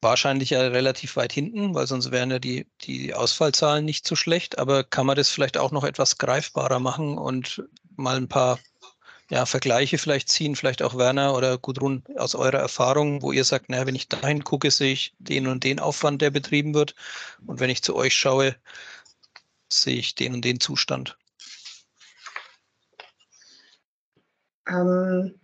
Wahrscheinlich 0.02 0.52
ja 0.52 0.62
relativ 0.62 1.16
weit 1.16 1.34
hinten, 1.34 1.74
weil 1.74 1.88
sonst 1.88 2.12
wären 2.12 2.32
ja 2.32 2.40
die, 2.40 2.68
die 2.82 3.14
Ausfallzahlen 3.14 3.84
nicht 3.84 4.08
so 4.08 4.16
schlecht. 4.16 4.58
Aber 4.58 4.84
kann 4.84 5.06
man 5.06 5.18
das 5.18 5.30
vielleicht 5.30 5.58
auch 5.58 5.72
noch 5.72 5.84
etwas 5.84 6.18
greifbarer 6.18 6.80
machen 6.80 7.18
und 7.18 7.64
mal 7.96 8.16
ein 8.16 8.30
paar 8.30 8.60
ja, 9.30 9.46
Vergleiche 9.46 9.98
vielleicht 9.98 10.30
ziehen, 10.30 10.56
vielleicht 10.56 10.82
auch 10.82 10.98
Werner 10.98 11.36
oder 11.36 11.58
Gudrun 11.58 12.04
aus 12.16 12.36
eurer 12.36 12.60
Erfahrung, 12.60 13.22
wo 13.22 13.32
ihr 13.32 13.44
sagt, 13.44 13.70
naja, 13.70 13.86
wenn 13.86 13.96
ich 13.96 14.08
dahin 14.08 14.44
gucke, 14.44 14.72
sehe 14.72 14.94
ich 14.94 15.14
den 15.20 15.48
und 15.48 15.64
den 15.64 15.80
Aufwand, 15.80 16.22
der 16.22 16.30
betrieben 16.30 16.74
wird. 16.74 16.96
Und 17.46 17.60
wenn 17.60 17.70
ich 17.70 17.84
zu 17.84 17.96
euch 17.96 18.16
schaue, 18.16 18.56
sehe 19.70 19.98
ich 19.98 20.16
den 20.16 20.36
und 20.36 20.46
den 20.46 20.60
Zustand. 20.60 21.18
Ähm, 24.68 25.40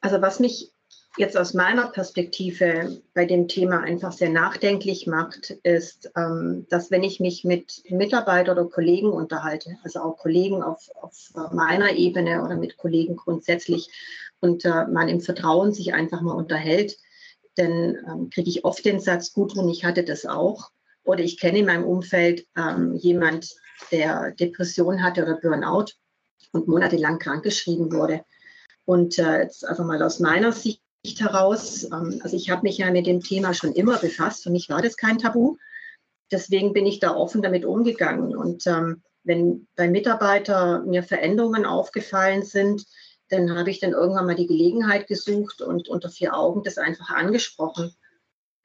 also 0.00 0.20
was 0.22 0.40
mich 0.40 0.72
jetzt 1.16 1.36
aus 1.36 1.54
meiner 1.54 1.88
Perspektive 1.88 3.00
bei 3.14 3.24
dem 3.24 3.48
Thema 3.48 3.80
einfach 3.80 4.12
sehr 4.12 4.30
nachdenklich 4.30 5.06
macht, 5.06 5.50
ist, 5.62 6.10
ähm, 6.16 6.66
dass 6.70 6.90
wenn 6.90 7.02
ich 7.02 7.20
mich 7.20 7.44
mit 7.44 7.82
Mitarbeitern 7.90 8.58
oder 8.58 8.68
Kollegen 8.68 9.10
unterhalte, 9.10 9.76
also 9.82 10.00
auch 10.00 10.16
Kollegen 10.18 10.62
auf, 10.62 10.88
auf 11.00 11.32
meiner 11.52 11.92
Ebene 11.92 12.44
oder 12.44 12.56
mit 12.56 12.76
Kollegen 12.76 13.16
grundsätzlich 13.16 13.90
und 14.40 14.64
äh, 14.64 14.86
man 14.86 15.08
im 15.08 15.20
Vertrauen 15.20 15.72
sich 15.72 15.94
einfach 15.94 16.20
mal 16.20 16.34
unterhält, 16.34 16.96
dann 17.56 17.96
ähm, 18.08 18.30
kriege 18.30 18.48
ich 18.48 18.64
oft 18.64 18.84
den 18.84 19.00
Satz, 19.00 19.32
gut, 19.32 19.56
und 19.56 19.68
ich 19.68 19.84
hatte 19.84 20.04
das 20.04 20.26
auch. 20.26 20.70
Oder 21.02 21.24
ich 21.24 21.40
kenne 21.40 21.58
in 21.58 21.66
meinem 21.66 21.84
Umfeld 21.84 22.46
ähm, 22.56 22.94
jemand, 22.94 23.50
der 23.90 24.32
Depression 24.32 25.02
hatte 25.02 25.22
oder 25.22 25.40
Burnout 25.40 25.92
und 26.52 26.68
monatelang 26.68 27.18
krankgeschrieben 27.18 27.92
wurde. 27.92 28.24
Und 28.84 29.18
äh, 29.18 29.42
jetzt 29.42 29.64
einfach 29.66 29.84
mal 29.84 30.02
aus 30.02 30.20
meiner 30.20 30.52
Sicht 30.52 30.82
heraus, 31.04 31.84
ähm, 31.84 32.20
also 32.22 32.36
ich 32.36 32.50
habe 32.50 32.62
mich 32.62 32.78
ja 32.78 32.90
mit 32.90 33.06
dem 33.06 33.20
Thema 33.20 33.54
schon 33.54 33.72
immer 33.72 33.98
befasst. 33.98 34.42
Für 34.42 34.50
mich 34.50 34.68
war 34.68 34.82
das 34.82 34.96
kein 34.96 35.18
Tabu. 35.18 35.56
Deswegen 36.30 36.72
bin 36.72 36.86
ich 36.86 37.00
da 37.00 37.14
offen 37.14 37.42
damit 37.42 37.64
umgegangen. 37.64 38.36
Und 38.36 38.66
ähm, 38.66 39.02
wenn 39.24 39.66
bei 39.76 39.88
Mitarbeitern 39.88 40.88
mir 40.88 41.02
Veränderungen 41.02 41.64
aufgefallen 41.64 42.42
sind, 42.44 42.84
dann 43.28 43.56
habe 43.56 43.70
ich 43.70 43.80
dann 43.80 43.92
irgendwann 43.92 44.26
mal 44.26 44.34
die 44.34 44.46
Gelegenheit 44.46 45.06
gesucht 45.06 45.62
und 45.62 45.88
unter 45.88 46.10
vier 46.10 46.36
Augen 46.36 46.62
das 46.62 46.78
einfach 46.78 47.10
angesprochen. 47.10 47.94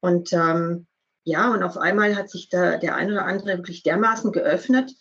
Und 0.02 0.34
ähm, 0.34 0.88
ja, 1.24 1.52
und 1.52 1.64
auf 1.64 1.78
einmal 1.78 2.16
hat 2.16 2.30
sich 2.30 2.50
da 2.50 2.78
der 2.78 2.96
eine 2.96 3.14
oder 3.14 3.26
andere 3.26 3.58
wirklich 3.58 3.84
dermaßen 3.84 4.32
geöffnet. 4.32 4.94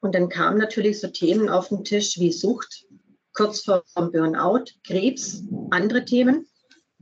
Und 0.00 0.14
dann 0.14 0.28
kamen 0.28 0.58
natürlich 0.58 1.00
so 1.00 1.08
Themen 1.08 1.48
auf 1.48 1.68
den 1.68 1.84
Tisch 1.84 2.18
wie 2.18 2.32
Sucht, 2.32 2.86
kurz 3.32 3.60
vor 3.60 3.84
Burnout, 3.94 4.64
Krebs, 4.84 5.42
andere 5.70 6.04
Themen. 6.04 6.46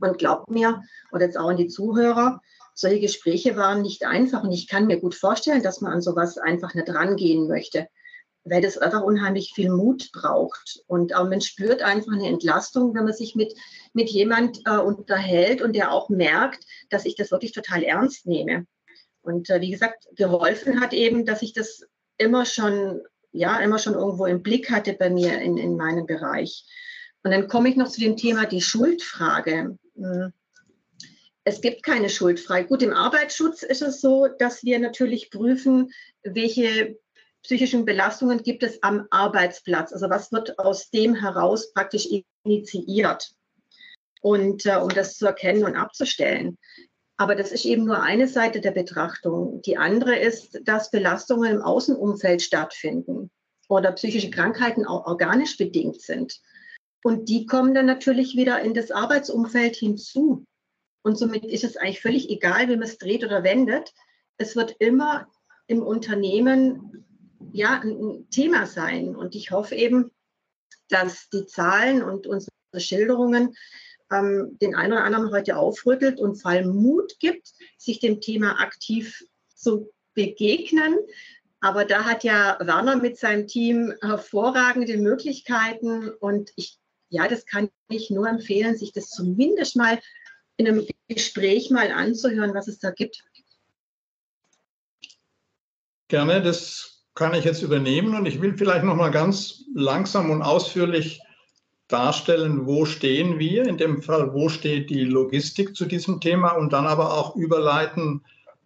Und 0.01 0.17
glaubt 0.17 0.49
mir, 0.49 0.83
oder 1.11 1.25
jetzt 1.25 1.37
auch 1.37 1.49
an 1.49 1.57
die 1.57 1.67
Zuhörer, 1.67 2.41
solche 2.73 2.99
Gespräche 2.99 3.55
waren 3.55 3.81
nicht 3.81 4.05
einfach. 4.05 4.43
Und 4.43 4.51
ich 4.51 4.67
kann 4.67 4.87
mir 4.87 4.99
gut 4.99 5.15
vorstellen, 5.15 5.63
dass 5.63 5.81
man 5.81 5.93
an 5.93 6.01
sowas 6.01 6.37
einfach 6.37 6.73
nicht 6.73 6.89
rangehen 6.89 7.47
möchte, 7.47 7.87
weil 8.43 8.61
das 8.61 8.77
einfach 8.77 9.03
unheimlich 9.03 9.51
viel 9.53 9.69
Mut 9.69 10.11
braucht. 10.11 10.81
Und 10.87 11.15
auch 11.15 11.29
man 11.29 11.41
spürt 11.41 11.81
einfach 11.81 12.13
eine 12.13 12.27
Entlastung, 12.27 12.95
wenn 12.95 13.03
man 13.03 13.13
sich 13.13 13.35
mit, 13.35 13.53
mit 13.93 14.09
jemand 14.09 14.61
äh, 14.65 14.77
unterhält 14.77 15.61
und 15.61 15.73
der 15.73 15.91
auch 15.91 16.09
merkt, 16.09 16.65
dass 16.89 17.05
ich 17.05 17.15
das 17.15 17.31
wirklich 17.31 17.51
total 17.51 17.83
ernst 17.83 18.25
nehme. 18.25 18.65
Und 19.21 19.49
äh, 19.49 19.61
wie 19.61 19.71
gesagt, 19.71 20.07
geholfen 20.15 20.81
hat 20.81 20.93
eben, 20.93 21.25
dass 21.25 21.41
ich 21.43 21.53
das 21.53 21.83
immer 22.17 22.45
schon, 22.45 23.01
ja, 23.31 23.59
immer 23.59 23.77
schon 23.77 23.93
irgendwo 23.93 24.25
im 24.25 24.41
Blick 24.41 24.71
hatte 24.71 24.93
bei 24.93 25.09
mir 25.09 25.39
in, 25.39 25.57
in 25.57 25.77
meinem 25.77 26.05
Bereich. 26.05 26.65
Und 27.23 27.31
dann 27.31 27.47
komme 27.47 27.69
ich 27.69 27.75
noch 27.75 27.89
zu 27.89 28.01
dem 28.01 28.17
Thema 28.17 28.45
die 28.45 28.61
Schuldfrage. 28.61 29.77
Hm. 29.95 30.33
Es 31.43 31.61
gibt 31.61 31.83
keine 31.83 32.09
Schuldfrei. 32.09 32.63
Gut, 32.63 32.83
im 32.83 32.93
Arbeitsschutz 32.93 33.63
ist 33.63 33.81
es 33.81 33.99
so, 33.99 34.27
dass 34.27 34.63
wir 34.63 34.79
natürlich 34.79 35.31
prüfen, 35.31 35.91
welche 36.23 36.97
psychischen 37.43 37.85
Belastungen 37.85 38.43
gibt 38.43 38.61
es 38.61 38.83
am 38.83 39.07
Arbeitsplatz. 39.09 39.91
Also 39.91 40.09
was 40.09 40.31
wird 40.31 40.59
aus 40.59 40.91
dem 40.91 41.15
heraus 41.15 41.73
praktisch 41.73 42.07
initiiert 42.43 43.31
und 44.21 44.65
äh, 44.65 44.75
um 44.75 44.89
das 44.89 45.17
zu 45.17 45.25
erkennen 45.25 45.63
und 45.63 45.75
abzustellen. 45.75 46.57
Aber 47.17 47.35
das 47.35 47.51
ist 47.51 47.65
eben 47.65 47.85
nur 47.85 48.01
eine 48.01 48.27
Seite 48.27 48.61
der 48.61 48.71
Betrachtung. 48.71 49.61
Die 49.63 49.77
andere 49.77 50.15
ist, 50.15 50.59
dass 50.63 50.91
Belastungen 50.91 51.51
im 51.51 51.61
Außenumfeld 51.61 52.41
stattfinden. 52.41 53.29
oder 53.67 53.93
psychische 53.93 54.29
Krankheiten 54.29 54.85
auch 54.85 55.05
organisch 55.05 55.55
bedingt 55.57 56.01
sind. 56.01 56.41
Und 57.03 57.29
die 57.29 57.45
kommen 57.45 57.73
dann 57.73 57.85
natürlich 57.85 58.35
wieder 58.35 58.61
in 58.61 58.73
das 58.73 58.91
Arbeitsumfeld 58.91 59.75
hinzu. 59.75 60.45
Und 61.03 61.17
somit 61.17 61.45
ist 61.45 61.63
es 61.63 61.77
eigentlich 61.77 62.01
völlig 62.01 62.29
egal, 62.29 62.69
wie 62.69 62.75
man 62.75 62.83
es 62.83 62.97
dreht 62.97 63.23
oder 63.23 63.43
wendet. 63.43 63.93
Es 64.37 64.55
wird 64.55 64.75
immer 64.79 65.27
im 65.67 65.81
Unternehmen 65.81 67.05
ja 67.51 67.81
ein 67.81 68.27
Thema 68.29 68.67
sein. 68.67 69.15
Und 69.15 69.35
ich 69.35 69.51
hoffe 69.51 69.75
eben, 69.75 70.11
dass 70.89 71.29
die 71.29 71.45
Zahlen 71.45 72.03
und 72.03 72.27
unsere 72.27 72.51
Schilderungen 72.77 73.55
ähm, 74.11 74.57
den 74.61 74.75
einen 74.75 74.93
oder 74.93 75.03
anderen 75.03 75.31
heute 75.31 75.57
aufrüttelt 75.57 76.19
und 76.19 76.35
vor 76.35 76.51
allem 76.51 76.75
Mut 76.75 77.17
gibt, 77.19 77.51
sich 77.77 77.99
dem 77.99 78.21
Thema 78.21 78.59
aktiv 78.59 79.25
zu 79.55 79.91
begegnen. 80.13 80.97
Aber 81.61 81.85
da 81.85 82.05
hat 82.05 82.23
ja 82.23 82.57
Werner 82.59 82.95
mit 82.95 83.17
seinem 83.17 83.47
Team 83.47 83.93
hervorragende 84.01 84.97
Möglichkeiten 84.97 86.09
und 86.09 86.51
ich, 86.55 86.79
ja, 87.11 87.27
das 87.27 87.45
kann 87.45 87.69
ich 87.89 88.09
nur 88.09 88.27
empfehlen, 88.27 88.77
sich 88.77 88.93
das 88.93 89.09
zumindest 89.09 89.75
mal 89.75 89.99
in 90.57 90.67
einem 90.67 90.87
Gespräch 91.07 91.69
mal 91.69 91.91
anzuhören, 91.91 92.53
was 92.53 92.67
es 92.67 92.79
da 92.79 92.91
gibt. 92.91 93.23
Gerne, 96.07 96.41
das 96.41 97.03
kann 97.13 97.33
ich 97.33 97.43
jetzt 97.43 97.61
übernehmen 97.61 98.15
und 98.15 98.25
ich 98.25 98.41
will 98.41 98.57
vielleicht 98.57 98.85
noch 98.85 98.95
mal 98.95 99.11
ganz 99.11 99.65
langsam 99.75 100.31
und 100.31 100.41
ausführlich 100.41 101.21
darstellen, 101.89 102.65
wo 102.65 102.85
stehen 102.85 103.37
wir, 103.37 103.65
in 103.65 103.77
dem 103.77 104.01
Fall, 104.01 104.33
wo 104.33 104.47
steht 104.47 104.89
die 104.89 105.03
Logistik 105.03 105.75
zu 105.75 105.85
diesem 105.85 106.21
Thema 106.21 106.51
und 106.51 106.71
dann 106.71 106.87
aber 106.87 107.13
auch 107.13 107.35
überleiten, 107.35 108.23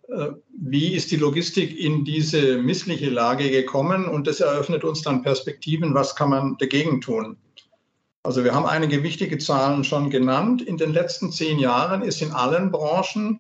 äh, 0.10 0.28
wie 0.56 0.94
ist 0.94 1.10
die 1.10 1.16
Logistik 1.16 1.76
in 1.80 2.06
diese 2.06 2.58
missliche 2.60 3.10
Lage 3.10 3.50
gekommen 3.50 4.06
und 4.08 4.28
das 4.28 4.40
eröffnet 4.40 4.84
uns 4.84 5.02
dann 5.02 5.24
Perspektiven, 5.24 5.96
was 5.96 6.16
kann 6.16 6.30
man 6.30 6.58
dagegen 6.60 7.02
tun. 7.02 7.38
Also 8.26 8.44
wir 8.44 8.56
haben 8.56 8.66
einige 8.66 9.04
wichtige 9.04 9.38
Zahlen 9.38 9.84
schon 9.84 10.10
genannt. 10.10 10.64
In 10.64 10.78
den 10.78 10.94
letzten 10.94 11.32
zehn 11.32 11.60
Jahren 11.60 12.02
ist 12.02 12.24
in 12.24 12.32
allen 12.32 12.72
Branchen 12.72 13.40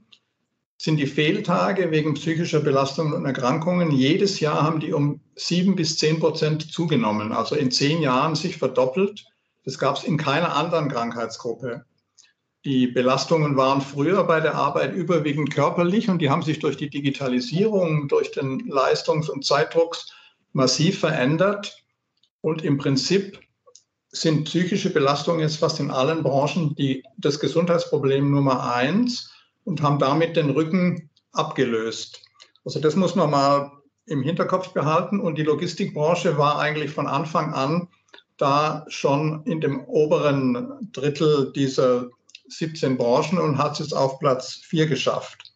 sind 0.77 0.97
die 0.97 1.07
Fehltage 1.07 1.89
wegen 1.89 2.13
psychischer 2.13 2.59
Belastungen 2.59 3.13
und 3.13 3.25
Erkrankungen 3.25 3.89
jedes 3.89 4.39
Jahr 4.39 4.61
haben 4.61 4.79
die 4.79 4.93
um 4.93 5.21
sieben 5.33 5.75
bis 5.75 5.97
zehn 5.97 6.19
Prozent 6.19 6.71
zugenommen. 6.71 7.31
Also 7.31 7.55
in 7.55 7.71
zehn 7.71 7.99
Jahren 7.99 8.35
sich 8.35 8.57
verdoppelt. 8.57 9.25
Das 9.63 9.79
gab 9.79 9.97
es 9.97 10.03
in 10.03 10.17
keiner 10.17 10.55
anderen 10.55 10.87
Krankheitsgruppe. 10.87 11.83
Die 12.63 12.85
Belastungen 12.85 13.57
waren 13.57 13.81
früher 13.81 14.23
bei 14.25 14.39
der 14.39 14.53
Arbeit 14.53 14.93
überwiegend 14.93 15.49
körperlich 15.49 16.09
und 16.09 16.19
die 16.19 16.29
haben 16.29 16.43
sich 16.43 16.59
durch 16.59 16.77
die 16.77 16.91
Digitalisierung, 16.91 18.07
durch 18.07 18.31
den 18.31 18.59
Leistungs- 18.67 19.29
und 19.29 19.45
Zeitdruck 19.45 19.97
massiv 20.53 20.99
verändert. 20.99 21.75
Und 22.41 22.63
im 22.63 22.77
Prinzip 22.77 23.39
sind 24.15 24.45
psychische 24.45 24.91
Belastungen 24.91 25.41
jetzt 25.41 25.57
fast 25.57 25.79
in 25.79 25.91
allen 25.91 26.23
Branchen 26.23 26.75
die, 26.75 27.03
das 27.17 27.39
Gesundheitsproblem 27.39 28.31
Nummer 28.31 28.73
eins 28.73 29.31
und 29.63 29.81
haben 29.81 29.99
damit 29.99 30.35
den 30.35 30.51
Rücken 30.51 31.09
abgelöst. 31.31 32.21
Also 32.63 32.79
das 32.79 32.95
muss 32.95 33.15
man 33.15 33.29
mal 33.29 33.71
im 34.05 34.21
Hinterkopf 34.21 34.69
behalten. 34.69 35.19
Und 35.19 35.37
die 35.37 35.43
Logistikbranche 35.43 36.37
war 36.37 36.59
eigentlich 36.59 36.91
von 36.91 37.07
Anfang 37.07 37.53
an 37.53 37.87
da 38.37 38.85
schon 38.89 39.43
in 39.45 39.61
dem 39.61 39.85
oberen 39.85 40.89
Drittel 40.91 41.51
dieser 41.53 42.09
17 42.47 42.97
Branchen 42.97 43.39
und 43.39 43.57
hat 43.57 43.79
es 43.79 43.93
auf 43.93 44.19
Platz 44.19 44.55
4 44.65 44.87
geschafft. 44.87 45.53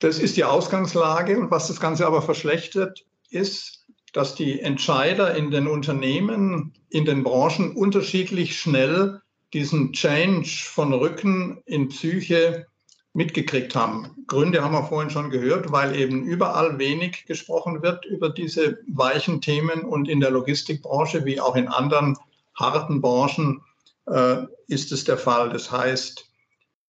Das 0.00 0.18
ist 0.18 0.36
die 0.36 0.44
Ausgangslage. 0.44 1.38
Und 1.38 1.50
was 1.50 1.68
das 1.68 1.80
Ganze 1.80 2.06
aber 2.06 2.22
verschlechtert, 2.22 3.04
ist, 3.30 3.81
dass 4.12 4.34
die 4.34 4.60
Entscheider 4.60 5.34
in 5.34 5.50
den 5.50 5.66
Unternehmen, 5.66 6.72
in 6.90 7.04
den 7.04 7.22
Branchen 7.22 7.74
unterschiedlich 7.74 8.58
schnell 8.58 9.20
diesen 9.52 9.92
Change 9.92 10.64
von 10.64 10.92
Rücken 10.92 11.62
in 11.66 11.88
Psyche 11.88 12.66
mitgekriegt 13.14 13.74
haben. 13.74 14.24
Gründe 14.26 14.62
haben 14.62 14.72
wir 14.72 14.84
vorhin 14.84 15.10
schon 15.10 15.30
gehört, 15.30 15.70
weil 15.70 15.94
eben 15.96 16.24
überall 16.24 16.78
wenig 16.78 17.26
gesprochen 17.26 17.82
wird 17.82 18.06
über 18.06 18.30
diese 18.30 18.78
weichen 18.88 19.40
Themen 19.40 19.82
und 19.82 20.08
in 20.08 20.20
der 20.20 20.30
Logistikbranche 20.30 21.24
wie 21.24 21.40
auch 21.40 21.56
in 21.56 21.68
anderen 21.68 22.16
harten 22.54 23.02
Branchen 23.02 23.62
äh, 24.06 24.44
ist 24.66 24.92
es 24.92 25.04
der 25.04 25.18
Fall. 25.18 25.50
Das 25.50 25.70
heißt, 25.70 26.26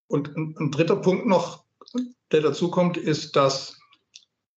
und 0.08 0.36
ein, 0.38 0.56
ein 0.60 0.72
dritter 0.72 0.96
Punkt 0.96 1.26
noch, 1.26 1.64
der 2.32 2.42
dazu 2.42 2.72
kommt, 2.72 2.98
ist, 2.98 3.36
dass 3.36 3.78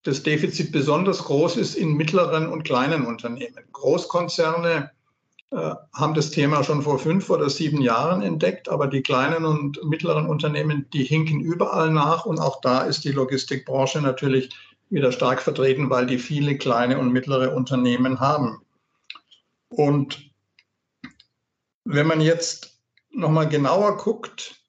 das 0.07 0.23
Defizit 0.23 0.71
besonders 0.71 1.25
groß 1.25 1.57
ist 1.57 1.75
in 1.75 1.97
mittleren 1.97 2.47
und 2.47 2.63
kleinen 2.63 3.05
Unternehmen. 3.05 3.65
Großkonzerne 3.73 4.89
äh, 5.51 5.71
haben 5.93 6.13
das 6.13 6.31
Thema 6.31 6.63
schon 6.63 6.81
vor 6.81 6.97
fünf 6.97 7.29
oder 7.29 7.49
sieben 7.49 7.81
Jahren 7.81 8.21
entdeckt, 8.21 8.69
aber 8.69 8.87
die 8.87 9.01
kleinen 9.01 9.43
und 9.43 9.83
mittleren 9.83 10.25
Unternehmen, 10.25 10.87
die 10.93 11.03
hinken 11.03 11.41
überall 11.41 11.91
nach 11.91 12.25
und 12.25 12.39
auch 12.39 12.61
da 12.61 12.83
ist 12.83 13.03
die 13.03 13.11
Logistikbranche 13.11 14.01
natürlich 14.01 14.49
wieder 14.89 15.11
stark 15.11 15.41
vertreten, 15.41 15.89
weil 15.89 16.05
die 16.05 16.19
viele 16.19 16.57
kleine 16.57 16.99
und 16.99 17.11
mittlere 17.11 17.53
Unternehmen 17.53 18.21
haben. 18.21 18.61
Und 19.67 20.31
wenn 21.83 22.07
man 22.07 22.21
jetzt 22.21 22.79
nochmal 23.11 23.49
genauer 23.49 23.97
guckt, 23.97 24.61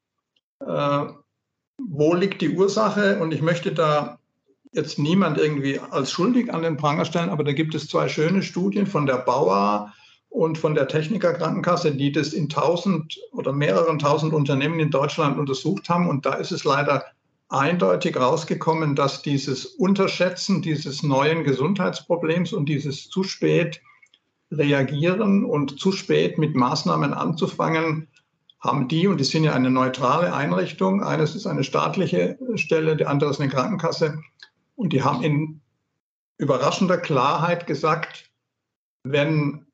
äh, 0.59 1.07
wo 1.81 2.15
liegt 2.15 2.43
die 2.43 2.57
Ursache, 2.57 3.21
und 3.21 3.33
ich 3.33 3.41
möchte 3.41 3.73
da 3.73 4.18
jetzt 4.73 4.99
niemand 4.99 5.39
irgendwie 5.39 5.79
als 5.79 6.11
schuldig 6.11 6.53
an 6.53 6.63
den 6.63 6.77
Pranger 6.77 7.05
stellen, 7.05 7.31
aber 7.31 7.45
da 7.45 7.53
gibt 7.53 7.75
es 7.75 7.89
zwei 7.89 8.09
schöne 8.09 8.43
Studien 8.43 8.87
von 8.87 9.07
der 9.07 9.19
Bauer 9.19 9.93
und 10.29 10.59
von 10.59 10.75
der 10.75 10.89
Techniker 10.89 11.33
Krankenkasse, 11.33 11.93
die 11.93 12.13
das 12.13 12.33
in 12.33 12.49
tausend 12.49 13.19
oder 13.33 13.53
mehreren 13.53 13.99
tausend 13.99 14.33
Unternehmen 14.35 14.79
in 14.79 14.91
Deutschland 14.91 15.39
untersucht 15.39 15.89
haben. 15.89 16.09
Und 16.09 16.27
da 16.27 16.35
ist 16.35 16.53
es 16.53 16.65
leider 16.65 17.05
eindeutig 17.49 18.17
rausgekommen, 18.17 18.95
dass 18.95 19.23
dieses 19.23 19.65
Unterschätzen 19.65 20.61
dieses 20.61 21.03
neuen 21.03 21.45
Gesundheitsproblems 21.45 22.53
und 22.53 22.69
dieses 22.69 23.09
zu 23.09 23.23
spät 23.23 23.81
reagieren 24.51 25.45
und 25.45 25.81
zu 25.81 25.93
spät 25.93 26.39
mit 26.39 26.55
Maßnahmen 26.55 27.15
anzufangen, 27.15 28.09
haben 28.61 28.89
die, 28.89 29.07
und 29.07 29.19
die 29.19 29.25
sind 29.25 29.45
ja 29.45 29.53
eine 29.53 29.71
neutrale 29.71 30.35
Einrichtung, 30.35 31.03
eines 31.03 31.37
ist 31.37 31.47
eine 31.47 31.65
staatliche 31.65 32.39
Stelle, 32.57 32.97
der 32.97 33.09
andere 33.09 33.31
ist 33.31 33.41
eine 33.41 33.51
Krankenkasse, 33.51 34.19
und 34.79 34.93
die 34.93 35.03
haben 35.03 35.23
in 35.25 35.61
überraschender 36.39 36.99
Klarheit 36.99 37.67
gesagt, 37.67 38.31
wenn 39.03 39.67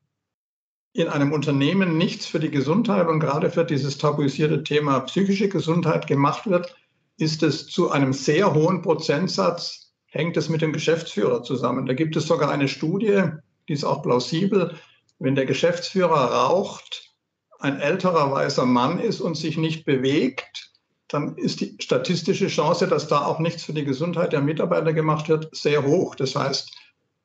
in 0.94 1.08
einem 1.08 1.32
Unternehmen 1.32 1.98
nichts 1.98 2.24
für 2.24 2.40
die 2.40 2.50
Gesundheit 2.50 3.06
und 3.06 3.20
gerade 3.20 3.50
für 3.50 3.64
dieses 3.64 3.98
tabuisierte 3.98 4.62
Thema 4.64 5.00
psychische 5.00 5.48
Gesundheit 5.48 6.06
gemacht 6.06 6.46
wird, 6.46 6.74
ist 7.18 7.42
es 7.42 7.66
zu 7.66 7.90
einem 7.90 8.14
sehr 8.14 8.54
hohen 8.54 8.80
Prozentsatz, 8.80 9.92
hängt 10.06 10.38
es 10.38 10.48
mit 10.48 10.62
dem 10.62 10.72
Geschäftsführer 10.72 11.42
zusammen. 11.42 11.84
Da 11.84 11.92
gibt 11.92 12.16
es 12.16 12.26
sogar 12.26 12.50
eine 12.50 12.68
Studie, 12.68 13.24
die 13.68 13.74
ist 13.74 13.84
auch 13.84 14.02
plausibel. 14.02 14.74
Wenn 15.18 15.34
der 15.34 15.46
Geschäftsführer 15.46 16.32
raucht, 16.32 17.14
ein 17.58 17.78
älterer 17.78 18.32
weißer 18.32 18.64
Mann 18.64 19.00
ist 19.00 19.20
und 19.20 19.36
sich 19.36 19.58
nicht 19.58 19.84
bewegt, 19.84 20.73
dann 21.14 21.36
ist 21.36 21.60
die 21.60 21.76
statistische 21.80 22.48
Chance, 22.48 22.88
dass 22.88 23.06
da 23.06 23.24
auch 23.24 23.38
nichts 23.38 23.62
für 23.62 23.72
die 23.72 23.84
Gesundheit 23.84 24.32
der 24.32 24.40
Mitarbeiter 24.40 24.92
gemacht 24.92 25.28
wird, 25.28 25.48
sehr 25.54 25.84
hoch. 25.84 26.16
Das 26.16 26.34
heißt, 26.34 26.76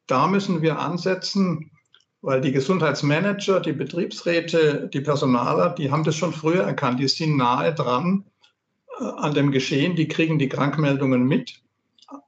da 0.05 0.27
müssen 0.27 0.61
wir 0.61 0.77
ansetzen, 0.77 1.71
weil 2.21 2.39
die 2.39 2.51
Gesundheitsmanager, 2.51 3.59
die 3.59 3.73
Betriebsräte, 3.73 4.91
die 4.93 5.01
Personaler, 5.01 5.71
die 5.71 5.89
haben 5.89 6.03
das 6.03 6.15
schon 6.15 6.33
früher 6.33 6.63
erkannt. 6.63 6.99
Die 6.99 7.07
sind 7.07 7.35
nahe 7.35 7.73
dran 7.73 8.25
äh, 8.99 9.05
an 9.05 9.33
dem 9.33 9.51
Geschehen, 9.51 9.95
die 9.95 10.07
kriegen 10.07 10.37
die 10.37 10.49
Krankmeldungen 10.49 11.23
mit. 11.23 11.59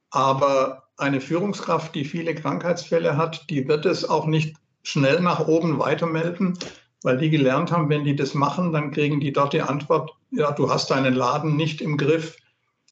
Aber 0.09 0.87
eine 0.97 1.21
Führungskraft, 1.21 1.93
die 1.93 2.05
viele 2.05 2.33
Krankheitsfälle 2.33 3.17
hat, 3.17 3.51
die 3.51 3.67
wird 3.67 3.85
es 3.85 4.09
auch 4.09 4.25
nicht 4.25 4.55
schnell 4.81 5.21
nach 5.21 5.47
oben 5.47 5.77
weitermelden, 5.77 6.57
weil 7.03 7.19
die 7.19 7.29
gelernt 7.29 7.71
haben, 7.71 7.87
wenn 7.89 8.03
die 8.03 8.15
das 8.15 8.33
machen, 8.33 8.71
dann 8.73 8.89
kriegen 8.89 9.19
die 9.19 9.31
dort 9.31 9.53
die 9.53 9.61
Antwort, 9.61 10.11
ja, 10.31 10.51
du 10.51 10.69
hast 10.69 10.89
deinen 10.89 11.13
Laden 11.13 11.55
nicht 11.55 11.81
im 11.81 11.97
Griff. 11.97 12.37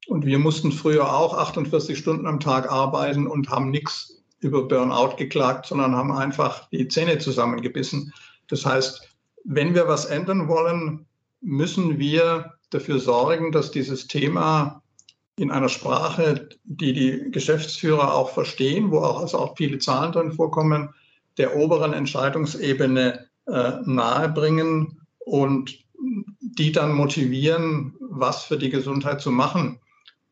Und 0.07 0.25
wir 0.25 0.39
mussten 0.39 0.71
früher 0.71 1.13
auch 1.13 1.37
48 1.37 1.97
Stunden 1.97 2.25
am 2.25 2.39
Tag 2.39 2.71
arbeiten 2.71 3.27
und 3.27 3.49
haben 3.49 3.69
nichts 3.69 4.23
über 4.39 4.67
Burnout 4.67 5.15
geklagt, 5.17 5.67
sondern 5.67 5.95
haben 5.95 6.11
einfach 6.11 6.69
die 6.69 6.87
Zähne 6.87 7.19
zusammengebissen. 7.19 8.13
Das 8.47 8.65
heißt, 8.65 9.01
wenn 9.43 9.75
wir 9.75 9.87
was 9.87 10.05
ändern 10.05 10.47
wollen, 10.47 11.05
müssen 11.41 11.99
wir 11.99 12.53
dafür 12.71 12.99
sorgen, 12.99 13.51
dass 13.51 13.71
dieses 13.71 14.07
Thema 14.07 14.81
in 15.35 15.51
einer 15.51 15.69
Sprache, 15.69 16.49
die 16.63 16.93
die 16.93 17.31
Geschäftsführer 17.31 18.13
auch 18.13 18.31
verstehen, 18.31 18.91
wo 18.91 18.99
auch, 18.99 19.21
also 19.21 19.37
auch 19.37 19.55
viele 19.57 19.79
Zahlen 19.79 20.11
drin 20.11 20.31
vorkommen, 20.31 20.89
der 21.37 21.55
oberen 21.55 21.93
Entscheidungsebene 21.93 23.27
äh, 23.47 23.71
nahebringen 23.85 25.01
und 25.19 25.77
die 26.39 26.71
dann 26.71 26.93
motivieren, 26.93 27.95
was 27.99 28.43
für 28.43 28.57
die 28.57 28.69
Gesundheit 28.69 29.21
zu 29.21 29.31
machen. 29.31 29.79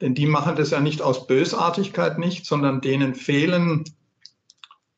Denn 0.01 0.13
die 0.13 0.27
machen 0.27 0.55
das 0.55 0.71
ja 0.71 0.79
nicht 0.79 1.01
aus 1.01 1.27
Bösartigkeit 1.27 2.19
nicht, 2.19 2.45
sondern 2.45 2.81
denen 2.81 3.15
fehlen 3.15 3.83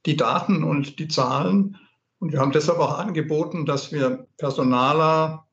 die 0.06 0.18
Daten 0.18 0.64
und 0.64 1.00
die 1.00 1.08
Zahlen. 1.08 1.78
Und 2.20 2.32
wir 2.32 2.40
haben 2.40 2.52
deshalb 2.52 2.80
auch 2.80 2.98
angeboten, 2.98 3.66
dass 3.66 3.92
wir 3.92 4.28
Personaler, 4.38 5.48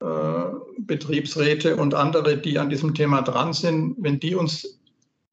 äh, 0.00 0.44
Betriebsräte 0.78 1.76
und 1.76 1.94
andere, 1.94 2.38
die 2.38 2.58
an 2.58 2.70
diesem 2.70 2.94
Thema 2.94 3.22
dran 3.22 3.52
sind, 3.52 3.96
wenn 3.98 4.20
die 4.20 4.34
uns 4.34 4.80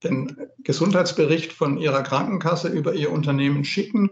den 0.04 0.38
Gesundheitsbericht 0.64 1.52
von 1.52 1.78
ihrer 1.78 2.04
Krankenkasse 2.04 2.70
über 2.70 2.94
ihr 2.94 3.12
Unternehmen 3.12 3.66
schicken, 3.66 4.12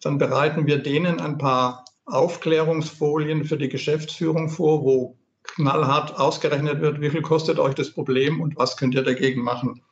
dann 0.00 0.18
bereiten 0.18 0.66
wir 0.66 0.78
denen 0.78 1.20
ein 1.20 1.38
paar 1.38 1.84
Aufklärungsfolien 2.06 3.44
für 3.44 3.56
die 3.56 3.68
Geschäftsführung 3.68 4.48
vor, 4.48 4.82
wo 4.82 5.16
knallhart 5.42 6.16
ausgerechnet 6.16 6.80
wird, 6.80 7.00
wie 7.00 7.10
viel 7.10 7.22
kostet 7.22 7.58
euch 7.58 7.74
das 7.74 7.90
Problem 7.90 8.40
und 8.40 8.56
was 8.56 8.76
könnt 8.76 8.94
ihr 8.94 9.02
dagegen 9.02 9.42
machen. 9.42 9.82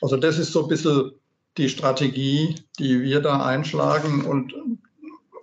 Also 0.00 0.16
das 0.16 0.38
ist 0.38 0.52
so 0.52 0.62
ein 0.62 0.68
bisschen 0.68 1.12
die 1.56 1.68
Strategie, 1.68 2.56
die 2.78 3.00
wir 3.02 3.20
da 3.20 3.44
einschlagen 3.44 4.24
und 4.24 4.54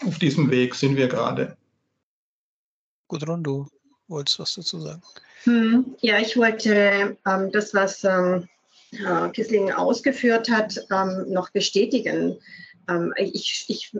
auf 0.06 0.20
diesem 0.20 0.52
Weg 0.52 0.76
sind 0.76 0.98
wir 0.98 1.08
gerade. 1.08 1.58
Gudrun, 3.08 3.44
du 3.44 3.68
wolltest 4.08 4.40
was 4.40 4.56
dazu 4.56 4.80
sagen. 4.82 5.02
Hm, 5.44 5.96
ja, 6.02 6.20
ich 6.20 6.38
wollte 6.38 7.18
ähm, 7.26 7.52
das, 7.52 7.74
was 7.74 8.04
ähm, 8.04 8.48
Herr 8.92 9.30
Kissling 9.30 9.72
ausgeführt 9.72 10.50
hat, 10.50 10.78
ähm, 10.92 11.32
noch 11.32 11.50
bestätigen. 11.50 12.38
Ähm, 12.90 13.14
ich, 13.18 13.66
ich 13.68 13.98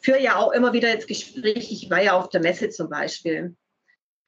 führe 0.00 0.20
ja 0.20 0.36
auch 0.36 0.52
immer 0.52 0.72
wieder 0.72 0.88
jetzt 0.88 1.08
Gespräche. 1.08 1.72
Ich 1.72 1.90
war 1.90 2.02
ja 2.02 2.12
auf 2.12 2.28
der 2.28 2.40
Messe 2.40 2.70
zum 2.70 2.88
Beispiel. 2.88 3.54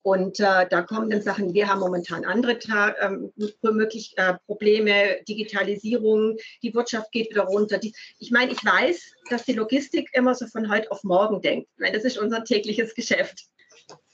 Und 0.05 0.41
äh, 0.41 0.67
da 0.69 0.83
kommen 0.83 1.11
dann 1.11 1.23
Sachen, 1.23 1.55
wir 1.55 1.69
haben 1.69 1.79
momentan 1.79 2.25
andere 2.25 2.59
ähm, 3.01 3.33
möglich, 3.63 4.15
äh, 4.17 4.35
Probleme, 4.47 5.23
Digitalisierung, 5.29 6.37
die 6.61 6.75
Wirtschaft 6.75 7.13
geht 7.13 7.31
wieder 7.31 7.45
runter. 7.45 7.79
Die, 7.79 7.95
ich 8.19 8.33
meine, 8.33 8.51
ich 8.51 8.65
weiß, 8.65 9.13
dass 9.31 9.45
die 9.45 9.53
Logistik 9.53 10.11
immer 10.13 10.35
so 10.35 10.49
von 10.49 10.69
heute 10.69 10.91
auf 10.91 11.05
morgen 11.05 11.41
denkt. 11.41 11.69
Ich 11.75 11.81
meine, 11.81 11.97
das 11.97 12.05
ist 12.05 12.19
unser 12.19 12.43
tägliches 12.43 12.95
Geschäft. 12.97 13.45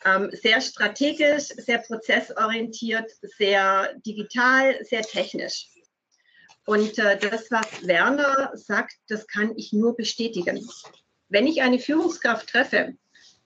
Ähm, 0.05 0.31
sehr 0.33 0.61
strategisch, 0.61 1.45
sehr 1.45 1.79
prozessorientiert, 1.79 3.11
sehr 3.23 3.95
digital, 4.05 4.85
sehr 4.85 5.03
technisch. 5.03 5.69
Und 6.67 6.99
äh, 6.99 7.19
das, 7.19 7.51
was 7.51 7.67
Werner 7.87 8.51
sagt, 8.53 8.93
das 9.09 9.27
kann 9.27 9.57
ich 9.57 9.73
nur 9.73 9.97
bestätigen. 9.97 10.69
Wenn 11.29 11.47
ich 11.47 11.63
eine 11.63 11.79
Führungskraft 11.79 12.49
treffe, 12.49 12.95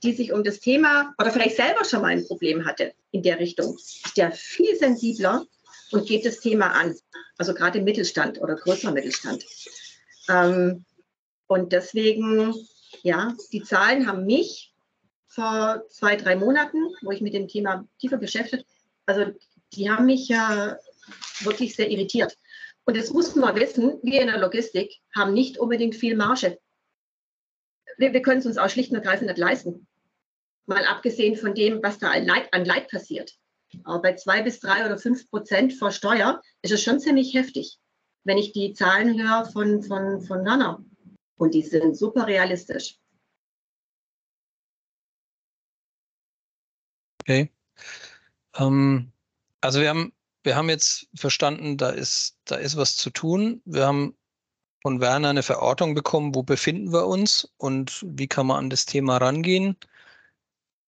die 0.03 0.13
sich 0.13 0.33
um 0.33 0.43
das 0.43 0.61
Thema 0.61 1.15
oder 1.19 1.31
vielleicht 1.31 1.57
selber 1.57 1.85
schon 1.85 2.03
mal 2.03 2.09
ein 2.09 2.27
Problem 2.27 2.65
hatte 2.65 2.93
in 3.13 3.23
der 3.23 3.39
Richtung, 3.39 3.77
ist 3.77 4.17
der 4.17 4.33
viel 4.33 4.77
sensibler 4.77 5.47
und 5.93 6.07
geht 6.07 6.25
das 6.25 6.41
Thema 6.41 6.73
an. 6.73 6.97
Also 7.39 7.55
gerade 7.55 7.79
im 7.79 7.85
Mittelstand 7.85 8.41
oder 8.41 8.57
größerer 8.57 8.93
Mittelstand. 8.93 9.45
Ähm, 10.29 10.85
und 11.47 11.73
deswegen, 11.73 12.55
ja, 13.03 13.35
die 13.53 13.63
Zahlen 13.63 14.07
haben 14.07 14.25
mich 14.25 14.73
vor 15.29 15.83
zwei, 15.89 16.17
drei 16.17 16.37
Monaten, 16.37 16.79
wo 17.03 17.11
ich 17.11 17.21
mit 17.21 17.35
dem 17.35 17.49
Thema 17.49 17.87
tiefer 17.99 18.17
beschäftigt, 18.17 18.67
also 19.07 19.27
die 19.75 19.91
haben 19.91 20.07
mich 20.07 20.29
ja 20.29 20.79
wirklich 21.41 21.75
sehr 21.75 21.91
irritiert. 21.91 22.37
Und 22.85 22.97
das 22.97 23.11
muss 23.11 23.35
man 23.35 23.55
wissen, 23.57 23.99
wir 24.03 24.21
in 24.21 24.27
der 24.27 24.39
Logistik 24.39 25.01
haben 25.15 25.33
nicht 25.33 25.59
unbedingt 25.59 25.95
viel 25.95 26.17
Marge. 26.17 26.59
Wir, 28.03 28.13
wir 28.13 28.23
können 28.23 28.41
es 28.41 28.47
uns 28.47 28.59
auch 28.59 28.69
schlicht 28.69 28.91
und 28.91 28.97
ergreifend 28.97 29.29
nicht 29.29 29.39
leisten 29.39 29.87
mal 30.67 30.85
abgesehen 30.87 31.37
von 31.37 31.55
dem, 31.55 31.83
was 31.83 31.99
da 31.99 32.11
an 32.11 32.25
Leid, 32.25 32.53
an 32.53 32.65
Leid 32.65 32.89
passiert. 32.89 33.33
Aber 33.85 34.03
bei 34.03 34.15
zwei 34.17 34.43
bis 34.43 34.61
drei 34.61 34.85
oder 34.85 34.99
fünf 34.99 35.29
Prozent 35.31 35.73
vor 35.73 35.91
Steuer 35.91 36.41
ist 36.63 36.73
es 36.73 36.83
schon 36.83 37.01
ziemlich 37.01 37.35
heftig, 37.35 37.79
wenn 38.25 38.39
ich 38.39 38.53
die 38.53 38.75
Zahlen 38.75 39.21
höre 39.21 39.47
von, 39.47 39.83
von, 39.83 40.21
von 40.23 40.43
Nana. 40.43 40.85
Und 41.37 41.55
die 41.55 41.63
sind 41.63 41.97
super 41.97 42.27
realistisch. 42.27 42.99
Okay. 47.23 47.51
Ähm, 48.57 49.13
also 49.61 49.81
wir 49.81 49.89
haben, 49.89 50.13
wir 50.43 50.57
haben 50.57 50.69
jetzt 50.69 51.09
verstanden, 51.15 51.77
da 51.77 51.91
ist, 51.91 52.37
da 52.45 52.57
ist 52.57 52.77
was 52.77 52.97
zu 52.97 53.11
tun. 53.11 53.63
Wir 53.65 53.87
haben 53.87 54.17
von 54.83 55.01
Werner 55.01 55.31
eine 55.31 55.43
Verortung 55.43 55.95
bekommen, 55.95 56.35
wo 56.35 56.43
befinden 56.43 56.93
wir 56.93 57.07
uns 57.07 57.53
und 57.57 58.05
wie 58.07 58.27
kann 58.29 58.47
man 58.47 58.59
an 58.59 58.71
das 58.71 58.85
Thema 58.87 59.17
rangehen. 59.19 59.77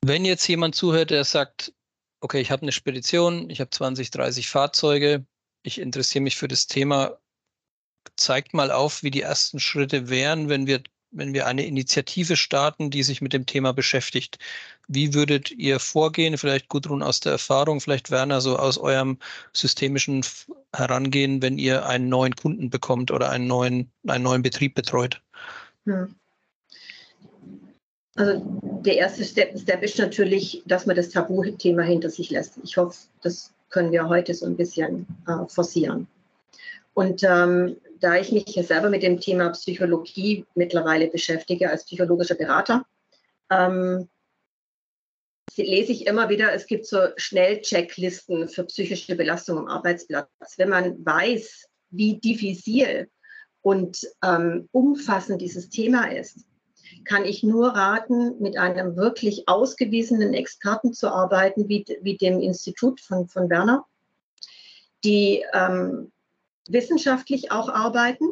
Wenn 0.03 0.25
jetzt 0.25 0.47
jemand 0.49 0.75
zuhört, 0.75 1.11
der 1.11 1.25
sagt, 1.25 1.73
okay, 2.21 2.41
ich 2.41 2.51
habe 2.51 2.63
eine 2.63 2.73
Spedition, 2.73 3.49
ich 3.51 3.61
habe 3.61 3.71
20, 3.71 4.11
30 4.11 4.49
Fahrzeuge, 4.49 5.27
ich 5.63 5.81
interessiere 5.81 6.23
mich 6.23 6.37
für 6.37 6.49
das 6.49 6.67
Thema, 6.67 7.19
zeigt 8.17 8.55
mal 8.55 8.71
auf, 8.71 9.03
wie 9.03 9.11
die 9.11 9.23
ersten 9.23 9.61
Schritte 9.61 10.09
wären, 10.09 10.49
wenn 10.49 10.67
wir, 10.67 10.83
wenn 11.15 11.33
wir 11.33 11.47
eine 11.47 11.65
Initiative 11.65 12.37
starten, 12.37 12.91
die 12.91 13.03
sich 13.03 13.21
mit 13.21 13.33
dem 13.33 13.47
Thema 13.47 13.73
beschäftigt. 13.73 14.39
Wie 14.89 15.15
würdet 15.15 15.51
ihr 15.51 15.79
vorgehen? 15.79 16.37
Vielleicht 16.37 16.69
Gudrun 16.69 17.03
aus 17.03 17.21
der 17.21 17.33
Erfahrung, 17.33 17.81
vielleicht 17.81 18.11
Werner 18.11 18.41
so 18.41 18.59
aus 18.59 18.77
eurem 18.79 19.19
systemischen 19.53 20.25
Herangehen, 20.75 21.41
wenn 21.41 21.59
ihr 21.59 21.87
einen 21.87 22.09
neuen 22.09 22.37
Kunden 22.37 22.71
bekommt 22.71 23.11
oder 23.11 23.31
einen 23.31 23.47
neuen, 23.47 23.91
einen 24.07 24.25
neuen 24.25 24.43
Betrieb 24.43 24.75
betreut? 24.75 25.23
Hm. 25.85 26.15
Also 28.17 28.43
der 28.85 28.97
erste 28.97 29.25
Step, 29.25 29.59
Step 29.59 29.83
ist 29.83 29.99
natürlich, 29.99 30.63
dass 30.67 30.87
man 30.87 30.95
das 30.95 31.09
Tabuthema 31.09 31.83
hinter 31.83 32.11
sich 32.11 32.31
lässt. 32.31 32.59
Ich 32.63 32.77
hoffe, 32.77 32.97
das 33.23 33.53
können 33.71 33.91
wir 33.91 34.09
heute 34.09 34.35
so 34.35 34.47
ein 34.47 34.57
bisschen 34.57 35.07
äh, 35.27 35.47
forcieren. 35.49 36.07
Und 36.95 37.25
ähm, 37.25 37.77
da 38.05 38.17
ich 38.19 38.31
mich 38.33 38.45
selber 38.67 38.91
mit 38.91 39.03
dem 39.03 39.19
Thema 39.19 39.49
Psychologie 39.51 40.45
mittlerweile 40.55 41.09
beschäftige 41.09 41.71
als 41.71 41.87
psychologischer 41.87 42.35
Berater, 42.35 42.85
ähm, 43.51 44.11
lese 45.57 45.93
ich 45.93 46.07
immer 46.07 46.29
wieder, 46.29 46.53
es 46.53 46.67
gibt 46.67 46.85
so 46.87 46.99
Schnellchecklisten 47.17 48.49
für 48.49 48.65
psychische 48.65 49.17
Belastung 49.17 49.57
am 49.57 49.69
Arbeitsplatz. 49.69 50.29
Wenn 50.59 50.69
man 50.69 51.03
weiß, 51.03 51.65
wie 51.91 52.19
diffizil 52.19 53.09
und 53.63 54.07
ähm, 54.23 54.69
umfassend 54.73 55.41
dieses 55.41 55.71
Thema 55.71 56.13
ist, 56.13 56.45
kann 57.07 57.25
ich 57.25 57.43
nur 57.43 57.69
raten, 57.69 58.39
mit 58.39 58.59
einem 58.59 58.97
wirklich 58.97 59.49
ausgewiesenen 59.49 60.35
Experten 60.35 60.93
zu 60.93 61.09
arbeiten, 61.09 61.71
wie, 61.71 61.87
wie 62.03 62.19
dem 62.19 62.41
Institut 62.41 63.01
von, 63.01 63.29
von 63.29 63.49
Werner, 63.49 63.87
die 65.03 65.43
ähm, 65.55 66.13
wissenschaftlich 66.69 67.51
auch 67.51 67.69
arbeiten 67.69 68.27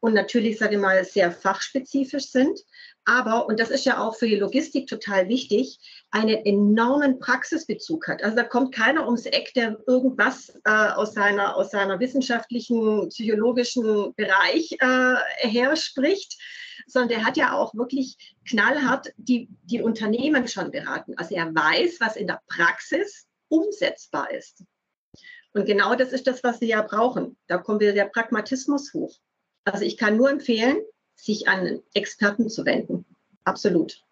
und 0.00 0.14
natürlich, 0.14 0.58
sage 0.58 0.76
ich 0.76 0.80
mal, 0.80 1.04
sehr 1.04 1.30
fachspezifisch 1.30 2.30
sind, 2.30 2.58
aber, 3.04 3.46
und 3.46 3.58
das 3.58 3.70
ist 3.70 3.84
ja 3.84 3.98
auch 3.98 4.16
für 4.16 4.26
die 4.26 4.36
Logistik 4.36 4.86
total 4.86 5.28
wichtig, 5.28 5.78
einen 6.10 6.44
enormen 6.44 7.18
Praxisbezug 7.18 8.08
hat. 8.08 8.22
Also 8.22 8.36
da 8.36 8.44
kommt 8.44 8.74
keiner 8.74 9.06
ums 9.06 9.26
Eck, 9.26 9.52
der 9.54 9.78
irgendwas 9.86 10.50
äh, 10.64 10.70
aus, 10.70 11.14
seiner, 11.14 11.56
aus 11.56 11.70
seiner 11.70 11.98
wissenschaftlichen, 11.98 13.08
psychologischen 13.08 14.14
Bereich 14.14 14.76
äh, 14.80 15.48
her 15.48 15.76
spricht, 15.76 16.38
sondern 16.86 17.08
der 17.08 17.26
hat 17.26 17.36
ja 17.36 17.52
auch 17.52 17.74
wirklich 17.74 18.16
knallhart 18.48 19.08
die, 19.16 19.48
die 19.64 19.82
Unternehmen 19.82 20.48
schon 20.48 20.70
beraten. 20.70 21.14
Also 21.16 21.34
er 21.34 21.54
weiß, 21.54 21.98
was 22.00 22.16
in 22.16 22.26
der 22.26 22.40
Praxis 22.48 23.26
umsetzbar 23.48 24.30
ist. 24.30 24.64
Und 25.52 25.66
genau 25.66 25.94
das 25.94 26.12
ist 26.12 26.26
das, 26.26 26.44
was 26.44 26.60
wir 26.60 26.68
ja 26.68 26.82
brauchen. 26.82 27.36
Da 27.46 27.58
kommt 27.58 27.80
wieder 27.80 27.92
der 27.92 28.04
Pragmatismus 28.04 28.92
hoch. 28.94 29.14
Also 29.64 29.84
ich 29.84 29.96
kann 29.96 30.16
nur 30.16 30.30
empfehlen, 30.30 30.78
sich 31.16 31.48
an 31.48 31.80
Experten 31.92 32.48
zu 32.48 32.64
wenden. 32.64 33.04
Absolut. 33.44 34.04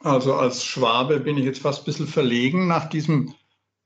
Also 0.00 0.34
als 0.34 0.64
Schwabe 0.64 1.18
bin 1.18 1.38
ich 1.38 1.46
jetzt 1.46 1.60
fast 1.60 1.82
ein 1.82 1.84
bisschen 1.86 2.06
verlegen 2.06 2.68
nach 2.68 2.90
diesem 2.90 3.34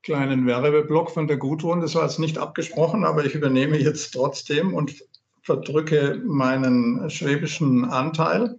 kleinen 0.02 0.46
Werbeblock 0.46 1.12
von 1.12 1.28
der 1.28 1.36
Gudrun. 1.36 1.80
Das 1.80 1.94
war 1.94 2.02
jetzt 2.02 2.18
nicht 2.18 2.38
abgesprochen, 2.38 3.04
aber 3.04 3.24
ich 3.24 3.36
übernehme 3.36 3.78
jetzt 3.78 4.14
trotzdem 4.14 4.74
und 4.74 5.04
verdrücke 5.42 6.20
meinen 6.24 7.08
schwäbischen 7.08 7.84
Anteil 7.84 8.58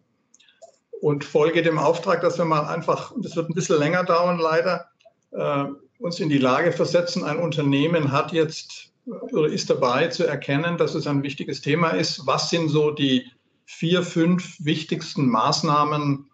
und 1.01 1.23
folge 1.23 1.61
dem 1.61 1.77
Auftrag, 1.77 2.21
dass 2.21 2.37
wir 2.37 2.45
mal 2.45 2.65
einfach, 2.65 3.13
das 3.17 3.35
wird 3.35 3.49
ein 3.49 3.55
bisschen 3.55 3.79
länger 3.79 4.03
dauern 4.03 4.39
leider, 4.39 4.87
äh, 5.31 5.65
uns 5.99 6.19
in 6.19 6.29
die 6.29 6.37
Lage 6.37 6.71
versetzen. 6.71 7.23
Ein 7.23 7.39
Unternehmen 7.39 8.11
hat 8.11 8.31
jetzt 8.31 8.89
oder 9.05 9.47
ist 9.47 9.69
dabei 9.69 10.07
zu 10.07 10.25
erkennen, 10.25 10.77
dass 10.77 10.95
es 10.95 11.07
ein 11.07 11.23
wichtiges 11.23 11.61
Thema 11.61 11.89
ist. 11.89 12.25
Was 12.27 12.49
sind 12.49 12.69
so 12.69 12.91
die 12.91 13.31
vier, 13.65 14.03
fünf 14.03 14.57
wichtigsten 14.59 15.27
Maßnahmen, 15.29 16.29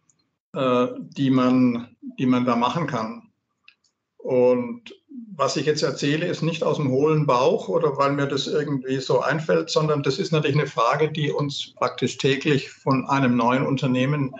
äh, 0.53 0.87
die, 0.97 1.29
man, 1.29 1.95
die 2.19 2.25
man 2.25 2.45
da 2.45 2.55
machen 2.55 2.87
kann? 2.87 3.29
Und 4.17 4.93
was 5.35 5.55
ich 5.55 5.65
jetzt 5.65 5.83
erzähle, 5.83 6.25
ist 6.25 6.41
nicht 6.41 6.63
aus 6.63 6.77
dem 6.77 6.89
hohlen 6.89 7.25
Bauch 7.25 7.67
oder 7.67 7.97
weil 7.97 8.13
mir 8.13 8.25
das 8.25 8.47
irgendwie 8.47 8.97
so 8.97 9.21
einfällt, 9.21 9.69
sondern 9.69 10.01
das 10.01 10.17
ist 10.17 10.31
natürlich 10.31 10.57
eine 10.57 10.67
Frage, 10.67 11.11
die 11.11 11.31
uns 11.31 11.73
praktisch 11.75 12.17
täglich 12.17 12.71
von 12.71 13.07
einem 13.07 13.35
neuen 13.35 13.65
Unternehmen, 13.65 14.35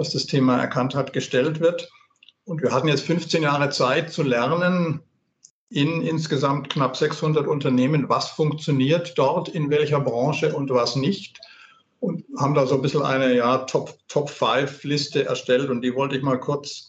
was 0.00 0.10
das 0.10 0.24
Thema 0.24 0.58
erkannt 0.58 0.94
hat, 0.94 1.12
gestellt 1.12 1.60
wird. 1.60 1.92
Und 2.44 2.62
wir 2.62 2.72
hatten 2.72 2.88
jetzt 2.88 3.04
15 3.04 3.42
Jahre 3.42 3.68
Zeit 3.68 4.10
zu 4.10 4.22
lernen, 4.22 5.02
in 5.68 6.00
insgesamt 6.00 6.70
knapp 6.70 6.96
600 6.96 7.46
Unternehmen, 7.46 8.08
was 8.08 8.30
funktioniert 8.30 9.12
dort, 9.18 9.50
in 9.50 9.68
welcher 9.68 10.00
Branche 10.00 10.56
und 10.56 10.70
was 10.70 10.96
nicht. 10.96 11.38
Und 12.00 12.24
haben 12.38 12.54
da 12.54 12.66
so 12.66 12.76
ein 12.76 12.82
bisschen 12.82 13.02
eine 13.02 13.34
ja, 13.34 13.58
Top-5-Liste 13.58 15.20
Top 15.20 15.28
erstellt 15.28 15.68
und 15.68 15.82
die 15.82 15.94
wollte 15.94 16.16
ich 16.16 16.22
mal 16.22 16.40
kurz 16.40 16.88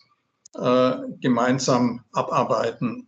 äh, 0.56 0.94
gemeinsam 1.20 2.06
abarbeiten. 2.14 3.08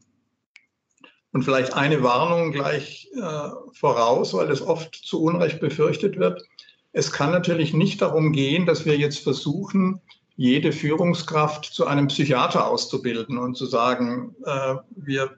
Und 1.31 1.43
vielleicht 1.43 1.73
eine 1.75 2.03
Warnung 2.03 2.51
gleich 2.51 3.09
äh, 3.15 3.49
voraus, 3.71 4.33
weil 4.33 4.51
es 4.51 4.61
oft 4.61 4.93
zu 4.93 5.23
Unrecht 5.23 5.61
befürchtet 5.61 6.19
wird. 6.19 6.43
Es 6.93 7.11
kann 7.11 7.31
natürlich 7.31 7.73
nicht 7.73 8.01
darum 8.01 8.31
gehen, 8.31 8.65
dass 8.65 8.85
wir 8.85 8.97
jetzt 8.97 9.19
versuchen, 9.19 10.01
jede 10.35 10.71
Führungskraft 10.71 11.65
zu 11.65 11.85
einem 11.85 12.07
Psychiater 12.07 12.67
auszubilden 12.67 13.37
und 13.37 13.55
zu 13.55 13.65
sagen, 13.65 14.35
äh, 14.45 14.75
wir 14.95 15.37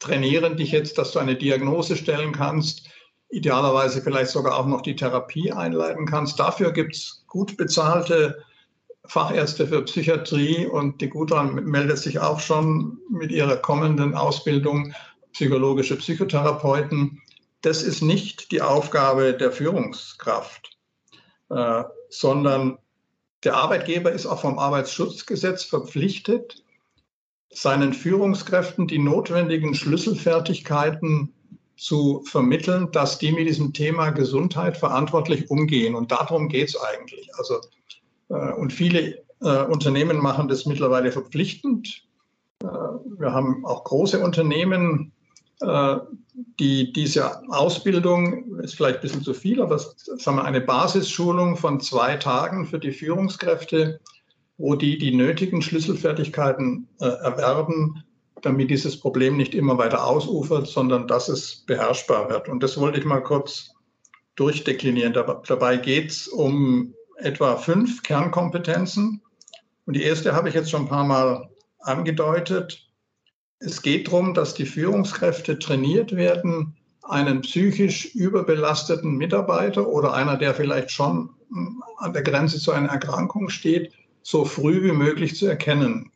trainieren 0.00 0.56
dich 0.56 0.72
jetzt, 0.72 0.98
dass 0.98 1.12
du 1.12 1.18
eine 1.18 1.36
Diagnose 1.36 1.96
stellen 1.96 2.32
kannst, 2.32 2.88
idealerweise 3.30 4.02
vielleicht 4.02 4.30
sogar 4.30 4.58
auch 4.58 4.66
noch 4.66 4.82
die 4.82 4.96
Therapie 4.96 5.52
einleiten 5.52 6.06
kannst. 6.06 6.38
Dafür 6.38 6.72
gibt 6.72 6.94
es 6.94 7.24
gut 7.26 7.56
bezahlte 7.56 8.36
Fachärzte 9.06 9.66
für 9.66 9.82
Psychiatrie 9.82 10.66
und 10.66 11.00
die 11.00 11.08
Gudrun 11.08 11.54
meldet 11.64 11.98
sich 11.98 12.18
auch 12.18 12.40
schon 12.40 12.98
mit 13.10 13.30
ihrer 13.30 13.56
kommenden 13.56 14.14
Ausbildung 14.14 14.92
psychologische 15.32 15.96
Psychotherapeuten. 15.96 17.20
Das 17.66 17.82
ist 17.82 18.00
nicht 18.00 18.52
die 18.52 18.62
Aufgabe 18.62 19.34
der 19.34 19.50
Führungskraft, 19.50 20.78
äh, 21.50 21.82
sondern 22.10 22.78
der 23.42 23.56
Arbeitgeber 23.56 24.12
ist 24.12 24.24
auch 24.24 24.40
vom 24.40 24.60
Arbeitsschutzgesetz 24.60 25.64
verpflichtet, 25.64 26.62
seinen 27.50 27.92
Führungskräften 27.92 28.86
die 28.86 29.00
notwendigen 29.00 29.74
Schlüsselfertigkeiten 29.74 31.34
zu 31.76 32.22
vermitteln, 32.30 32.92
dass 32.92 33.18
die 33.18 33.32
mit 33.32 33.48
diesem 33.48 33.72
Thema 33.72 34.10
Gesundheit 34.10 34.76
verantwortlich 34.76 35.50
umgehen. 35.50 35.96
Und 35.96 36.12
darum 36.12 36.48
geht 36.48 36.68
es 36.68 36.80
eigentlich. 36.80 37.28
Also, 37.36 37.62
äh, 38.28 38.52
und 38.52 38.72
viele 38.72 39.24
äh, 39.40 39.64
Unternehmen 39.64 40.18
machen 40.18 40.46
das 40.46 40.66
mittlerweile 40.66 41.10
verpflichtend. 41.10 42.04
Äh, 42.62 42.66
wir 42.66 43.32
haben 43.32 43.66
auch 43.66 43.82
große 43.82 44.20
Unternehmen, 44.20 45.10
äh, 45.62 45.96
die 46.60 46.92
diese 46.92 47.42
Ausbildung, 47.50 48.58
ist 48.60 48.74
vielleicht 48.74 48.96
ein 48.96 49.02
bisschen 49.02 49.22
zu 49.22 49.34
viel, 49.34 49.62
aber 49.62 49.78
sagen 49.78 50.36
wir, 50.36 50.44
eine 50.44 50.60
Basisschulung 50.60 51.56
von 51.56 51.80
zwei 51.80 52.16
Tagen 52.16 52.66
für 52.66 52.78
die 52.78 52.92
Führungskräfte 52.92 54.00
wo 54.58 54.74
die 54.74 54.98
die 54.98 55.14
nötigen 55.14 55.62
Schlüsselfertigkeiten 55.62 56.88
äh, 57.00 57.06
erwerben, 57.06 58.02
damit 58.42 58.70
dieses 58.70 58.98
Problem 58.98 59.36
nicht 59.36 59.54
immer 59.54 59.78
weiter 59.78 60.04
ausufert, 60.04 60.66
sondern 60.66 61.06
dass 61.06 61.28
es 61.28 61.64
beherrschbar 61.66 62.30
wird. 62.30 62.48
Und 62.48 62.62
das 62.62 62.78
wollte 62.78 62.98
ich 62.98 63.04
mal 63.04 63.22
kurz 63.22 63.72
durchdeklinieren. 64.36 65.14
Dabei 65.14 65.76
geht 65.78 66.10
es 66.10 66.28
um 66.28 66.94
etwa 67.16 67.56
fünf 67.56 68.02
Kernkompetenzen. 68.02 69.22
Und 69.86 69.96
die 69.96 70.02
erste 70.02 70.34
habe 70.34 70.48
ich 70.48 70.54
jetzt 70.54 70.70
schon 70.70 70.82
ein 70.82 70.88
paar 70.88 71.04
Mal 71.04 71.48
angedeutet. 71.80 72.85
Es 73.58 73.80
geht 73.82 74.08
darum, 74.08 74.34
dass 74.34 74.54
die 74.54 74.66
Führungskräfte 74.66 75.58
trainiert 75.58 76.14
werden, 76.14 76.76
einen 77.02 77.40
psychisch 77.40 78.14
überbelasteten 78.14 79.16
Mitarbeiter 79.16 79.88
oder 79.88 80.12
einer, 80.12 80.36
der 80.36 80.54
vielleicht 80.54 80.90
schon 80.90 81.30
hm, 81.50 81.82
an 81.98 82.12
der 82.12 82.22
Grenze 82.22 82.58
zu 82.58 82.72
einer 82.72 82.88
Erkrankung 82.88 83.48
steht, 83.48 83.92
so 84.22 84.44
früh 84.44 84.82
wie 84.82 84.92
möglich 84.92 85.36
zu 85.36 85.46
erkennen. 85.46 86.10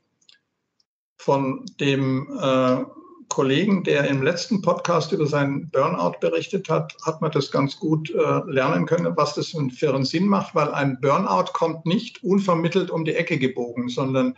Von 1.17 1.65
dem 1.79 2.29
äh, 2.41 2.85
Kollegen, 3.29 3.85
der 3.85 4.09
im 4.09 4.23
letzten 4.23 4.61
Podcast 4.61 5.13
über 5.13 5.27
seinen 5.27 5.71
Burnout 5.71 6.19
berichtet 6.21 6.69
hat, 6.69 6.95
hat 7.07 7.21
man 7.21 7.31
das 7.31 7.53
ganz 7.53 7.79
gut 7.79 8.11
äh, 8.11 8.41
lernen 8.47 8.87
können, 8.87 9.17
was 9.17 9.35
das 9.35 9.55
für 9.77 9.95
einen 9.95 10.05
Sinn 10.05 10.27
macht, 10.27 10.55
weil 10.55 10.73
ein 10.73 10.99
Burnout 11.01 11.53
kommt 11.53 11.87
nicht 11.87 12.25
unvermittelt 12.25 12.91
um 12.91 13.05
die 13.05 13.15
Ecke 13.15 13.39
gebogen, 13.39 13.89
sondern 13.89 14.37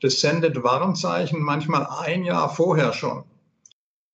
das 0.00 0.20
sendet 0.20 0.62
Warnzeichen 0.62 1.40
manchmal 1.40 1.86
ein 2.04 2.24
Jahr 2.24 2.54
vorher 2.54 2.92
schon. 2.92 3.24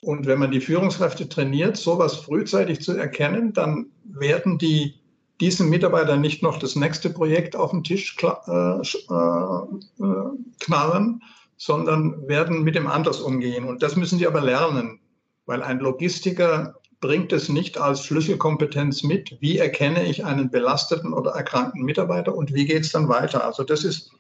Und 0.03 0.27
wenn 0.27 0.39
man 0.39 0.51
die 0.51 0.61
Führungskräfte 0.61 1.29
trainiert, 1.29 1.77
sowas 1.77 2.17
frühzeitig 2.17 2.81
zu 2.81 2.93
erkennen, 2.93 3.53
dann 3.53 3.87
werden 4.05 4.59
die 4.59 4.95
diesen 5.41 5.69
Mitarbeitern 5.69 6.21
nicht 6.21 6.43
noch 6.43 6.59
das 6.59 6.77
nächste 6.77 7.11
Projekt 7.11 7.57
auf 7.57 7.71
den 7.71 7.85
Tisch 7.85 8.17
äh, 8.23 8.27
äh, 8.27 8.83
äh, 8.83 10.31
knallen, 10.61 11.23
sondern 11.57 12.27
werden 12.29 12.63
mit 12.63 12.75
dem 12.75 12.87
anders 12.87 13.21
umgehen. 13.21 13.65
Und 13.65 13.83
das 13.83 13.97
müssen 13.97 14.19
die 14.19 14.27
aber 14.27 14.41
lernen, 14.41 15.01
weil 15.45 15.63
ein 15.63 15.79
Logistiker 15.79 16.75
bringt 17.01 17.33
es 17.33 17.49
nicht 17.49 17.79
als 17.79 18.05
Schlüsselkompetenz 18.05 19.03
mit, 19.03 19.37
wie 19.41 19.59
erkenne 19.59 20.07
ich 20.07 20.25
einen 20.25 20.51
belasteten 20.51 21.13
oder 21.13 21.33
erkrankten 21.33 21.83
Mitarbeiter 21.83 22.35
und 22.35 22.55
wie 22.55 22.65
geht 22.65 22.85
es 22.85 22.93
dann 22.93 23.09
weiter. 23.09 23.45
Also 23.45 23.63
das 23.63 23.85
ist, 23.85 24.13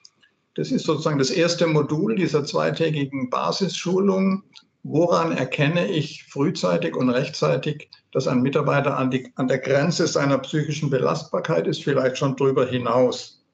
das 0.57 0.73
ist 0.73 0.85
sozusagen 0.85 1.19
das 1.19 1.31
erste 1.31 1.66
Modul 1.66 2.16
dieser 2.16 2.45
zweitägigen 2.45 3.31
Basisschulung. 3.31 4.42
Woran 4.83 5.33
erkenne 5.33 5.87
ich 5.88 6.25
frühzeitig 6.25 6.97
und 6.97 7.11
rechtzeitig 7.11 7.90
dass 8.16 8.29
ein 8.29 8.40
Mitarbeiter 8.40 8.97
an, 8.97 9.11
die, 9.11 9.31
an 9.35 9.47
der 9.47 9.59
Grenze 9.59 10.07
seiner 10.07 10.38
psychischen 10.38 10.88
Belastbarkeit 10.88 11.66
ist, 11.66 11.85
vielleicht 11.85 12.16
schon 12.16 12.35
darüber 12.35 12.66
hinaus. 12.66 13.45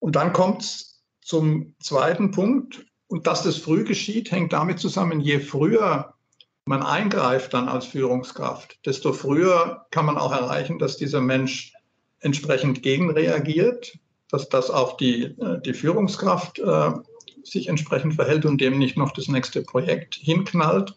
Und 0.00 0.16
dann 0.16 0.32
kommt 0.32 0.62
es 0.62 1.04
zum 1.20 1.76
zweiten 1.78 2.32
Punkt. 2.32 2.84
Und 3.06 3.28
dass 3.28 3.44
das 3.44 3.58
früh 3.58 3.84
geschieht, 3.84 4.32
hängt 4.32 4.52
damit 4.52 4.80
zusammen, 4.80 5.20
je 5.20 5.38
früher 5.38 6.14
man 6.64 6.82
eingreift 6.82 7.54
dann 7.54 7.68
als 7.68 7.84
Führungskraft, 7.86 8.84
desto 8.84 9.12
früher 9.12 9.86
kann 9.92 10.06
man 10.06 10.18
auch 10.18 10.32
erreichen, 10.32 10.80
dass 10.80 10.96
dieser 10.96 11.20
Mensch 11.20 11.72
entsprechend 12.18 12.82
gegenreagiert, 12.82 13.96
dass 14.30 14.48
das 14.48 14.70
auch 14.70 14.96
die, 14.96 15.24
äh, 15.24 15.60
die 15.64 15.74
Führungskraft 15.74 16.58
äh, 16.58 16.90
sich 17.44 17.68
entsprechend 17.68 18.14
verhält 18.14 18.44
und 18.44 18.60
dem 18.60 18.78
nicht 18.78 18.96
noch 18.96 19.12
das 19.12 19.28
nächste 19.28 19.62
Projekt 19.62 20.16
hinknallt. 20.16 20.94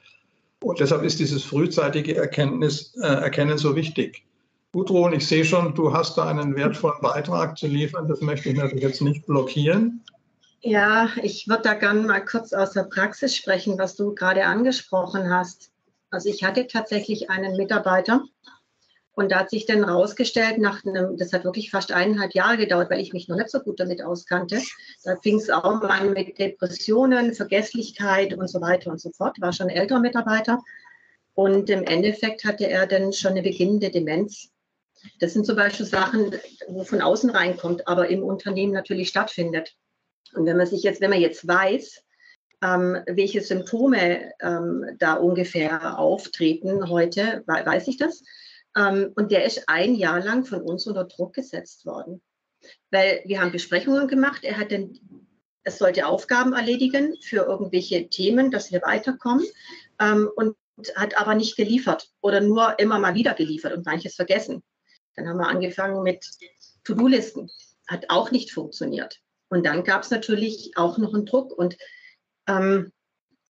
Und 0.62 0.80
deshalb 0.80 1.04
ist 1.04 1.20
dieses 1.20 1.44
frühzeitige 1.44 2.16
Erkenntnis, 2.16 2.96
äh, 3.02 3.08
Erkennen 3.08 3.58
so 3.58 3.76
wichtig. 3.76 4.24
Gudrun, 4.72 5.14
ich 5.14 5.28
sehe 5.28 5.46
schon, 5.46 5.74
du 5.74 5.94
hast 5.94 6.18
da 6.18 6.28
einen 6.28 6.56
wertvollen 6.56 7.02
Beitrag 7.02 7.58
zu 7.58 7.68
liefern. 7.68 8.08
Das 8.08 8.22
möchte 8.22 8.50
ich 8.50 8.56
natürlich 8.56 8.84
jetzt 8.84 9.02
nicht 9.02 9.26
blockieren. 9.26 10.04
Ja, 10.62 11.10
ich 11.24 11.48
würde 11.48 11.64
da 11.64 11.74
gerne 11.74 12.02
mal 12.02 12.24
kurz 12.24 12.52
aus 12.54 12.72
der 12.72 12.84
Praxis 12.84 13.36
sprechen, 13.36 13.80
was 13.80 13.96
du 13.96 14.14
gerade 14.14 14.46
angesprochen 14.46 15.34
hast. 15.34 15.72
Also 16.12 16.30
ich 16.30 16.44
hatte 16.44 16.68
tatsächlich 16.68 17.30
einen 17.30 17.56
Mitarbeiter, 17.56 18.26
und 19.20 19.34
da 19.34 19.40
hat 19.40 19.50
sich 19.50 19.66
dann 19.66 19.84
rausgestellt, 19.84 20.60
nach 20.60 20.86
einem, 20.86 21.18
das 21.18 21.34
hat 21.34 21.44
wirklich 21.44 21.72
fast 21.72 21.92
eineinhalb 21.92 22.34
Jahre 22.34 22.56
gedauert, 22.56 22.90
weil 22.90 23.02
ich 23.02 23.12
mich 23.12 23.28
noch 23.28 23.36
nicht 23.36 23.50
so 23.50 23.60
gut 23.60 23.78
damit 23.78 24.02
auskannte. 24.02 24.62
Da 25.04 25.18
fing 25.18 25.38
es 25.38 25.50
auch 25.50 25.82
an 25.82 26.14
mit 26.14 26.40
Depressionen, 26.40 27.34
Vergesslichkeit 27.34 28.34
und 28.34 28.48
so 28.48 28.62
weiter 28.62 28.92
und 28.92 29.02
so 29.02 29.12
fort. 29.12 29.36
War 29.42 29.52
schon 29.52 29.68
älterer 29.68 30.00
Mitarbeiter. 30.00 30.64
Und 31.34 31.70
im 31.70 31.84
Endeffekt 31.84 32.46
hatte 32.46 32.68
er 32.70 32.88
dann 32.88 33.12
schon 33.12 33.32
eine 33.32 33.42
beginnende 33.42 33.90
Demenz. 33.90 34.52
Das 35.20 35.34
sind 35.34 35.46
zum 35.46 35.58
Beispiel 35.58 35.86
Sachen, 35.86 36.36
wo 36.70 36.86
von 36.86 37.02
außen 37.02 37.30
reinkommt, 37.30 37.90
aber 37.90 38.08
im 38.08 38.24
Unternehmen 38.24 38.72
natürlich 38.72 39.10
stattfindet. 39.10 39.76
Und 40.34 40.46
wenn 40.46 40.56
man 40.56 40.68
sich 40.68 40.84
jetzt, 40.84 41.02
wenn 41.02 41.10
man 41.10 41.20
jetzt 41.20 41.46
weiß, 41.46 42.04
ähm, 42.62 42.98
welche 43.06 43.42
Symptome 43.42 44.32
ähm, 44.42 44.86
da 44.98 45.16
ungefähr 45.16 46.00
auftreten 46.00 46.90
heute, 46.90 47.44
weiß 47.46 47.90
ich 47.90 47.98
das. 47.98 48.24
Ähm, 48.76 49.12
und 49.16 49.32
der 49.32 49.46
ist 49.46 49.64
ein 49.68 49.96
Jahr 49.96 50.20
lang 50.20 50.46
von 50.46 50.62
uns 50.62 50.86
unter 50.88 51.06
Druck 51.06 51.34
gesetzt 51.34 51.86
worden. 51.86 52.22
Weil 52.92 53.22
wir 53.26 53.42
haben 53.42 53.52
Besprechungen 53.52 54.08
gemacht, 54.08 54.44
er 54.44 54.58
hat 54.58 54.72
dann, 54.72 54.98
es 55.64 55.78
sollte 55.78 56.08
Aufgaben 56.08 56.54
erledigen 56.54 57.16
für 57.22 57.46
irgendwelche 57.46 58.10
Themen, 58.10 58.52
dass 58.52 58.72
wir 58.72 58.82
weiterkommen 58.82 59.46
ähm, 60.00 60.30
und 60.36 60.56
hat 60.96 61.20
aber 61.20 61.36
nicht 61.36 61.58
geliefert 61.58 62.10
oder 62.22 62.42
nur 62.42 62.80
immer 62.80 63.00
mal 63.00 63.16
wieder 63.16 63.34
geliefert 63.34 63.74
und 63.74 63.86
manches 63.86 64.16
vergessen. 64.16 64.64
Dann 65.16 65.28
haben 65.28 65.38
wir 65.38 65.48
angefangen 65.48 66.02
mit 66.04 66.26
To-Do-Listen, 66.84 67.50
hat 67.88 68.10
auch 68.10 68.32
nicht 68.32 68.52
funktioniert. 68.52 69.20
Und 69.50 69.66
dann 69.66 69.84
gab 69.84 70.04
es 70.04 70.12
natürlich 70.12 70.78
auch 70.78 70.98
noch 70.98 71.14
einen 71.14 71.26
Druck. 71.26 71.52
Und, 71.58 71.78
ähm, 72.48 72.92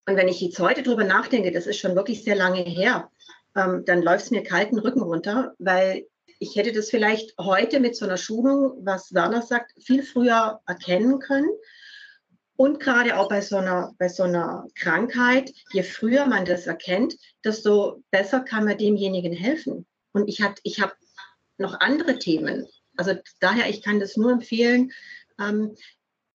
und 0.08 0.16
wenn 0.16 0.28
ich 0.28 0.42
jetzt 0.42 0.60
heute 0.60 0.82
drüber 0.82 1.04
nachdenke, 1.04 1.52
das 1.52 1.68
ist 1.68 1.78
schon 1.78 1.96
wirklich 1.96 2.24
sehr 2.24 2.36
lange 2.36 2.62
her, 2.62 3.12
ähm, 3.60 3.84
dann 3.86 4.02
läuft 4.02 4.26
es 4.26 4.32
mir 4.32 4.44
kalten 4.44 4.80
Rücken 4.80 5.02
runter, 5.02 5.54
weil 5.60 6.08
ich 6.40 6.56
hätte 6.56 6.72
das 6.72 6.90
vielleicht 6.90 7.38
heute 7.38 7.80
mit 7.80 7.96
so 7.96 8.06
einer 8.06 8.18
Schulung, 8.18 8.86
was 8.86 9.14
Werner 9.14 9.42
sagt, 9.42 9.74
viel 9.84 10.04
früher 10.04 10.62
erkennen 10.66 11.20
können. 11.20 11.50
Und 12.56 12.80
gerade 12.80 13.18
auch 13.18 13.30
bei 13.30 13.42
so, 13.42 13.58
einer, 13.58 13.94
bei 13.98 14.10
so 14.10 14.24
einer 14.24 14.68
Krankheit, 14.76 15.52
je 15.72 15.84
früher 15.84 16.26
man 16.26 16.46
das 16.46 16.68
erkennt, 16.68 17.16
desto 17.44 18.04
besser 18.12 18.42
kann 18.42 18.66
man 18.66 18.78
demjenigen 18.78 19.34
helfen. 19.34 19.86
Und 20.14 20.28
ich, 20.28 20.44
ich 20.64 20.82
habe 20.82 20.94
noch 21.58 21.80
andere 21.80 22.20
Themen. 22.20 22.68
Also 22.98 23.14
daher, 23.40 23.70
ich 23.70 23.82
kann 23.82 24.00
das 24.00 24.18
nur 24.18 24.32
empfehlen. 24.32 24.92
Ähm, 25.40 25.76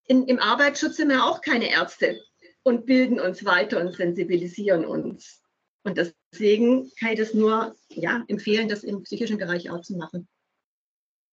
in, 0.07 0.27
Im 0.27 0.39
Arbeitsschutz 0.39 0.97
sind 0.97 1.09
wir 1.09 1.25
auch 1.25 1.41
keine 1.41 1.71
Ärzte. 1.71 2.21
und 2.67 2.87
bilden 2.87 3.21
uns 3.21 3.45
weiter 3.45 3.79
und 3.79 3.95
sensibilisieren 3.95 4.87
uns. 4.87 5.44
Und 5.85 5.99
deswegen 5.99 6.91
kann 6.99 7.13
ich 7.13 7.19
das 7.19 7.35
nur 7.35 7.77
ja, 7.91 8.25
empfehlen, 8.29 8.69
das 8.69 8.83
im 8.85 9.03
psychischen 9.03 9.39
Bereich 9.39 9.71
auch 9.71 9.83
zu 9.83 9.95
machen. 9.95 10.27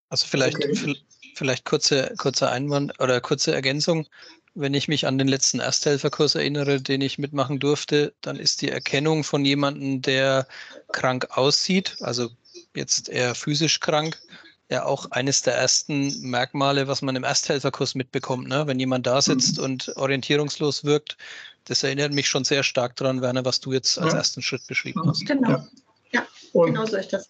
Also 0.09 0.27
vielleicht, 0.27 0.57
okay. 0.57 0.97
vielleicht 1.35 1.65
kurze, 1.65 2.13
kurze 2.17 2.49
Einwand 2.49 2.99
oder 2.99 3.21
kurze 3.21 3.53
Ergänzung. 3.53 4.07
Wenn 4.53 4.73
ich 4.73 4.89
mich 4.89 5.07
an 5.07 5.17
den 5.17 5.29
letzten 5.29 5.61
Ersthelferkurs 5.61 6.35
erinnere, 6.35 6.81
den 6.81 6.99
ich 6.99 7.17
mitmachen 7.17 7.59
durfte, 7.59 8.13
dann 8.19 8.35
ist 8.35 8.61
die 8.61 8.69
Erkennung 8.69 9.23
von 9.23 9.45
jemandem, 9.45 10.01
der 10.01 10.45
krank 10.91 11.27
aussieht, 11.37 11.95
also 12.01 12.29
jetzt 12.75 13.07
eher 13.07 13.33
physisch 13.33 13.79
krank, 13.79 14.21
ja 14.69 14.83
auch 14.83 15.09
eines 15.11 15.41
der 15.41 15.55
ersten 15.55 16.19
Merkmale, 16.21 16.89
was 16.89 17.01
man 17.01 17.15
im 17.15 17.23
Ersthelferkurs 17.23 17.95
mitbekommt. 17.95 18.49
Ne? 18.49 18.67
Wenn 18.67 18.79
jemand 18.79 19.07
da 19.07 19.21
sitzt 19.21 19.57
mhm. 19.57 19.63
und 19.63 19.97
orientierungslos 19.97 20.83
wirkt, 20.83 21.17
das 21.65 21.83
erinnert 21.83 22.13
mich 22.13 22.27
schon 22.27 22.43
sehr 22.43 22.63
stark 22.63 22.95
daran, 22.95 23.21
Werner, 23.21 23.45
was 23.45 23.59
du 23.59 23.73
jetzt 23.73 23.99
als 23.99 24.13
ja. 24.13 24.19
ersten 24.19 24.41
Schritt 24.41 24.65
beschrieben 24.67 25.01
hast. 25.05 25.25
Genau. 25.25 25.49
Ja, 25.49 25.67
ja 26.11 26.25
genau 26.53 26.85
so 26.85 26.97
ist 26.97 27.13
das. 27.13 27.29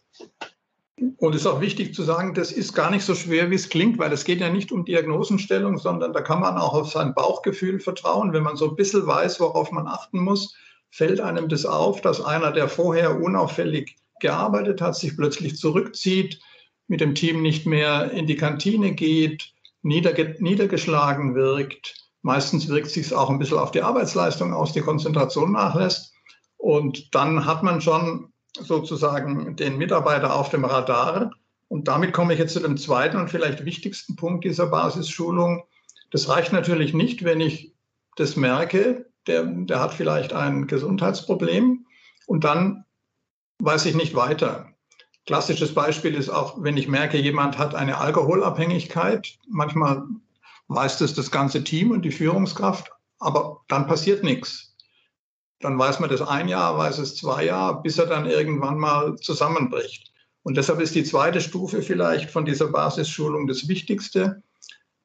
Und 1.17 1.33
es 1.33 1.41
ist 1.41 1.47
auch 1.47 1.61
wichtig 1.61 1.95
zu 1.95 2.03
sagen, 2.03 2.35
das 2.35 2.51
ist 2.51 2.73
gar 2.73 2.91
nicht 2.91 3.03
so 3.03 3.15
schwer, 3.15 3.49
wie 3.49 3.55
es 3.55 3.69
klingt, 3.69 3.97
weil 3.97 4.13
es 4.13 4.23
geht 4.23 4.39
ja 4.39 4.49
nicht 4.49 4.71
um 4.71 4.85
Diagnosenstellung, 4.85 5.79
sondern 5.79 6.13
da 6.13 6.21
kann 6.21 6.39
man 6.39 6.57
auch 6.57 6.73
auf 6.73 6.91
sein 6.91 7.15
Bauchgefühl 7.15 7.79
vertrauen. 7.79 8.33
Wenn 8.33 8.43
man 8.43 8.55
so 8.55 8.69
ein 8.69 8.75
bisschen 8.75 9.07
weiß, 9.07 9.39
worauf 9.39 9.71
man 9.71 9.87
achten 9.87 10.19
muss, 10.19 10.55
fällt 10.91 11.19
einem 11.19 11.49
das 11.49 11.65
auf, 11.65 12.01
dass 12.01 12.23
einer, 12.23 12.51
der 12.51 12.69
vorher 12.69 13.19
unauffällig 13.19 13.95
gearbeitet 14.19 14.79
hat, 14.79 14.95
sich 14.95 15.17
plötzlich 15.17 15.57
zurückzieht, 15.57 16.39
mit 16.87 17.01
dem 17.01 17.15
Team 17.15 17.41
nicht 17.41 17.65
mehr 17.65 18.11
in 18.11 18.27
die 18.27 18.35
Kantine 18.35 18.93
geht, 18.93 19.53
niederge 19.81 20.35
niedergeschlagen 20.39 21.33
wirkt. 21.33 21.95
Meistens 22.21 22.67
wirkt 22.67 22.89
sich 22.89 23.13
auch 23.13 23.29
ein 23.29 23.39
bisschen 23.39 23.57
auf 23.57 23.71
die 23.71 23.81
Arbeitsleistung 23.81 24.53
aus, 24.53 24.73
die 24.73 24.81
Konzentration 24.81 25.53
nachlässt. 25.53 26.13
Und 26.57 27.15
dann 27.15 27.45
hat 27.45 27.63
man 27.63 27.81
schon 27.81 28.31
sozusagen 28.53 29.55
den 29.55 29.77
Mitarbeiter 29.77 30.35
auf 30.35 30.49
dem 30.49 30.65
Radar. 30.65 31.31
Und 31.67 31.87
damit 31.87 32.13
komme 32.13 32.33
ich 32.33 32.39
jetzt 32.39 32.53
zu 32.53 32.59
dem 32.59 32.77
zweiten 32.77 33.17
und 33.17 33.29
vielleicht 33.29 33.65
wichtigsten 33.65 34.15
Punkt 34.15 34.43
dieser 34.43 34.67
Basisschulung. 34.67 35.63
Das 36.11 36.29
reicht 36.29 36.51
natürlich 36.53 36.93
nicht, 36.93 37.23
wenn 37.23 37.41
ich 37.41 37.73
das 38.17 38.35
merke, 38.35 39.05
der, 39.27 39.43
der 39.45 39.79
hat 39.79 39.93
vielleicht 39.93 40.33
ein 40.33 40.67
Gesundheitsproblem 40.67 41.85
und 42.27 42.43
dann 42.43 42.85
weiß 43.59 43.85
ich 43.85 43.95
nicht 43.95 44.15
weiter. 44.15 44.67
Klassisches 45.25 45.73
Beispiel 45.73 46.15
ist 46.15 46.29
auch, 46.29 46.61
wenn 46.61 46.77
ich 46.77 46.87
merke, 46.87 47.17
jemand 47.17 47.57
hat 47.57 47.75
eine 47.75 47.99
Alkoholabhängigkeit. 47.99 49.37
Manchmal 49.47 50.03
weiß 50.73 50.99
das 50.99 51.13
das 51.13 51.31
ganze 51.31 51.63
Team 51.63 51.91
und 51.91 52.03
die 52.03 52.11
Führungskraft, 52.11 52.91
aber 53.19 53.61
dann 53.67 53.87
passiert 53.87 54.23
nichts. 54.23 54.75
Dann 55.59 55.77
weiß 55.77 55.99
man 55.99 56.09
das 56.09 56.21
ein 56.21 56.47
Jahr, 56.47 56.77
weiß 56.77 56.97
es 56.97 57.15
zwei 57.15 57.45
Jahre, 57.45 57.81
bis 57.81 57.97
er 57.97 58.07
dann 58.07 58.25
irgendwann 58.25 58.77
mal 58.77 59.15
zusammenbricht. 59.17 60.11
Und 60.43 60.57
deshalb 60.57 60.79
ist 60.79 60.95
die 60.95 61.03
zweite 61.03 61.39
Stufe 61.39 61.83
vielleicht 61.83 62.31
von 62.31 62.45
dieser 62.45 62.67
Basisschulung 62.67 63.47
das 63.47 63.67
Wichtigste. 63.67 64.41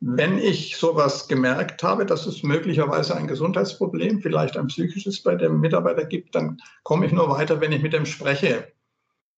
Wenn 0.01 0.39
ich 0.39 0.77
sowas 0.77 1.29
gemerkt 1.29 1.83
habe, 1.83 2.07
dass 2.07 2.27
es 2.27 2.43
möglicherweise 2.43 3.17
ein 3.17 3.27
Gesundheitsproblem, 3.27 4.21
vielleicht 4.21 4.57
ein 4.57 4.69
psychisches 4.69 5.23
bei 5.23 5.35
dem 5.35 5.61
Mitarbeiter 5.61 6.05
gibt, 6.05 6.35
dann 6.35 6.59
komme 6.85 7.07
ich 7.07 7.13
nur 7.13 7.29
weiter, 7.29 7.61
wenn 7.61 7.73
ich 7.73 7.83
mit 7.83 7.93
dem 7.93 8.07
spreche. 8.07 8.73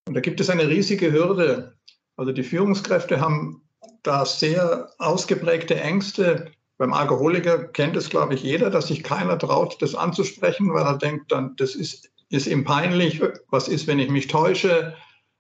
Und 0.06 0.14
da 0.14 0.20
gibt 0.20 0.40
es 0.40 0.50
eine 0.50 0.68
riesige 0.68 1.10
Hürde. 1.10 1.76
Also 2.16 2.32
die 2.32 2.42
Führungskräfte 2.42 3.20
haben 3.20 3.62
da 4.02 4.24
sehr 4.24 4.90
ausgeprägte 4.98 5.80
Ängste. 5.80 6.52
Beim 6.76 6.92
Alkoholiker 6.92 7.68
kennt 7.68 7.96
es, 7.96 8.10
glaube 8.10 8.34
ich, 8.34 8.42
jeder, 8.42 8.70
dass 8.70 8.88
sich 8.88 9.02
keiner 9.02 9.38
traut, 9.38 9.80
das 9.82 9.94
anzusprechen, 9.94 10.72
weil 10.72 10.84
er 10.84 10.98
denkt, 10.98 11.32
dann, 11.32 11.56
das 11.56 11.74
ist, 11.74 12.10
ist 12.28 12.46
ihm 12.46 12.64
peinlich. 12.64 13.20
Was 13.50 13.68
ist, 13.68 13.86
wenn 13.86 13.98
ich 13.98 14.10
mich 14.10 14.28
täusche? 14.28 14.94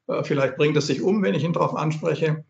Äh, 0.08 0.24
vielleicht 0.24 0.56
bringt 0.56 0.76
es 0.76 0.86
sich 0.86 1.02
um, 1.02 1.22
wenn 1.22 1.34
ich 1.34 1.44
ihn 1.44 1.52
darauf 1.52 1.76
anspreche. 1.76 2.44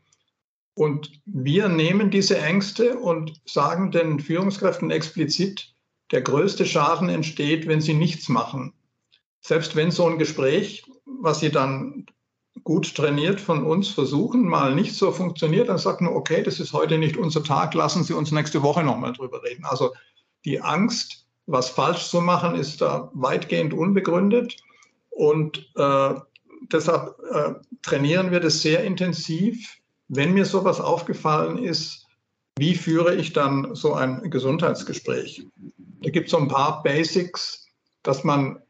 Und 0.75 1.21
wir 1.27 1.69
nehmen 1.69 2.11
diese 2.11 2.39
Ängste 2.39 2.99
und 2.99 3.41
sagen 3.45 3.91
den 3.91 4.21
Führungskräften 4.21 4.91
explizit, 4.91 5.75
der 6.13 6.23
größte 6.23 6.65
Schaden 6.65 7.09
entsteht, 7.09 7.67
wenn 7.67 7.81
sie 7.81 7.95
nichts 7.95 8.29
machen. 8.29 8.73
Selbst 9.41 9.77
wenn 9.77 9.91
so 9.91 10.07
ein 10.07 10.19
Gespräch 10.19 10.85
was 11.21 11.41
sie 11.41 11.51
dann 11.51 12.07
gut 12.65 12.95
trainiert 12.95 13.41
von 13.41 13.65
uns 13.65 13.89
versuchen, 13.89 14.47
mal 14.47 14.75
nicht 14.75 14.95
so 14.95 15.13
funktioniert, 15.13 15.69
dann 15.69 15.79
sagt 15.79 16.01
man, 16.01 16.13
okay, 16.13 16.43
das 16.43 16.61
ist 16.61 16.73
heute 16.73 16.99
nicht 16.99 17.17
unser 17.17 17.43
Tag, 17.43 17.75
lassen 17.75 18.05
Sie 18.05 18.13
uns 18.13 18.33
nächste 18.33 18.63
Woche 18.63 18.83
nochmal 18.83 19.13
drüber 19.13 19.43
reden. 19.43 19.65
Also 19.65 19.93
die 20.45 20.61
Angst, 20.61 21.27
was 21.47 21.69
falsch 21.69 22.09
zu 22.09 22.21
machen, 22.21 22.55
ist 22.55 22.81
da 22.81 23.11
weitgehend 23.15 23.73
unbegründet. 23.73 24.57
Und 25.11 25.71
äh, 25.77 26.15
deshalb 26.73 27.17
äh, 27.33 27.55
trainieren 27.83 28.31
wir 28.31 28.41
das 28.41 28.63
sehr 28.63 28.85
intensiv. 28.85 29.79
Wenn 30.09 30.33
mir 30.33 30.45
sowas 30.45 30.81
aufgefallen 30.81 31.59
ist, 31.59 32.07
wie 32.59 32.75
führe 32.75 33.15
ich 33.15 33.33
dann 33.33 33.75
so 33.75 33.95
ein 33.95 34.31
Gesundheitsgespräch? 34.31 35.47
Da 36.03 36.11
gibt 36.11 36.27
es 36.27 36.31
so 36.33 36.39
ein 36.39 36.49
paar 36.49 36.83
Basics, 36.83 37.67
dass 38.03 38.25
man 38.25 38.61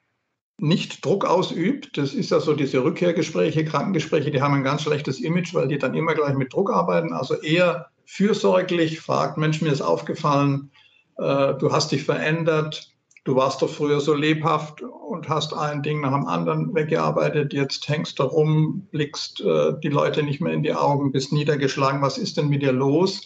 nicht 0.59 1.04
Druck 1.04 1.24
ausübt. 1.24 1.96
Das 1.96 2.12
ist 2.14 2.30
ja 2.30 2.40
so 2.40 2.54
diese 2.54 2.82
Rückkehrgespräche, 2.82 3.64
Krankengespräche, 3.64 4.30
die 4.30 4.42
haben 4.42 4.54
ein 4.54 4.64
ganz 4.64 4.82
schlechtes 4.82 5.20
Image, 5.20 5.54
weil 5.54 5.68
die 5.68 5.78
dann 5.78 5.94
immer 5.94 6.14
gleich 6.14 6.34
mit 6.34 6.52
Druck 6.52 6.72
arbeiten. 6.72 7.12
Also 7.12 7.34
eher 7.34 7.86
fürsorglich 8.04 9.00
fragt, 9.00 9.38
Mensch, 9.38 9.62
mir 9.62 9.72
ist 9.72 9.82
aufgefallen, 9.82 10.70
äh, 11.18 11.54
du 11.54 11.72
hast 11.72 11.92
dich 11.92 12.04
verändert, 12.04 12.90
du 13.24 13.36
warst 13.36 13.62
doch 13.62 13.68
früher 13.68 14.00
so 14.00 14.14
lebhaft 14.14 14.82
und 14.82 15.28
hast 15.28 15.54
ein 15.54 15.82
Ding 15.82 16.00
nach 16.00 16.12
dem 16.12 16.26
anderen 16.26 16.74
weggearbeitet, 16.74 17.52
jetzt 17.52 17.88
hängst 17.88 18.18
du 18.18 18.24
rum, 18.24 18.88
blickst 18.90 19.40
äh, 19.40 19.74
die 19.82 19.88
Leute 19.88 20.22
nicht 20.22 20.40
mehr 20.40 20.52
in 20.52 20.62
die 20.62 20.74
Augen, 20.74 21.12
bist 21.12 21.32
niedergeschlagen, 21.32 22.02
was 22.02 22.18
ist 22.18 22.36
denn 22.36 22.48
mit 22.48 22.62
dir 22.62 22.72
los? 22.72 23.22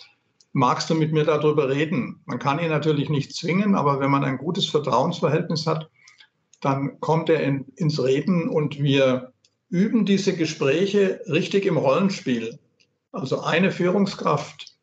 Magst 0.52 0.90
du 0.90 0.94
mit 0.94 1.12
mir 1.12 1.24
darüber 1.24 1.70
reden? 1.70 2.20
Man 2.26 2.38
kann 2.38 2.58
ihn 2.58 2.68
natürlich 2.68 3.08
nicht 3.08 3.34
zwingen, 3.34 3.74
aber 3.74 4.00
wenn 4.00 4.10
man 4.10 4.24
ein 4.24 4.36
gutes 4.36 4.66
Vertrauensverhältnis 4.66 5.66
hat, 5.66 5.88
dann 6.62 7.00
kommt 7.00 7.28
er 7.28 7.42
in, 7.42 7.66
ins 7.76 8.02
Reden 8.02 8.48
und 8.48 8.82
wir 8.82 9.32
üben 9.68 10.06
diese 10.06 10.34
Gespräche 10.34 11.20
richtig 11.26 11.66
im 11.66 11.76
Rollenspiel. 11.76 12.58
Also 13.10 13.40
eine 13.40 13.72
Führungskraft 13.72 14.76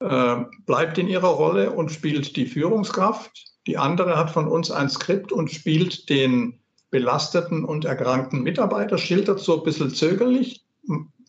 äh, 0.00 0.36
bleibt 0.66 0.98
in 0.98 1.08
ihrer 1.08 1.28
Rolle 1.28 1.72
und 1.72 1.90
spielt 1.90 2.36
die 2.36 2.46
Führungskraft. 2.46 3.30
Die 3.66 3.78
andere 3.78 4.16
hat 4.16 4.30
von 4.30 4.46
uns 4.46 4.70
ein 4.70 4.90
Skript 4.90 5.32
und 5.32 5.50
spielt 5.50 6.10
den 6.10 6.60
belasteten 6.90 7.64
und 7.64 7.86
erkrankten 7.86 8.42
Mitarbeiter, 8.42 8.98
schildert 8.98 9.40
so 9.40 9.58
ein 9.58 9.64
bisschen 9.64 9.90
zögerlich. 9.90 10.66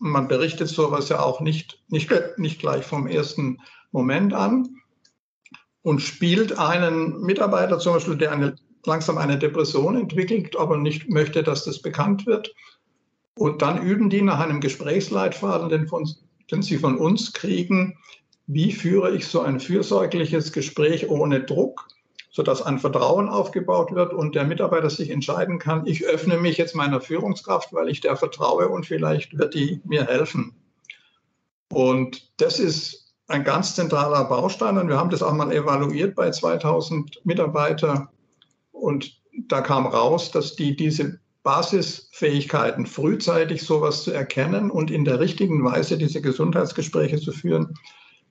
Man 0.00 0.28
berichtet 0.28 0.68
sowas 0.68 1.08
ja 1.08 1.20
auch 1.20 1.40
nicht, 1.40 1.82
nicht, 1.88 2.10
nicht 2.36 2.60
gleich 2.60 2.84
vom 2.84 3.06
ersten 3.06 3.58
Moment 3.90 4.34
an 4.34 4.68
und 5.80 6.02
spielt 6.02 6.58
einen 6.58 7.22
Mitarbeiter 7.22 7.78
zum 7.78 7.94
Beispiel, 7.94 8.16
der 8.16 8.32
eine 8.32 8.56
langsam 8.86 9.18
eine 9.18 9.38
Depression 9.38 9.96
entwickelt, 9.96 10.56
aber 10.56 10.76
nicht 10.76 11.08
möchte, 11.08 11.42
dass 11.42 11.64
das 11.64 11.80
bekannt 11.80 12.26
wird. 12.26 12.54
Und 13.36 13.62
dann 13.62 13.82
üben 13.82 14.10
die 14.10 14.22
nach 14.22 14.40
einem 14.40 14.60
Gesprächsleitfaden, 14.60 15.68
den, 15.68 15.88
von, 15.88 16.08
den 16.50 16.62
sie 16.62 16.78
von 16.78 16.98
uns 16.98 17.32
kriegen, 17.32 17.98
wie 18.46 18.72
führe 18.72 19.16
ich 19.16 19.26
so 19.26 19.40
ein 19.40 19.58
fürsorgliches 19.58 20.52
Gespräch 20.52 21.08
ohne 21.08 21.40
Druck, 21.40 21.88
sodass 22.30 22.62
ein 22.62 22.78
Vertrauen 22.78 23.28
aufgebaut 23.28 23.94
wird 23.94 24.12
und 24.12 24.34
der 24.34 24.44
Mitarbeiter 24.44 24.90
sich 24.90 25.10
entscheiden 25.10 25.58
kann, 25.58 25.86
ich 25.86 26.04
öffne 26.04 26.36
mich 26.36 26.58
jetzt 26.58 26.74
meiner 26.74 27.00
Führungskraft, 27.00 27.72
weil 27.72 27.88
ich 27.88 28.00
der 28.00 28.16
vertraue 28.16 28.68
und 28.68 28.86
vielleicht 28.86 29.38
wird 29.38 29.54
die 29.54 29.80
mir 29.84 30.06
helfen. 30.06 30.54
Und 31.72 32.30
das 32.36 32.60
ist 32.60 33.14
ein 33.28 33.44
ganz 33.44 33.74
zentraler 33.74 34.24
Baustein 34.24 34.76
und 34.78 34.88
wir 34.88 34.98
haben 34.98 35.10
das 35.10 35.22
auch 35.22 35.32
mal 35.32 35.50
evaluiert 35.50 36.14
bei 36.14 36.30
2000 36.30 37.24
Mitarbeitern 37.24 38.08
und 38.84 39.18
da 39.48 39.62
kam 39.62 39.86
raus, 39.86 40.30
dass 40.30 40.56
die 40.56 40.76
diese 40.76 41.18
Basisfähigkeiten, 41.42 42.86
frühzeitig 42.86 43.62
sowas 43.62 44.04
zu 44.04 44.12
erkennen 44.12 44.70
und 44.70 44.90
in 44.90 45.06
der 45.06 45.20
richtigen 45.20 45.64
Weise 45.64 45.96
diese 45.96 46.20
Gesundheitsgespräche 46.20 47.18
zu 47.18 47.32
führen, 47.32 47.74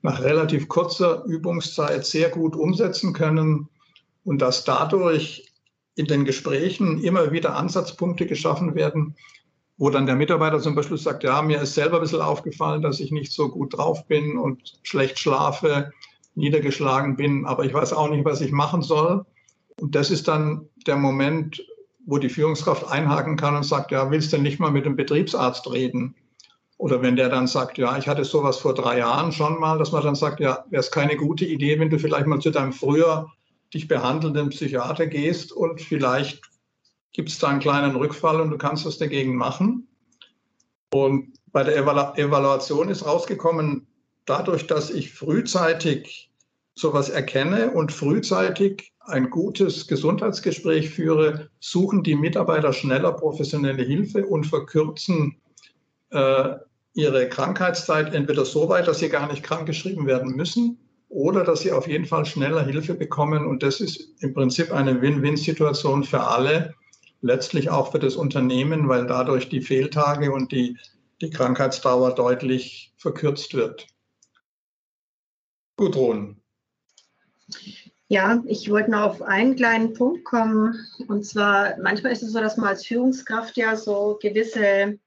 nach 0.04 0.22
relativ 0.22 0.68
kurzer 0.68 1.24
Übungszeit 1.26 2.06
sehr 2.06 2.30
gut 2.30 2.56
umsetzen 2.56 3.14
können 3.14 3.68
und 4.24 4.44
dass 4.44 4.64
dadurch 4.64 5.52
in 5.96 6.06
den 6.06 6.24
Gesprächen 6.24 7.04
immer 7.04 7.32
wieder 7.32 7.56
Ansatzpunkte 7.56 8.28
geschaffen 8.28 8.76
werden, 8.76 9.16
wo 9.78 9.90
dann 9.90 10.06
der 10.06 10.16
Mitarbeiter 10.16 10.60
zum 10.60 10.76
Beispiel 10.76 10.98
sagt, 10.98 11.24
ja, 11.24 11.42
mir 11.42 11.62
ist 11.62 11.74
selber 11.74 11.98
ein 11.98 12.02
bisschen 12.02 12.22
aufgefallen, 12.22 12.84
dass 12.84 13.00
ich 13.00 13.12
nicht 13.12 13.32
so 13.32 13.50
gut 13.50 13.76
drauf 13.76 14.06
bin 14.06 14.38
und 14.38 14.74
schlecht 14.84 15.18
schlafe, 15.18 15.92
niedergeschlagen 16.36 17.16
bin, 17.16 17.46
aber 17.46 17.66
ich 17.66 17.74
weiß 17.74 17.94
auch 17.94 18.10
nicht, 18.10 18.26
was 18.26 18.42
ich 18.42 18.52
machen 18.52 18.84
soll. 18.84 19.26
Und 19.84 19.96
das 19.96 20.12
ist 20.12 20.30
dann 20.30 20.70
der 20.88 20.96
Moment, 20.96 21.62
wo 22.06 22.18
die 22.18 22.30
Führungskraft 22.30 22.90
einhaken 22.90 23.36
kann 23.36 23.54
und 23.54 23.64
sagt, 23.64 23.92
ja, 23.92 24.10
willst 24.10 24.32
du 24.32 24.38
nicht 24.38 24.58
mal 24.58 24.72
mit 24.72 24.86
dem 24.86 24.96
Betriebsarzt 24.96 25.70
reden? 25.70 26.16
Oder 26.78 27.02
wenn 27.02 27.18
der 27.18 27.28
dann 27.28 27.48
sagt, 27.48 27.78
ja, 27.78 27.98
ich 27.98 28.08
hatte 28.08 28.24
sowas 28.24 28.60
vor 28.60 28.74
drei 28.74 29.00
Jahren 29.00 29.34
schon 29.34 29.60
mal, 29.60 29.78
dass 29.78 29.92
man 29.92 30.02
dann 30.02 30.16
sagt, 30.16 30.40
ja, 30.40 30.64
wäre 30.70 30.80
es 30.80 30.90
keine 30.90 31.18
gute 31.18 31.44
Idee, 31.44 31.82
wenn 31.82 31.90
du 31.90 32.00
vielleicht 32.00 32.28
mal 32.28 32.40
zu 32.40 32.50
deinem 32.50 32.72
früher 32.72 33.30
dich 33.74 33.90
behandelnden 33.90 34.52
Psychiater 34.52 35.06
gehst 35.06 35.52
und 35.52 35.82
vielleicht 35.82 36.42
gibt 37.12 37.28
es 37.28 37.40
da 37.40 37.50
einen 37.50 37.60
kleinen 37.60 37.98
Rückfall 37.98 38.40
und 38.40 38.52
du 38.52 38.58
kannst 38.58 38.86
was 38.86 39.00
dagegen 39.00 39.36
machen. 39.36 39.90
Und 40.94 41.34
bei 41.52 41.66
der 41.66 41.76
Evalu 41.76 42.16
Evaluation 42.16 42.88
ist 42.88 43.06
rausgekommen, 43.06 43.86
dadurch, 44.24 44.66
dass 44.66 44.92
ich 44.92 45.14
frühzeitig 45.14 46.32
sowas 46.74 47.10
erkenne 47.10 47.72
und 47.72 47.92
frühzeitig 47.92 48.93
ein 49.06 49.30
gutes 49.30 49.88
Gesundheitsgespräch 49.88 50.90
führe, 50.90 51.50
suchen 51.60 52.04
die 52.04 52.16
Mitarbeiter 52.16 52.74
schneller 52.74 53.14
professionelle 53.14 53.84
Hilfe 53.84 54.26
und 54.26 54.46
verkürzen 54.46 55.38
äh, 56.10 56.56
ihre 56.94 57.28
Krankheitszeit 57.28 58.14
entweder 58.14 58.46
so 58.46 58.70
weit, 58.70 58.88
dass 58.88 59.00
sie 59.00 59.10
gar 59.10 59.28
nicht 59.28 59.44
krankgeschrieben 59.44 60.06
werden 60.06 60.36
müssen 60.36 60.78
oder 61.10 61.44
dass 61.44 61.62
sie 61.62 61.72
auf 61.72 61.88
jeden 61.88 62.06
Fall 62.06 62.26
schneller 62.26 62.64
Hilfe 62.64 62.94
bekommen. 62.94 63.46
Und 63.46 63.64
das 63.64 63.82
ist 63.82 64.10
im 64.22 64.34
Prinzip 64.34 64.72
eine 64.72 65.02
Win-Win-Situation 65.02 66.04
für 66.04 66.22
alle, 66.22 66.74
letztlich 67.22 67.70
auch 67.70 67.92
für 67.92 68.00
das 68.00 68.16
Unternehmen, 68.16 68.90
weil 68.90 69.08
dadurch 69.08 69.50
die 69.50 69.62
Fehltage 69.62 70.32
und 70.32 70.52
die, 70.52 70.78
die 71.22 71.30
Krankheitsdauer 71.30 72.16
deutlich 72.16 72.94
verkürzt 72.98 73.54
wird. 73.54 73.88
Gudrun. 75.76 76.38
Ja, 78.14 78.44
ich 78.46 78.70
wollte 78.70 78.92
noch 78.92 79.02
auf 79.02 79.22
einen 79.24 79.56
kleinen 79.56 79.94
Punkt 79.94 80.24
kommen. 80.24 80.88
Und 81.08 81.26
zwar, 81.26 81.80
manchmal 81.82 82.12
ist 82.12 82.22
es 82.22 82.32
so, 82.32 82.40
dass 82.40 82.58
man 82.58 82.68
als 82.68 82.86
Führungskraft 82.86 83.58
ja 83.58 83.76
so 83.76 84.20
gewisse 84.22 85.00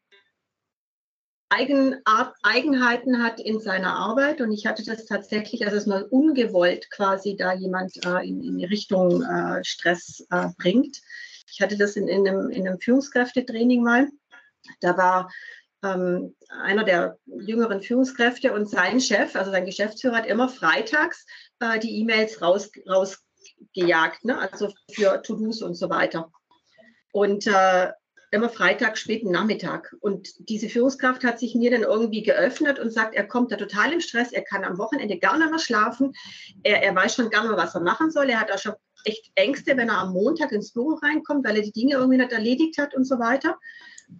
Eigenart, 1.49 2.35
Eigenheiten 2.43 3.23
hat 3.23 3.39
in 3.39 3.61
seiner 3.61 3.95
Arbeit. 3.95 4.41
Und 4.41 4.51
ich 4.51 4.67
hatte 4.67 4.85
das 4.85 5.07
tatsächlich, 5.07 5.65
also 5.65 5.77
es 5.77 5.87
mal 5.87 6.03
ungewollt 6.03 6.91
quasi 6.91 7.37
da 7.37 7.53
jemand 7.53 7.97
äh, 8.05 8.27
in, 8.27 8.43
in 8.43 8.59
die 8.59 8.65
Richtung 8.65 9.23
äh, 9.23 9.63
Stress 9.63 10.27
äh, 10.31 10.49
bringt. 10.59 11.01
Ich 11.49 11.61
hatte 11.61 11.79
das 11.79 11.95
in, 11.95 12.09
in, 12.09 12.27
einem, 12.27 12.51
in 12.51 12.67
einem 12.67 12.81
Führungskräftetraining 12.81 13.85
mal. 13.85 14.09
Da 14.81 14.97
war 14.97 15.31
ähm, 15.85 16.35
einer 16.49 16.83
der 16.83 17.19
jüngeren 17.27 17.83
Führungskräfte 17.83 18.53
und 18.53 18.69
sein 18.69 19.01
Chef, 19.01 19.37
also 19.37 19.53
sein 19.53 19.65
Geschäftsführer, 19.65 20.17
hat 20.17 20.27
immer 20.27 20.49
freitags 20.49 21.25
äh, 21.61 21.79
die 21.79 22.01
E-Mails 22.01 22.43
raus, 22.43 22.71
rausgejagt, 22.89 24.25
ne? 24.25 24.39
also 24.39 24.73
für 24.93 25.23
To-Dos 25.23 25.63
und 25.63 25.75
so 25.75 25.91
weiter. 25.91 26.31
Und 27.13 27.47
äh, 27.47 27.93
immer 28.31 28.49
Freitag, 28.49 28.99
späten 28.99 29.31
Nachmittag. 29.31 29.95
Und 30.01 30.29
diese 30.49 30.69
Führungskraft 30.69 31.25
hat 31.25 31.39
sich 31.39 31.55
mir 31.55 31.71
dann 31.71 31.83
irgendwie 31.83 32.23
geöffnet 32.23 32.79
und 32.79 32.93
sagt, 32.93 33.15
er 33.15 33.27
kommt 33.27 33.53
da 33.53 33.57
total 33.57 33.93
im 33.93 34.01
Stress, 34.01 34.33
er 34.33 34.43
kann 34.43 34.65
am 34.65 34.79
Wochenende 34.79 35.19
gar 35.19 35.39
nicht 35.39 35.51
mehr 35.51 35.59
schlafen, 35.59 36.13
er, 36.63 36.83
er 36.83 36.95
weiß 36.95 37.15
schon 37.15 37.31
gar 37.31 37.43
nicht 37.43 37.51
mehr, 37.51 37.59
was 37.59 37.75
er 37.75 37.81
machen 37.81 38.11
soll, 38.11 38.29
er 38.29 38.41
hat 38.41 38.53
auch 38.53 38.59
schon 38.59 38.75
echt 39.05 39.31
Ängste, 39.37 39.77
wenn 39.77 39.89
er 39.89 39.99
am 39.99 40.13
Montag 40.13 40.53
ins 40.53 40.73
Büro 40.73 40.95
reinkommt, 40.95 41.47
weil 41.47 41.57
er 41.57 41.63
die 41.63 41.73
Dinge 41.73 41.95
irgendwie 41.95 42.19
nicht 42.19 42.33
erledigt 42.33 42.79
hat 42.79 42.95
und 42.95 43.05
so 43.05 43.19
weiter. 43.19 43.57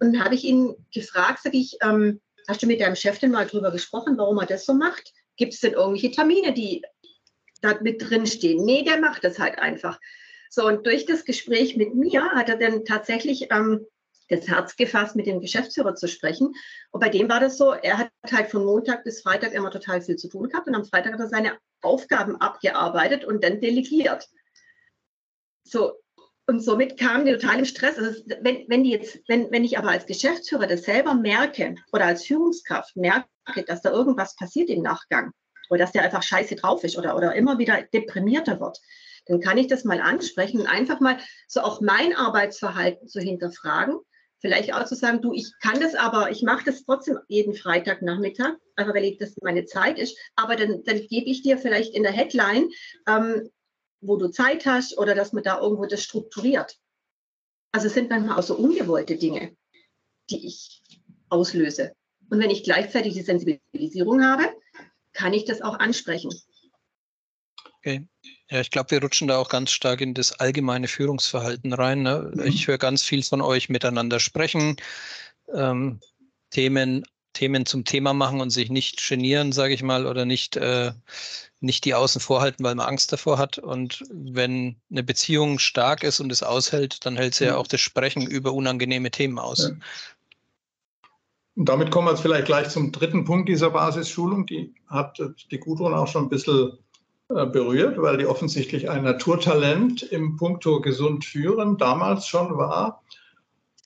Und 0.01 0.23
habe 0.23 0.35
ich 0.35 0.43
ihn 0.43 0.75
gefragt, 0.93 1.43
sage 1.43 1.57
ich, 1.57 1.77
ähm, 1.81 2.21
hast 2.47 2.63
du 2.63 2.67
mit 2.67 2.79
deinem 2.79 2.95
Chef 2.95 3.19
denn 3.19 3.31
mal 3.31 3.45
drüber 3.45 3.71
gesprochen, 3.71 4.17
warum 4.17 4.39
er 4.39 4.45
das 4.45 4.65
so 4.65 4.73
macht? 4.73 5.13
Gibt 5.35 5.53
es 5.53 5.59
denn 5.59 5.73
irgendwelche 5.73 6.11
Termine, 6.11 6.53
die 6.53 6.83
da 7.59 7.77
mit 7.81 8.09
drin 8.09 8.25
stehen? 8.27 8.63
Nee, 8.65 8.83
der 8.83 8.99
macht 8.99 9.23
das 9.23 9.39
halt 9.39 9.59
einfach. 9.59 9.99
So, 10.49 10.65
und 10.65 10.85
durch 10.85 11.05
das 11.05 11.25
Gespräch 11.25 11.75
mit 11.75 11.95
mir 11.95 12.31
hat 12.31 12.49
er 12.49 12.57
dann 12.57 12.85
tatsächlich 12.85 13.51
ähm, 13.51 13.85
das 14.29 14.47
Herz 14.47 14.75
gefasst, 14.75 15.15
mit 15.15 15.25
dem 15.25 15.39
Geschäftsführer 15.39 15.95
zu 15.95 16.07
sprechen. 16.07 16.53
Und 16.91 16.99
bei 16.99 17.09
dem 17.09 17.29
war 17.29 17.39
das 17.39 17.57
so, 17.57 17.71
er 17.71 17.97
hat 17.97 18.11
halt 18.31 18.49
von 18.49 18.65
Montag 18.65 19.03
bis 19.03 19.21
Freitag 19.21 19.53
immer 19.53 19.71
total 19.71 20.01
viel 20.01 20.17
zu 20.17 20.29
tun 20.29 20.49
gehabt 20.49 20.67
und 20.67 20.75
am 20.75 20.85
Freitag 20.85 21.13
hat 21.13 21.19
er 21.19 21.29
seine 21.29 21.57
Aufgaben 21.81 22.35
abgearbeitet 22.37 23.25
und 23.25 23.43
dann 23.43 23.61
delegiert. 23.61 24.27
So, 25.63 25.93
und 26.47 26.61
somit 26.61 26.97
kam 26.97 27.25
die 27.25 27.33
total 27.33 27.59
im 27.59 27.65
Stress. 27.65 27.97
Also 27.97 28.21
wenn, 28.41 28.65
wenn, 28.69 28.83
die 28.83 28.91
jetzt, 28.91 29.19
wenn, 29.27 29.51
wenn 29.51 29.65
ich 29.65 29.77
aber 29.77 29.89
als 29.89 30.05
Geschäftsführer 30.05 30.67
das 30.67 30.83
selber 30.83 31.13
merke 31.13 31.75
oder 31.91 32.05
als 32.05 32.25
Führungskraft 32.25 32.95
merke, 32.95 33.27
dass 33.65 33.81
da 33.81 33.91
irgendwas 33.91 34.35
passiert 34.35 34.69
im 34.69 34.81
Nachgang 34.81 35.33
oder 35.69 35.79
dass 35.79 35.91
der 35.91 36.03
einfach 36.03 36.23
scheiße 36.23 36.55
drauf 36.55 36.83
ist 36.83 36.97
oder, 36.97 37.15
oder 37.15 37.35
immer 37.35 37.57
wieder 37.57 37.81
deprimierter 37.93 38.59
wird, 38.59 38.79
dann 39.25 39.41
kann 39.41 39.57
ich 39.57 39.67
das 39.67 39.83
mal 39.83 39.99
ansprechen 39.99 40.61
und 40.61 40.67
einfach 40.67 40.99
mal 40.99 41.17
so 41.47 41.61
auch 41.61 41.81
mein 41.81 42.15
Arbeitsverhalten 42.15 43.07
zu 43.07 43.19
hinterfragen. 43.19 43.97
Vielleicht 44.39 44.73
auch 44.73 44.85
zu 44.85 44.95
sagen, 44.95 45.21
du, 45.21 45.33
ich 45.33 45.51
kann 45.61 45.79
das 45.79 45.95
aber, 45.95 46.29
ich 46.29 46.43
mache 46.43 46.63
das 46.65 46.85
trotzdem 46.85 47.17
jeden 47.27 47.55
Freitagnachmittag, 47.55 48.53
einfach 48.75 48.93
weil 48.93 49.17
das 49.17 49.33
meine 49.41 49.65
Zeit 49.65 49.97
ist. 49.97 50.17
Aber 50.35 50.55
dann, 50.55 50.83
dann 50.83 50.97
gebe 51.07 51.29
ich 51.29 51.41
dir 51.41 51.57
vielleicht 51.57 51.95
in 51.95 52.03
der 52.03 52.11
Headline 52.11 52.69
ähm, 53.07 53.49
wo 54.01 54.17
du 54.17 54.29
Zeit 54.29 54.65
hast 54.65 54.97
oder 54.97 55.15
dass 55.15 55.33
man 55.33 55.43
da 55.43 55.59
irgendwo 55.59 55.85
das 55.85 56.03
strukturiert. 56.03 56.77
Also 57.71 57.87
es 57.87 57.93
sind 57.93 58.09
manchmal 58.09 58.37
auch 58.37 58.43
so 58.43 58.55
ungewollte 58.55 59.17
Dinge, 59.17 59.55
die 60.29 60.45
ich 60.47 60.81
auslöse. 61.29 61.93
Und 62.29 62.39
wenn 62.39 62.49
ich 62.49 62.63
gleichzeitig 62.63 63.13
die 63.13 63.21
Sensibilisierung 63.21 64.23
habe, 64.23 64.43
kann 65.17 65.33
ich 65.33 65.45
das 65.45 65.61
auch 65.61 65.79
ansprechen. 65.79 66.29
Okay. 67.79 68.07
Ja, 68.49 68.61
ich 68.61 68.71
glaube, 68.71 68.91
wir 68.91 69.01
rutschen 69.01 69.27
da 69.27 69.37
auch 69.37 69.49
ganz 69.49 69.71
stark 69.71 69.99
in 69.99 70.13
das 70.13 70.31
allgemeine 70.31 70.87
Führungsverhalten 70.87 71.73
rein. 71.73 72.03
Ne? 72.03 72.31
Mhm. 72.33 72.43
Ich 72.43 72.67
höre 72.67 72.77
ganz 72.77 73.03
viel 73.03 73.23
von 73.23 73.41
euch 73.41 73.67
miteinander 73.67 74.19
sprechen, 74.19 74.77
ähm, 75.53 75.99
Themen 76.51 77.03
Themen 77.37 77.67
zum 77.67 77.85
Thema 77.85 78.13
machen 78.13 78.41
und 78.41 78.49
sich 78.49 78.71
nicht 78.71 79.07
genieren, 79.07 79.51
sage 79.51 79.75
ich 79.75 79.83
mal, 79.83 80.07
oder 80.07 80.25
nicht, 80.25 80.57
äh, 80.57 80.91
nicht 81.59 81.85
die 81.85 81.93
außen 81.93 82.19
vorhalten, 82.19 82.63
weil 82.63 82.73
man 82.73 82.87
Angst 82.87 83.13
davor 83.13 83.37
hat. 83.37 83.59
Und 83.59 84.03
wenn 84.09 84.81
eine 84.89 85.03
Beziehung 85.03 85.59
stark 85.59 86.01
ist 86.01 86.19
und 86.19 86.31
es 86.31 86.41
aushält, 86.41 87.05
dann 87.05 87.15
hält 87.15 87.35
sie 87.35 87.45
ja 87.45 87.57
auch 87.57 87.67
das 87.67 87.79
Sprechen 87.79 88.25
über 88.25 88.53
unangenehme 88.53 89.11
Themen 89.11 89.37
aus. 89.37 89.69
Ja. 89.69 89.75
Und 91.57 91.69
damit 91.69 91.89
kommen 91.89 92.05
wir 92.07 92.11
jetzt 92.11 92.21
vielleicht 92.21 92.45
gleich 92.45 92.69
zum 92.69 92.91
dritten 92.91 93.25
Punkt 93.25 93.49
dieser 93.49 93.71
Basisschulung. 93.71 94.45
Die 94.45 94.75
hat 94.85 95.19
die 95.49 95.57
Gudrun 95.57 95.95
auch 95.95 96.07
schon 96.07 96.25
ein 96.25 96.29
bisschen 96.29 96.77
äh, 97.29 97.47
berührt, 97.47 97.99
weil 97.99 98.17
die 98.17 98.27
offensichtlich 98.27 98.91
ein 98.91 99.03
Naturtalent 99.03 100.03
im 100.03 100.37
Punkto 100.37 100.81
gesund 100.81 101.25
führen 101.25 101.77
damals 101.77 102.27
schon 102.27 102.55
war. 102.57 103.01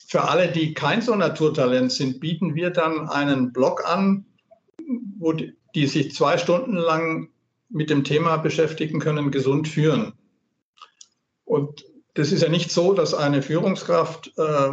Für 0.06 0.28
alle, 0.28 0.52
die 0.52 0.74
kein 0.74 1.00
so 1.00 1.14
Naturtalent 1.14 1.90
sind, 1.90 2.20
bieten 2.20 2.54
wir 2.54 2.68
dann 2.68 3.08
einen 3.08 3.54
Blog 3.54 3.88
an, 3.88 4.26
wo 5.18 5.32
die, 5.32 5.54
die 5.74 5.86
sich 5.86 6.14
zwei 6.14 6.36
Stunden 6.36 6.76
lang 6.76 7.30
mit 7.70 7.88
dem 7.88 8.04
Thema 8.04 8.36
beschäftigen 8.36 9.00
können, 9.00 9.30
gesund 9.30 9.66
führen. 9.66 10.12
Und 11.46 11.86
das 12.12 12.32
ist 12.32 12.42
ja 12.42 12.50
nicht 12.50 12.70
so, 12.70 12.92
dass 12.92 13.14
eine 13.14 13.40
Führungskraft 13.40 14.34
äh, 14.36 14.72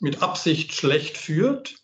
mit 0.00 0.22
Absicht 0.22 0.72
schlecht 0.72 1.18
führt. 1.18 1.79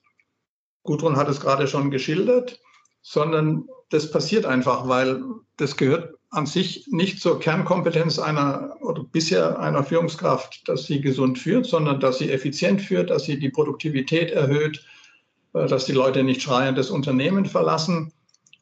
Gudrun 0.87 1.17
hat 1.17 1.29
es 1.29 1.41
gerade 1.41 1.69
schon 1.69 1.91
geschildert, 1.91 2.61
sondern 3.03 3.69
das 3.91 4.11
passiert 4.11 4.47
einfach, 4.47 4.89
weil 4.89 5.23
das 5.57 5.77
gehört 5.77 6.15
an 6.31 6.47
sich 6.47 6.87
nicht 6.89 7.21
zur 7.21 7.39
Kernkompetenz 7.39 8.19
einer 8.19 8.77
oder 8.81 9.05
bisher 9.05 9.59
einer 9.59 9.85
Führungskraft, 9.85 10.69
dass 10.69 10.87
sie 10.87 11.01
gesund 11.01 11.39
führt, 11.39 11.67
sondern 11.67 12.01
dass 12.01 12.19
sie 12.19 12.31
effizient 12.31 12.83
führt, 12.83 13.11
dass 13.11 13.25
sie 13.25 13.39
die 13.39 13.51
Produktivität 13.51 14.33
erhöht, 14.33 14.85
äh, 15.55 15.67
dass 15.67 15.85
die 15.85 15.93
Leute 15.93 16.25
nicht 16.25 16.43
schreiend 16.43 16.79
das 16.79 16.91
Unternehmen 16.91 17.47
verlassen. 17.47 18.13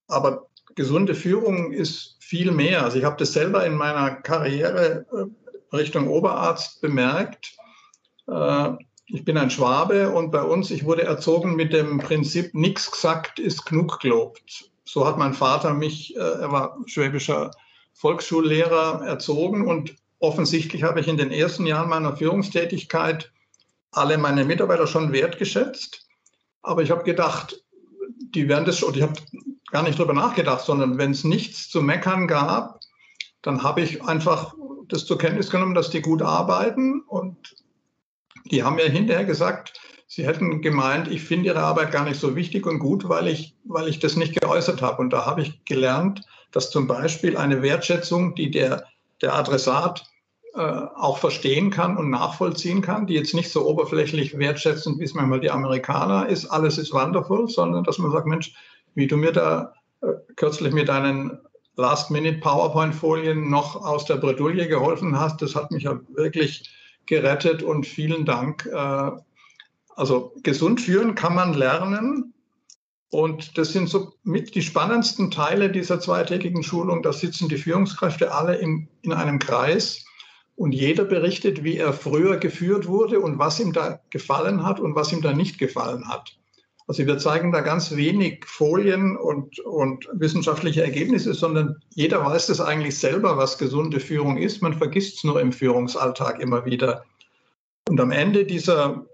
Aber 0.09 0.47
gesunde 0.75 1.15
Führung 1.15 1.73
ist 1.73 2.17
viel 2.21 2.53
mehr. 2.53 2.85
Also 2.85 2.99
ich 2.99 3.05
habe 3.05 3.17
das 3.19 3.33
selber 3.33 3.65
in 3.65 3.75
meiner 3.75 4.11
Karriere 4.11 5.07
äh, 5.13 5.77
Richtung 5.77 6.09
Oberarzt 6.09 6.81
bemerkt. 6.81 7.57
Ich 9.07 9.25
bin 9.25 9.37
ein 9.37 9.51
Schwabe 9.51 10.11
und 10.11 10.31
bei 10.31 10.43
uns, 10.43 10.71
ich 10.71 10.85
wurde 10.85 11.03
erzogen 11.03 11.57
mit 11.57 11.73
dem 11.73 11.99
Prinzip, 11.99 12.55
nichts 12.55 12.91
gesagt 12.91 13.39
ist 13.39 13.67
genug 13.67 14.01
gelobt 14.01 14.71
so 14.85 15.07
hat 15.07 15.19
mein 15.19 15.35
Vater 15.35 15.75
mich, 15.75 16.15
äh, 16.17 16.21
er 16.21 16.53
war 16.53 16.79
schwäbischer 16.87 17.51
Volksschullehrer, 17.95 19.03
erzogen 19.07 19.67
und 19.67 19.95
offensichtlich 20.19 20.83
habe 20.83 21.01
ich 21.01 21.09
in 21.09 21.17
den 21.17 21.31
ersten 21.31 21.67
Jahren 21.67 21.89
meiner 21.89 22.17
Führungstätigkeit 22.17 23.33
alle 23.93 24.19
meine 24.19 24.45
Mitarbeiter 24.45 24.87
schon 24.87 25.13
wertgeschätzt. 25.13 26.07
Aber 26.63 26.83
ich 26.83 26.91
habe 26.91 27.05
gedacht, 27.05 27.63
die 28.35 28.49
werden 28.49 28.65
das 28.65 28.79
schon, 28.79 28.95
ich 28.95 29.03
habe 29.03 29.15
gar 29.71 29.83
nicht 29.83 29.99
drüber 29.99 30.13
nachgedacht, 30.13 30.65
sondern 30.65 30.99
wenn 30.99 31.13
es 31.13 31.25
nichts 31.25 31.69
zu 31.69 31.83
meckern 31.83 32.27
gab, 32.27 32.81
dann 33.43 33.63
habe 33.63 33.83
ich 33.83 34.03
einfach 34.03 34.55
das 34.89 35.07
zur 35.07 35.19
Kenntnis 35.19 35.51
genommen, 35.51 35.75
dass 35.75 35.91
die 35.91 36.03
gut 36.03 36.23
arbeiten 36.23 37.01
und 37.03 37.37
die 38.45 38.63
haben 38.63 38.77
mir 38.77 38.89
hinterher 38.89 39.25
gesagt, 39.25 39.81
Sie 40.07 40.27
hätten 40.27 40.61
gemeint, 40.61 41.09
ich 41.09 41.23
finde 41.25 41.47
Ihre 41.47 41.61
Arbeit 41.61 41.91
gar 41.91 42.05
nicht 42.05 42.21
so 42.21 42.37
wichtig 42.37 42.67
und 42.67 42.79
gut, 42.79 43.09
weil 43.09 43.27
ich, 43.27 43.57
weil 43.65 43.89
ich 43.89 43.99
das 43.99 44.17
nicht 44.17 44.41
geäußert 44.41 44.83
habe. 44.83 45.03
Und 45.03 45.11
da 45.11 45.27
habe 45.27 45.43
ich 45.43 45.65
gelernt, 45.65 46.21
dass 46.53 46.71
zum 46.71 46.87
Beispiel 46.87 47.37
eine 47.37 47.63
Wertschätzung, 47.63 48.35
die 48.35 48.51
der, 48.51 48.85
der 49.23 49.35
Adressat 49.35 50.05
äh, 50.55 50.61
auch 50.61 51.19
verstehen 51.19 51.71
kann 51.71 51.97
und 51.97 52.11
nachvollziehen 52.11 52.81
kann, 52.81 53.09
die 53.09 53.15
jetzt 53.15 53.35
nicht 53.35 53.51
so 53.51 53.67
oberflächlich 53.67 54.39
wertschätzend, 54.39 55.01
wie 55.01 55.05
es 55.05 55.15
manchmal 55.15 55.41
die 55.41 55.51
Amerikaner 55.51 56.29
ist, 56.29 56.47
alles 56.47 56.79
ist 56.79 56.93
wonderful, 56.93 57.49
sondern 57.49 57.83
dass 57.83 57.99
man 57.99 58.13
sagt, 58.13 58.27
Mensch, 58.27 58.55
wie 58.95 59.09
du 59.09 59.17
mir 59.17 59.33
da 59.33 59.73
äh, 60.01 60.13
kürzlich 60.37 60.73
mit 60.73 60.89
deinen 60.89 61.41
Last-Minute-PowerPoint-Folien 61.77 63.51
noch 63.51 63.75
aus 63.75 64.05
der 64.05 64.17
Bredouille 64.17 64.69
geholfen 64.69 65.19
hast. 65.19 65.43
Das 65.43 65.57
hat 65.57 65.73
mich 65.73 65.83
ja 65.85 65.99
wirklich 66.11 66.71
gerettet 67.07 67.63
und 67.63 67.87
vielen 67.87 68.25
Dank. 68.25 68.67
Äh, 68.67 69.11
also 69.97 70.33
gesund 70.43 70.81
führen 70.81 71.15
kann 71.15 71.35
man 71.35 71.55
lernen. 71.55 72.35
Und 73.11 73.59
das 73.59 73.73
sind 73.73 73.89
so 73.89 74.13
mit 74.25 74.57
die 74.57 74.63
spannendsten 74.63 75.31
Teile 75.31 75.71
dieser 75.71 76.01
zweitägigen 76.01 76.65
Schulung. 76.65 77.03
Da 77.03 77.13
sitzen 77.13 77.49
die 77.49 77.59
Führungskräfte 77.59 78.33
alle 78.33 78.57
in, 78.57 78.89
in 79.03 79.13
einem 79.13 79.39
Kreis 79.39 80.05
und 80.57 80.73
jeder 80.73 81.05
berichtet, 81.05 81.63
wie 81.63 81.77
er 81.77 81.93
früher 81.93 82.39
geführt 82.39 82.89
wurde 82.89 83.21
und 83.21 83.39
was 83.39 83.61
ihm 83.61 83.73
da 83.73 84.01
gefallen 84.11 84.65
hat 84.65 84.81
und 84.81 84.95
was 84.95 85.13
ihm 85.13 85.23
da 85.23 85.33
nicht 85.33 85.59
gefallen 85.59 86.09
hat. 86.09 86.37
Also 86.87 87.07
wir 87.07 87.17
zeigen 87.17 87.51
da 87.51 87.61
ganz 87.61 87.97
wenig 87.97 88.45
Folien 88.47 89.17
und, 89.17 89.59
und 89.61 90.07
wissenschaftliche 90.13 90.83
Ergebnisse, 90.83 91.33
sondern 91.33 91.77
jeder 91.95 92.25
weiß 92.25 92.49
das 92.49 92.61
eigentlich 92.61 92.99
selber, 92.99 93.39
was 93.39 93.57
gesunde 93.57 94.01
Führung 94.01 94.37
ist. 94.37 94.61
Man 94.61 94.75
vergisst 94.75 95.17
es 95.17 95.25
nur 95.25 95.41
im 95.41 95.53
Führungsalltag 95.53 96.41
immer 96.41 96.67
wieder. 96.67 97.05
Und 97.89 98.01
am 98.01 98.11
Ende 98.11 98.45
dieser 98.45 99.07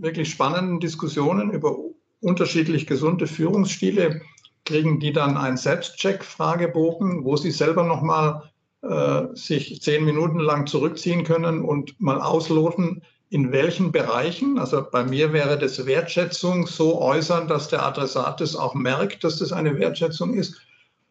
wirklich 0.00 0.30
spannenden 0.30 0.80
Diskussionen 0.80 1.50
über 1.50 1.76
unterschiedlich 2.20 2.86
gesunde 2.86 3.26
Führungsstile 3.26 4.22
kriegen 4.64 4.98
die 5.00 5.12
dann 5.12 5.36
einen 5.36 5.56
Selbstcheck-Fragebogen, 5.56 7.24
wo 7.24 7.36
sie 7.36 7.50
selber 7.50 7.84
nochmal 7.84 8.50
äh, 8.82 9.34
sich 9.34 9.82
zehn 9.82 10.04
Minuten 10.04 10.38
lang 10.38 10.66
zurückziehen 10.66 11.24
können 11.24 11.62
und 11.62 12.00
mal 12.00 12.20
ausloten, 12.20 13.02
in 13.30 13.52
welchen 13.52 13.92
Bereichen, 13.92 14.58
also 14.58 14.84
bei 14.90 15.04
mir 15.04 15.32
wäre 15.32 15.58
das 15.58 15.84
Wertschätzung 15.84 16.66
so 16.66 17.00
äußern, 17.00 17.46
dass 17.46 17.68
der 17.68 17.84
Adressat 17.84 18.40
es 18.40 18.56
auch 18.56 18.74
merkt, 18.74 19.22
dass 19.22 19.38
das 19.38 19.52
eine 19.52 19.78
Wertschätzung 19.78 20.34
ist. 20.34 20.56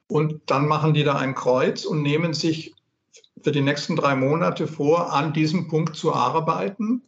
Und 0.07 0.41
dann 0.47 0.67
machen 0.67 0.93
die 0.93 1.03
da 1.03 1.15
ein 1.15 1.35
Kreuz 1.35 1.85
und 1.85 2.01
nehmen 2.01 2.33
sich 2.33 2.73
für 3.43 3.51
die 3.51 3.61
nächsten 3.61 3.95
drei 3.95 4.15
Monate 4.15 4.67
vor, 4.67 5.13
an 5.13 5.33
diesem 5.33 5.67
Punkt 5.67 5.95
zu 5.95 6.13
arbeiten 6.13 7.03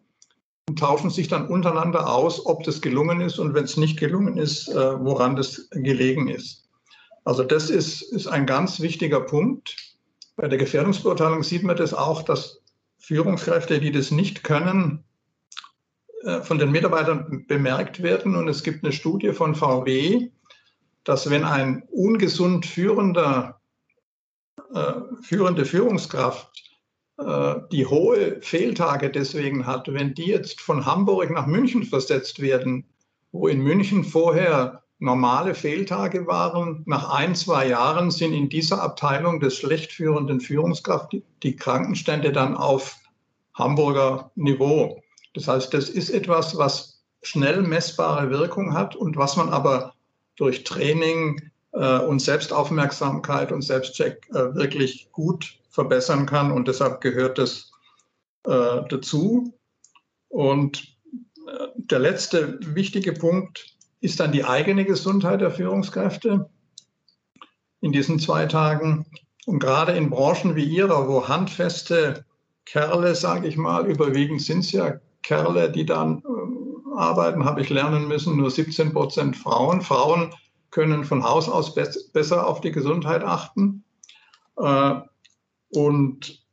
und 0.67 0.77
tauschen 0.77 1.09
sich 1.09 1.27
dann 1.27 1.47
untereinander 1.47 2.13
aus, 2.13 2.45
ob 2.45 2.63
das 2.63 2.81
gelungen 2.81 3.21
ist 3.21 3.39
und 3.39 3.55
wenn 3.55 3.63
es 3.63 3.77
nicht 3.77 3.99
gelungen 3.99 4.37
ist, 4.37 4.67
äh, 4.69 5.03
woran 5.03 5.35
das 5.35 5.69
gelegen 5.71 6.27
ist. 6.27 6.67
Also 7.23 7.43
das 7.43 7.69
ist, 7.69 8.01
ist 8.01 8.27
ein 8.27 8.45
ganz 8.45 8.79
wichtiger 8.79 9.21
Punkt. 9.21 9.75
Bei 10.35 10.47
der 10.47 10.59
Gefährdungsbeurteilung 10.59 11.43
sieht 11.43 11.63
man 11.63 11.75
das 11.75 11.93
auch, 11.93 12.21
dass 12.21 12.58
Führungskräfte, 12.99 13.79
die 13.79 13.91
das 13.91 14.11
nicht 14.11 14.43
können, 14.43 15.03
äh, 16.23 16.41
von 16.41 16.59
den 16.59 16.71
Mitarbeitern 16.71 17.45
bemerkt 17.47 18.03
werden. 18.03 18.35
Und 18.35 18.47
es 18.47 18.63
gibt 18.63 18.83
eine 18.83 18.93
Studie 18.93 19.31
von 19.31 19.55
VW, 19.55 20.29
dass 21.03 21.29
wenn 21.29 21.43
ein 21.43 21.83
ungesund 21.91 22.65
führender, 22.65 23.61
äh, 24.73 24.93
führende 25.21 25.65
Führungskraft 25.65 26.51
äh, 27.17 27.55
die 27.71 27.85
hohe 27.85 28.41
Fehltage 28.41 29.09
deswegen 29.09 29.65
hat, 29.65 29.91
wenn 29.91 30.13
die 30.13 30.27
jetzt 30.27 30.61
von 30.61 30.85
Hamburg 30.85 31.31
nach 31.31 31.47
München 31.47 31.83
versetzt 31.83 32.41
werden, 32.41 32.85
wo 33.31 33.47
in 33.47 33.61
München 33.61 34.03
vorher 34.03 34.83
normale 34.99 35.55
Fehltage 35.55 36.27
waren, 36.27 36.83
nach 36.85 37.09
ein, 37.09 37.33
zwei 37.33 37.67
Jahren 37.67 38.11
sind 38.11 38.33
in 38.33 38.49
dieser 38.49 38.81
Abteilung 38.81 39.39
des 39.39 39.57
schlecht 39.57 39.93
führenden 39.93 40.41
Führungskraft 40.41 41.15
die 41.41 41.55
Krankenstände 41.55 42.31
dann 42.31 42.55
auf 42.55 42.97
Hamburger 43.53 44.31
Niveau. 44.35 45.01
Das 45.33 45.47
heißt, 45.47 45.73
das 45.73 45.89
ist 45.89 46.09
etwas, 46.09 46.57
was 46.57 47.01
schnell 47.21 47.61
messbare 47.61 48.29
Wirkung 48.29 48.73
hat 48.73 48.95
und 48.95 49.17
was 49.17 49.37
man 49.37 49.49
aber 49.49 49.93
durch 50.35 50.63
Training 50.63 51.51
äh, 51.73 51.99
und 51.99 52.19
Selbstaufmerksamkeit 52.19 53.51
und 53.51 53.61
Selbstcheck 53.61 54.27
äh, 54.31 54.53
wirklich 54.55 55.09
gut 55.11 55.59
verbessern 55.69 56.25
kann 56.25 56.51
und 56.51 56.67
deshalb 56.67 57.01
gehört 57.01 57.37
das 57.37 57.71
äh, 58.45 58.81
dazu. 58.89 59.53
Und 60.29 60.97
äh, 61.47 61.67
der 61.75 61.99
letzte 61.99 62.59
wichtige 62.75 63.13
Punkt 63.13 63.77
ist 64.01 64.19
dann 64.19 64.31
die 64.31 64.45
eigene 64.45 64.85
Gesundheit 64.85 65.41
der 65.41 65.51
Führungskräfte 65.51 66.49
in 67.81 67.91
diesen 67.91 68.19
zwei 68.19 68.45
Tagen. 68.45 69.05
Und 69.45 69.59
gerade 69.59 69.93
in 69.93 70.09
Branchen 70.09 70.55
wie 70.55 70.63
Ihrer, 70.63 71.07
wo 71.07 71.27
handfeste 71.27 72.25
Kerle, 72.65 73.15
sage 73.15 73.47
ich 73.47 73.57
mal, 73.57 73.87
überwiegend 73.87 74.41
sind 74.41 74.59
es 74.59 74.71
ja 74.71 74.99
Kerle, 75.23 75.71
die 75.71 75.85
dann 75.85 76.19
äh, 76.19 76.97
arbeiten, 76.97 77.45
habe 77.45 77.61
ich 77.61 77.69
lernen 77.69 78.07
müssen, 78.07 78.37
nur 78.37 78.51
17 78.51 78.93
Prozent 78.93 79.35
Frauen. 79.35 79.81
Frauen 79.81 80.33
können 80.71 81.03
von 81.03 81.23
Haus 81.23 81.49
aus 81.49 81.73
be 81.73 81.89
besser 82.13 82.45
auf 82.45 82.61
die 82.61 82.71
Gesundheit 82.71 83.23
achten. 83.23 83.83
Äh, 84.57 84.95
und 85.71 86.43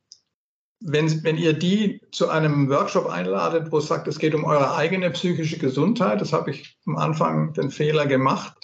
wenn, 0.80 1.24
wenn 1.24 1.38
ihr 1.38 1.52
die 1.52 2.00
zu 2.10 2.28
einem 2.28 2.68
Workshop 2.68 3.06
einladet, 3.06 3.72
wo 3.72 3.78
es 3.78 3.86
sagt, 3.86 4.08
es 4.08 4.18
geht 4.18 4.34
um 4.34 4.44
eure 4.44 4.74
eigene 4.74 5.10
psychische 5.10 5.58
Gesundheit, 5.58 6.20
das 6.20 6.32
habe 6.32 6.50
ich 6.50 6.78
am 6.86 6.96
Anfang 6.96 7.52
den 7.54 7.70
Fehler 7.70 8.06
gemacht, 8.06 8.56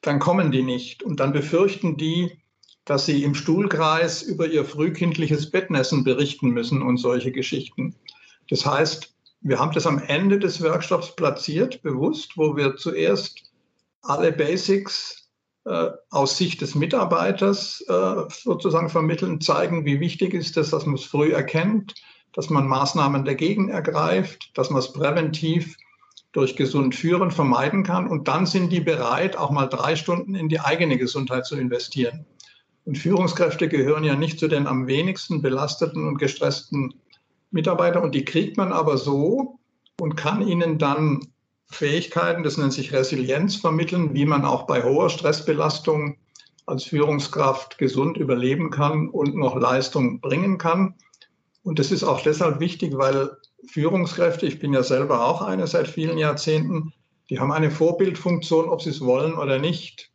dann 0.00 0.18
kommen 0.18 0.50
die 0.52 0.62
nicht. 0.62 1.02
Und 1.02 1.20
dann 1.20 1.32
befürchten 1.32 1.96
die, 1.96 2.40
dass 2.84 3.06
sie 3.06 3.24
im 3.24 3.34
Stuhlkreis 3.34 4.22
über 4.22 4.46
ihr 4.46 4.64
frühkindliches 4.64 5.50
Bettnässen 5.50 6.04
berichten 6.04 6.50
müssen 6.50 6.82
und 6.82 6.96
solche 6.96 7.32
Geschichten. 7.32 7.94
Das 8.48 8.64
heißt, 8.64 9.14
wir 9.42 9.58
haben 9.58 9.72
das 9.72 9.86
am 9.86 9.98
Ende 9.98 10.38
des 10.38 10.62
Workshops 10.62 11.14
platziert, 11.14 11.82
bewusst, 11.82 12.36
wo 12.36 12.56
wir 12.56 12.76
zuerst 12.76 13.50
alle 14.02 14.32
Basics 14.32 15.19
aus 15.64 16.38
Sicht 16.38 16.62
des 16.62 16.74
Mitarbeiters 16.74 17.84
äh, 17.86 18.22
sozusagen 18.30 18.88
vermitteln, 18.88 19.40
zeigen, 19.40 19.84
wie 19.84 20.00
wichtig 20.00 20.32
ist 20.34 20.56
es, 20.56 20.70
dass 20.70 20.86
man 20.86 20.94
es 20.94 21.04
früh 21.04 21.32
erkennt, 21.32 21.94
dass 22.32 22.48
man 22.48 22.66
Maßnahmen 22.66 23.24
dagegen 23.24 23.68
ergreift, 23.68 24.52
dass 24.54 24.70
man 24.70 24.78
es 24.78 24.92
präventiv 24.92 25.76
durch 26.32 26.56
gesund 26.56 26.94
führen 26.94 27.30
vermeiden 27.30 27.82
kann. 27.82 28.06
Und 28.06 28.28
dann 28.28 28.46
sind 28.46 28.70
die 28.70 28.80
bereit, 28.80 29.36
auch 29.36 29.50
mal 29.50 29.66
drei 29.66 29.96
Stunden 29.96 30.34
in 30.34 30.48
die 30.48 30.60
eigene 30.60 30.96
Gesundheit 30.96 31.44
zu 31.44 31.56
investieren. 31.56 32.24
Und 32.84 32.98
Führungskräfte 32.98 33.68
gehören 33.68 34.04
ja 34.04 34.16
nicht 34.16 34.38
zu 34.38 34.48
den 34.48 34.66
am 34.66 34.86
wenigsten 34.86 35.42
belasteten 35.42 36.06
und 36.06 36.18
gestressten 36.18 36.94
Mitarbeitern. 37.50 38.02
Und 38.02 38.14
die 38.14 38.24
kriegt 38.24 38.56
man 38.56 38.72
aber 38.72 38.96
so 38.96 39.58
und 40.00 40.16
kann 40.16 40.46
ihnen 40.46 40.78
dann 40.78 41.20
Fähigkeiten, 41.70 42.42
das 42.42 42.56
nennt 42.56 42.72
sich 42.72 42.92
Resilienz, 42.92 43.56
vermitteln, 43.56 44.12
wie 44.14 44.26
man 44.26 44.44
auch 44.44 44.66
bei 44.66 44.82
hoher 44.82 45.08
Stressbelastung 45.08 46.16
als 46.66 46.84
Führungskraft 46.84 47.78
gesund 47.78 48.16
überleben 48.16 48.70
kann 48.70 49.08
und 49.08 49.34
noch 49.34 49.56
Leistung 49.56 50.20
bringen 50.20 50.58
kann. 50.58 50.94
Und 51.62 51.78
das 51.78 51.90
ist 51.90 52.04
auch 52.04 52.22
deshalb 52.22 52.60
wichtig, 52.60 52.96
weil 52.96 53.36
Führungskräfte, 53.66 54.46
ich 54.46 54.58
bin 54.58 54.72
ja 54.72 54.82
selber 54.82 55.26
auch 55.26 55.42
eine 55.42 55.66
seit 55.66 55.88
vielen 55.88 56.18
Jahrzehnten, 56.18 56.92
die 57.28 57.38
haben 57.38 57.52
eine 57.52 57.70
Vorbildfunktion, 57.70 58.68
ob 58.68 58.82
sie 58.82 58.90
es 58.90 59.00
wollen 59.00 59.34
oder 59.34 59.58
nicht. 59.58 60.10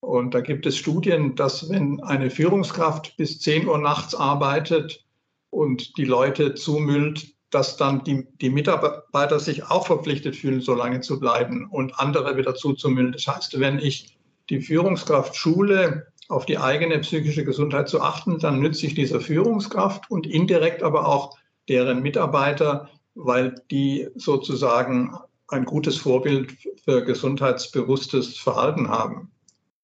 Und 0.00 0.34
da 0.34 0.40
gibt 0.40 0.66
es 0.66 0.76
Studien, 0.76 1.34
dass 1.34 1.68
wenn 1.70 2.02
eine 2.02 2.30
Führungskraft 2.30 3.16
bis 3.16 3.40
10 3.40 3.68
Uhr 3.68 3.78
nachts 3.78 4.14
arbeitet 4.14 5.04
und 5.50 5.96
die 5.96 6.04
Leute 6.04 6.54
zumüllt, 6.54 7.34
dass 7.52 7.76
dann 7.76 8.02
die, 8.02 8.26
die 8.40 8.50
Mitarbeiter 8.50 9.38
sich 9.38 9.64
auch 9.64 9.86
verpflichtet 9.86 10.34
fühlen, 10.34 10.62
so 10.62 10.74
lange 10.74 11.02
zu 11.02 11.20
bleiben 11.20 11.68
und 11.70 12.00
andere 12.00 12.36
wieder 12.36 12.54
zuzumüllen. 12.54 13.12
Das 13.12 13.26
heißt, 13.26 13.60
wenn 13.60 13.78
ich 13.78 14.18
die 14.48 14.60
Führungskraft 14.60 15.36
schule, 15.36 16.06
auf 16.28 16.46
die 16.46 16.56
eigene 16.56 16.98
psychische 17.00 17.44
Gesundheit 17.44 17.88
zu 17.88 18.00
achten, 18.00 18.38
dann 18.38 18.60
nütze 18.60 18.86
ich 18.86 18.94
dieser 18.94 19.20
Führungskraft 19.20 20.10
und 20.10 20.26
indirekt 20.26 20.82
aber 20.82 21.06
auch 21.06 21.36
deren 21.68 22.02
Mitarbeiter, 22.02 22.88
weil 23.14 23.54
die 23.70 24.08
sozusagen 24.14 25.14
ein 25.48 25.66
gutes 25.66 25.98
Vorbild 25.98 26.56
für 26.82 27.04
gesundheitsbewusstes 27.04 28.38
Verhalten 28.38 28.88
haben. 28.88 29.30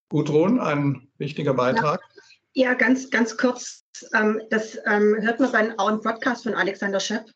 Gudrun, 0.08 0.58
ein 0.58 1.08
wichtiger 1.18 1.52
Beitrag. 1.52 2.00
Ja, 2.54 2.70
ja 2.70 2.74
ganz, 2.74 3.10
ganz 3.10 3.36
kurz. 3.36 3.84
Ähm, 4.14 4.40
das 4.48 4.78
ähm, 4.86 5.16
hört 5.20 5.40
man 5.40 5.52
bei 5.52 5.58
einem 5.58 6.00
Podcast 6.00 6.44
von 6.44 6.54
Alexander 6.54 7.00
Schepp 7.00 7.26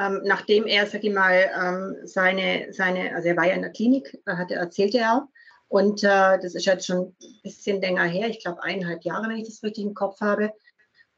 ähm, 0.00 0.22
nachdem 0.24 0.66
er, 0.66 0.86
sag 0.86 1.04
ich 1.04 1.12
mal, 1.12 1.50
ähm, 1.54 1.96
seine, 2.04 2.72
seine, 2.72 3.14
also 3.14 3.28
er 3.28 3.36
war 3.36 3.46
ja 3.46 3.54
in 3.54 3.62
der 3.62 3.72
Klinik, 3.72 4.18
hatte, 4.26 4.54
erzählte 4.54 4.98
er, 4.98 5.28
und 5.68 6.02
äh, 6.02 6.38
das 6.40 6.54
ist 6.54 6.64
jetzt 6.64 6.86
schon 6.86 7.14
ein 7.22 7.40
bisschen 7.44 7.80
länger 7.80 8.04
her, 8.04 8.28
ich 8.28 8.42
glaube 8.42 8.62
eineinhalb 8.62 9.04
Jahre, 9.04 9.28
wenn 9.28 9.36
ich 9.36 9.46
das 9.46 9.62
richtig 9.62 9.84
im 9.84 9.94
Kopf 9.94 10.20
habe. 10.20 10.52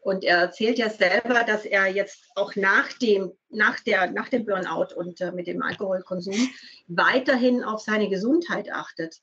Und 0.01 0.24
er 0.24 0.39
erzählt 0.39 0.78
ja 0.78 0.91
selber, 0.91 1.45
dass 1.45 1.64
er 1.64 1.87
jetzt 1.87 2.24
auch 2.35 2.57
nach 2.57 2.93
dem, 2.95 3.33
nach 3.51 3.78
der, 3.80 4.11
nach 4.11 4.28
dem 4.28 4.45
Burnout 4.45 4.95
und 4.97 5.20
äh, 5.20 5.30
mit 5.30 5.47
dem 5.47 5.62
Alkoholkonsum 5.62 6.51
weiterhin 6.89 7.62
auf 7.62 7.80
seine 7.80 8.09
Gesundheit 8.09 8.70
achtet, 8.70 9.20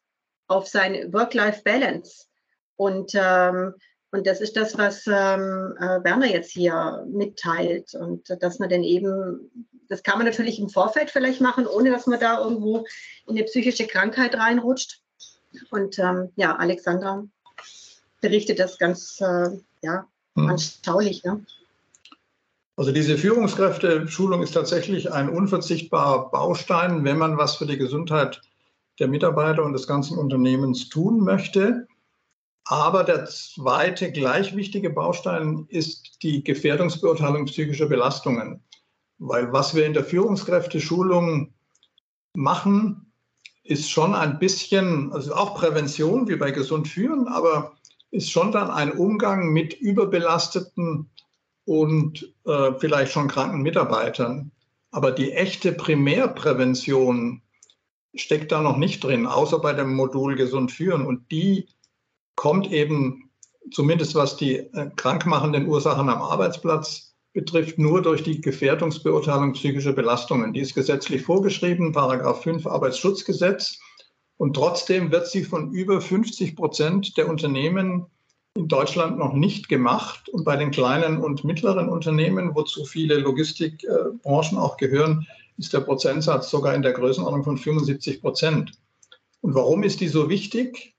auf 0.48 0.68
seine 0.68 1.12
Work-Life-Balance. 1.12 2.28
Und 2.78 3.12
ähm, 3.14 3.76
und 4.12 4.26
das 4.26 4.42
ist 4.42 4.56
das, 4.56 4.78
was 4.78 5.06
ähm, 5.06 5.76
äh, 5.80 6.04
Werner 6.04 6.28
jetzt 6.28 6.52
hier 6.52 7.06
mitteilt. 7.08 7.94
Und 7.94 8.30
dass 8.42 8.58
man 8.58 8.70
dann 8.70 8.84
eben, 8.84 9.52
das 9.88 10.02
kann 10.02 10.18
man 10.18 10.26
natürlich 10.26 10.60
im 10.60 10.70
Vorfeld 10.70 11.12
vielleicht 11.12 11.42
machen, 11.42 11.68
ohne 11.68 11.92
dass 11.92 12.08
man 12.08 12.20
da 12.20 12.40
irgendwo 12.40 12.86
in 13.28 13.38
eine 13.38 13.44
psychische 13.44 13.86
Krankheit 13.86 14.36
reinrutscht. 14.36 15.02
Und 15.70 16.00
ähm, 16.00 16.30
ja, 16.36 16.56
Alexandra. 16.56 17.24
berichtet 18.22 18.60
das 18.60 18.78
ganz 18.80 19.20
äh, 19.22 19.50
ja, 19.82 20.08
hm. 20.36 20.50
anschaulich. 20.50 21.24
Ne? 21.24 21.46
Also 22.76 22.92
diese 22.92 23.18
Führungskräfte-Schulung 23.18 24.42
ist 24.42 24.54
tatsächlich 24.54 25.12
ein 25.12 25.30
unverzichtbarer 25.30 26.32
Baustein, 26.32 27.04
wenn 27.04 27.18
man 27.18 27.38
was 27.38 27.58
für 27.58 27.68
die 27.68 27.78
Gesundheit 27.78 28.42
der 29.00 29.08
Mitarbeiter 29.08 29.64
und 29.64 29.74
des 29.74 29.86
ganzen 29.86 30.18
Unternehmens 30.18 30.90
tun 30.90 31.20
möchte. 31.20 31.88
Aber 32.72 33.04
der 33.04 33.26
zweite 33.26 34.12
gleich 34.12 34.56
wichtige 34.56 34.92
Baustein 34.92 35.66
ist 35.70 36.22
die 36.22 36.44
Gefährdungsbeurteilung 36.44 37.46
psychischer 37.46 37.88
Belastungen. 37.88 38.64
Weil 39.18 39.52
was 39.52 39.74
wir 39.74 39.88
in 39.88 39.94
der 39.94 40.04
Führungskräfteschulung 40.04 41.52
machen, 42.36 43.12
ist 43.64 43.90
schon 43.90 44.14
ein 44.14 44.38
bisschen, 44.38 45.12
also 45.14 45.34
auch 45.34 45.56
Prävention 45.56 46.28
wie 46.28 46.36
bei 46.36 46.52
Gesund 46.52 46.88
führen, 46.88 47.28
aber 47.28 47.74
ist 48.12 48.30
schon 48.30 48.52
dann 48.52 48.70
ein 48.70 48.92
Umgang 48.92 49.52
mit 49.52 49.74
überbelasteten 49.74 51.10
und 51.66 52.36
äh, 52.46 52.74
vielleicht 52.78 53.14
schon 53.14 53.30
kranken 53.30 53.64
Mitarbeitern. 53.64 54.52
Aber 54.92 55.12
die 55.12 55.32
echte 55.32 55.72
Primärprävention 55.72 57.42
steckt 58.14 58.52
da 58.52 58.62
noch 58.62 58.78
nicht 58.78 59.04
drin, 59.04 59.26
außer 59.26 59.58
bei 59.58 59.74
dem 59.74 59.96
Modul 59.96 60.36
Gesund 60.36 60.72
führen. 60.72 61.04
Und 61.04 61.32
die 61.32 61.68
kommt 62.40 62.72
eben, 62.72 63.30
zumindest 63.70 64.16
was 64.16 64.38
die 64.38 64.60
äh, 64.60 64.90
krankmachenden 64.96 65.68
Ursachen 65.68 66.08
am 66.08 66.22
Arbeitsplatz 66.22 67.14
betrifft, 67.34 67.78
nur 67.78 68.02
durch 68.02 68.24
die 68.24 68.40
Gefährdungsbeurteilung 68.40 69.52
psychischer 69.52 69.92
Belastungen. 69.92 70.54
Die 70.54 70.62
ist 70.62 70.74
gesetzlich 70.74 71.22
vorgeschrieben, 71.24 71.92
Paragraph 71.92 72.42
5 72.44 72.66
Arbeitsschutzgesetz. 72.66 73.78
Und 74.38 74.54
trotzdem 74.54 75.12
wird 75.12 75.28
sie 75.28 75.44
von 75.44 75.74
über 75.74 76.00
50 76.00 76.56
Prozent 76.56 77.18
der 77.18 77.28
Unternehmen 77.28 78.06
in 78.56 78.70
Deutschland 78.70 79.18
noch 79.18 79.34
nicht 79.34 79.68
gemacht. 79.68 80.30
Und 80.30 80.46
bei 80.46 80.56
den 80.56 80.72
kleinen 80.72 81.18
und 81.18 81.44
mittleren 81.44 81.90
Unternehmen, 81.90 82.56
wozu 82.56 82.86
viele 82.86 83.18
Logistikbranchen 83.18 84.58
auch 84.58 84.78
gehören, 84.78 85.28
ist 85.58 85.74
der 85.74 85.82
Prozentsatz 85.82 86.50
sogar 86.50 86.74
in 86.74 86.84
der 86.84 86.94
Größenordnung 86.94 87.44
von 87.44 87.58
75 87.58 88.22
Prozent. 88.22 88.72
Und 89.42 89.56
warum 89.56 89.84
ist 89.84 90.00
die 90.00 90.08
so 90.08 90.30
wichtig? 90.30 90.96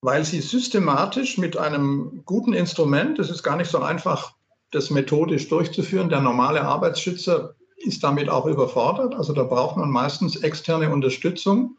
Weil 0.00 0.24
sie 0.24 0.40
systematisch 0.40 1.38
mit 1.38 1.56
einem 1.56 2.22
guten 2.24 2.52
Instrument, 2.52 3.18
das 3.18 3.30
ist 3.30 3.42
gar 3.42 3.56
nicht 3.56 3.70
so 3.70 3.78
einfach, 3.78 4.34
das 4.70 4.90
methodisch 4.90 5.48
durchzuführen, 5.48 6.08
der 6.08 6.20
normale 6.20 6.62
Arbeitsschützer 6.62 7.54
ist 7.78 8.04
damit 8.04 8.28
auch 8.28 8.46
überfordert. 8.46 9.14
Also 9.14 9.32
da 9.32 9.42
braucht 9.44 9.76
man 9.76 9.90
meistens 9.90 10.36
externe 10.36 10.90
Unterstützung. 10.90 11.76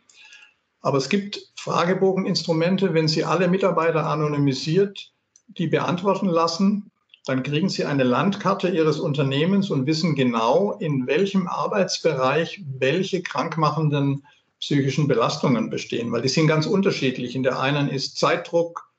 Aber 0.81 0.97
es 0.97 1.09
gibt 1.09 1.51
Fragebogeninstrumente, 1.55 2.93
wenn 2.93 3.07
Sie 3.07 3.23
alle 3.23 3.47
Mitarbeiter 3.47 4.05
anonymisiert 4.05 5.11
die 5.57 5.67
beantworten 5.67 6.27
lassen, 6.27 6.91
dann 7.25 7.43
kriegen 7.43 7.69
Sie 7.69 7.85
eine 7.85 8.03
Landkarte 8.03 8.69
Ihres 8.69 8.99
Unternehmens 8.99 9.69
und 9.69 9.85
wissen 9.87 10.15
genau, 10.15 10.73
in 10.79 11.05
welchem 11.07 11.47
Arbeitsbereich 11.47 12.63
welche 12.79 13.21
krankmachenden 13.21 14.25
psychischen 14.59 15.07
Belastungen 15.07 15.69
bestehen, 15.69 16.11
weil 16.11 16.21
die 16.21 16.29
sind 16.29 16.47
ganz 16.47 16.65
unterschiedlich. 16.65 17.35
In 17.35 17.43
der 17.43 17.59
einen 17.59 17.89
ist 17.89 18.17
Zeitdruck, 18.17 18.89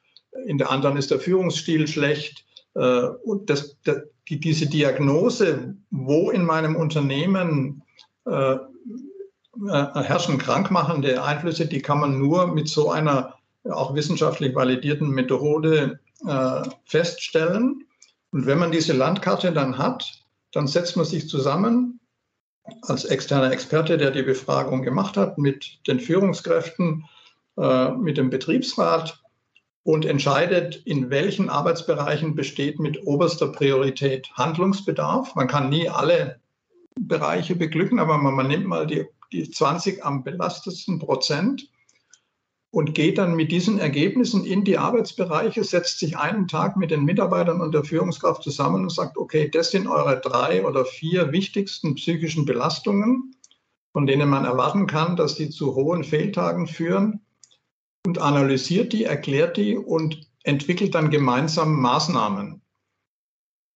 in 0.46 0.58
der 0.58 0.70
anderen 0.70 0.96
ist 0.96 1.10
der 1.10 1.20
Führungsstil 1.20 1.86
schlecht. 1.86 2.44
Äh, 2.74 3.02
und 3.24 3.50
das, 3.50 3.76
die, 4.28 4.40
diese 4.40 4.66
Diagnose, 4.66 5.76
wo 5.90 6.30
in 6.30 6.44
meinem 6.44 6.76
Unternehmen 6.76 7.82
äh, 8.26 8.54
äh, 8.54 8.58
herrschen 9.58 10.38
krankmachende 10.38 11.22
Einflüsse, 11.22 11.66
die 11.66 11.82
kann 11.82 12.00
man 12.00 12.18
nur 12.18 12.46
mit 12.46 12.68
so 12.68 12.90
einer 12.90 13.34
auch 13.68 13.94
wissenschaftlich 13.94 14.54
validierten 14.54 15.10
Methode 15.10 16.00
äh, 16.26 16.62
feststellen. 16.84 17.84
Und 18.32 18.46
wenn 18.46 18.58
man 18.58 18.72
diese 18.72 18.92
Landkarte 18.92 19.52
dann 19.52 19.76
hat, 19.76 20.24
dann 20.52 20.66
setzt 20.66 20.96
man 20.96 21.04
sich 21.04 21.28
zusammen 21.28 21.99
als 22.82 23.04
externer 23.04 23.52
Experte, 23.52 23.96
der 23.98 24.10
die 24.10 24.22
Befragung 24.22 24.82
gemacht 24.82 25.16
hat, 25.16 25.38
mit 25.38 25.86
den 25.86 26.00
Führungskräften, 26.00 27.06
äh, 27.56 27.90
mit 27.92 28.16
dem 28.16 28.30
Betriebsrat 28.30 29.22
und 29.82 30.04
entscheidet, 30.04 30.76
in 30.84 31.10
welchen 31.10 31.48
Arbeitsbereichen 31.48 32.34
besteht 32.34 32.78
mit 32.78 33.06
oberster 33.06 33.48
Priorität 33.48 34.30
Handlungsbedarf. 34.34 35.34
Man 35.34 35.48
kann 35.48 35.68
nie 35.68 35.88
alle 35.88 36.40
Bereiche 37.00 37.56
beglücken, 37.56 37.98
aber 37.98 38.18
man, 38.18 38.46
nimmt 38.46 38.66
mal 38.66 38.86
die 38.86 39.06
die 39.32 39.50
20 39.50 40.04
am 40.04 40.24
belastetsten 40.24 40.98
Prozent 40.98 41.68
und 42.72 42.94
geht 42.94 43.18
dann 43.18 43.34
mit 43.34 43.50
diesen 43.50 43.78
Ergebnissen 43.78 44.44
in 44.44 44.64
die 44.64 44.78
Arbeitsbereiche, 44.78 45.64
setzt 45.64 45.98
sich 45.98 46.16
einen 46.16 46.46
Tag 46.46 46.76
mit 46.76 46.90
den 46.90 47.04
Mitarbeitern 47.04 47.60
und 47.60 47.74
der 47.74 47.84
Führungskraft 47.84 48.42
zusammen 48.42 48.82
und 48.82 48.92
sagt, 48.92 49.16
okay, 49.16 49.48
das 49.48 49.72
sind 49.72 49.88
eure 49.88 50.20
drei 50.20 50.64
oder 50.64 50.84
vier 50.84 51.32
wichtigsten 51.32 51.96
psychischen 51.96 52.44
Belastungen, 52.44 53.34
von 53.92 54.06
denen 54.06 54.28
man 54.28 54.44
erwarten 54.44 54.86
kann, 54.86 55.16
dass 55.16 55.34
sie 55.34 55.50
zu 55.50 55.74
hohen 55.74 56.04
Fehltagen 56.04 56.68
führen 56.68 57.20
und 58.06 58.18
analysiert 58.18 58.92
die, 58.92 59.04
erklärt 59.04 59.56
die 59.56 59.76
und 59.76 60.30
entwickelt 60.44 60.94
dann 60.94 61.10
gemeinsam 61.10 61.80
Maßnahmen. 61.80 62.62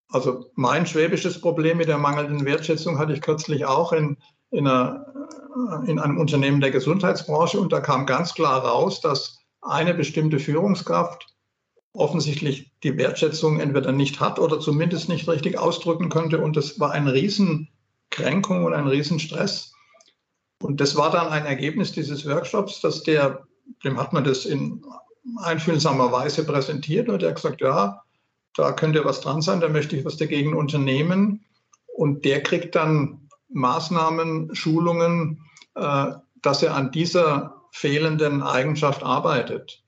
Also 0.08 0.50
mein 0.54 0.86
schwäbisches 0.86 1.40
Problem 1.40 1.78
mit 1.78 1.88
der 1.88 1.98
mangelnden 1.98 2.44
Wertschätzung 2.44 2.98
hatte 2.98 3.12
ich 3.12 3.20
kürzlich 3.20 3.64
auch 3.64 3.92
in, 3.92 4.16
in 4.50 4.68
einer 4.68 5.06
in 5.86 5.98
einem 5.98 6.18
Unternehmen 6.18 6.60
der 6.60 6.70
Gesundheitsbranche 6.70 7.60
und 7.60 7.72
da 7.72 7.80
kam 7.80 8.06
ganz 8.06 8.34
klar 8.34 8.64
raus, 8.64 9.00
dass 9.00 9.38
eine 9.60 9.94
bestimmte 9.94 10.38
Führungskraft 10.38 11.34
offensichtlich 11.92 12.72
die 12.82 12.96
Wertschätzung 12.96 13.60
entweder 13.60 13.92
nicht 13.92 14.20
hat 14.20 14.38
oder 14.38 14.58
zumindest 14.58 15.08
nicht 15.08 15.28
richtig 15.28 15.58
ausdrücken 15.58 16.08
konnte. 16.08 16.40
Und 16.40 16.56
das 16.56 16.80
war 16.80 16.90
eine 16.90 17.12
Riesenkränkung 17.12 18.64
und 18.64 18.74
ein 18.74 18.88
Riesenstress. 18.88 19.72
Und 20.60 20.80
das 20.80 20.96
war 20.96 21.10
dann 21.10 21.28
ein 21.28 21.46
Ergebnis 21.46 21.92
dieses 21.92 22.26
Workshops, 22.26 22.80
dass 22.80 23.04
der, 23.04 23.46
dem 23.84 23.98
hat 23.98 24.12
man 24.12 24.24
das 24.24 24.44
in 24.44 24.84
einfühlsamer 25.36 26.10
Weise 26.10 26.44
präsentiert 26.44 27.08
und 27.08 27.22
der 27.22 27.30
hat 27.30 27.36
gesagt, 27.36 27.60
ja, 27.60 28.02
da 28.56 28.72
könnte 28.72 29.04
was 29.04 29.20
dran 29.20 29.40
sein, 29.40 29.60
da 29.60 29.68
möchte 29.68 29.96
ich 29.96 30.04
was 30.04 30.16
dagegen 30.16 30.54
unternehmen. 30.54 31.44
Und 31.96 32.24
der 32.24 32.42
kriegt 32.42 32.74
dann 32.74 33.28
Maßnahmen, 33.50 34.54
Schulungen, 34.54 35.43
dass 35.74 36.62
er 36.62 36.74
an 36.74 36.90
dieser 36.90 37.62
fehlenden 37.72 38.42
Eigenschaft 38.42 39.02
arbeitet. 39.02 39.82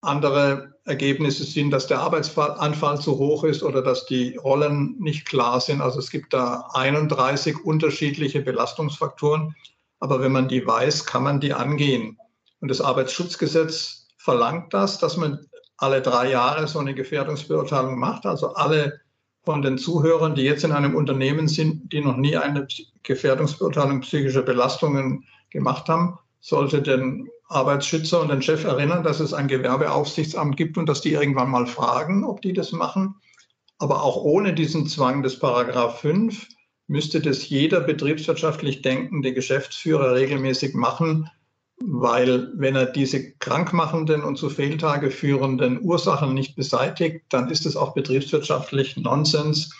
Andere 0.00 0.74
Ergebnisse 0.84 1.44
sind, 1.44 1.70
dass 1.70 1.86
der 1.86 2.00
Arbeitsanfall 2.00 3.00
zu 3.00 3.18
hoch 3.18 3.44
ist 3.44 3.62
oder 3.62 3.82
dass 3.82 4.06
die 4.06 4.36
Rollen 4.36 4.96
nicht 4.98 5.26
klar 5.26 5.60
sind. 5.60 5.80
Also 5.80 6.00
es 6.00 6.10
gibt 6.10 6.32
da 6.32 6.68
31 6.72 7.64
unterschiedliche 7.64 8.40
Belastungsfaktoren. 8.40 9.54
Aber 10.00 10.20
wenn 10.20 10.32
man 10.32 10.48
die 10.48 10.66
weiß, 10.66 11.06
kann 11.06 11.22
man 11.22 11.38
die 11.38 11.52
angehen. 11.52 12.18
Und 12.60 12.68
das 12.68 12.80
Arbeitsschutzgesetz 12.80 14.08
verlangt 14.18 14.74
das, 14.74 14.98
dass 14.98 15.16
man 15.16 15.46
alle 15.76 16.02
drei 16.02 16.30
Jahre 16.30 16.66
so 16.66 16.80
eine 16.80 16.94
Gefährdungsbeurteilung 16.94 17.96
macht. 17.96 18.26
Also 18.26 18.54
alle 18.54 19.00
von 19.44 19.62
den 19.62 19.78
Zuhörern, 19.78 20.34
die 20.34 20.42
jetzt 20.42 20.64
in 20.64 20.72
einem 20.72 20.94
Unternehmen 20.94 21.48
sind, 21.48 21.92
die 21.92 22.00
noch 22.00 22.16
nie 22.16 22.36
eine 22.36 22.66
Gefährdungsbeurteilung 23.02 24.00
psychischer 24.00 24.42
Belastungen 24.42 25.24
gemacht 25.50 25.88
haben, 25.88 26.18
sollte 26.40 26.80
den 26.80 27.28
Arbeitsschützer 27.48 28.20
und 28.20 28.28
den 28.28 28.42
Chef 28.42 28.64
erinnern, 28.64 29.02
dass 29.02 29.20
es 29.20 29.34
ein 29.34 29.48
Gewerbeaufsichtsamt 29.48 30.56
gibt 30.56 30.78
und 30.78 30.88
dass 30.88 31.00
die 31.00 31.12
irgendwann 31.12 31.50
mal 31.50 31.66
fragen, 31.66 32.24
ob 32.24 32.40
die 32.40 32.52
das 32.52 32.72
machen. 32.72 33.16
Aber 33.78 34.02
auch 34.02 34.16
ohne 34.16 34.54
diesen 34.54 34.86
Zwang 34.86 35.22
des 35.22 35.38
Paragraph 35.38 36.00
5 36.00 36.46
müsste 36.86 37.20
das 37.20 37.48
jeder 37.48 37.80
betriebswirtschaftlich 37.80 38.82
denkende 38.82 39.34
Geschäftsführer 39.34 40.14
regelmäßig 40.14 40.74
machen, 40.74 41.28
weil 41.84 42.50
wenn 42.54 42.76
er 42.76 42.86
diese 42.86 43.32
krankmachenden 43.34 44.22
und 44.22 44.36
zu 44.36 44.50
Fehltage 44.50 45.10
führenden 45.10 45.80
Ursachen 45.82 46.34
nicht 46.34 46.56
beseitigt, 46.56 47.24
dann 47.30 47.50
ist 47.50 47.66
es 47.66 47.76
auch 47.76 47.94
betriebswirtschaftlich 47.94 48.96
Nonsens. 48.96 49.74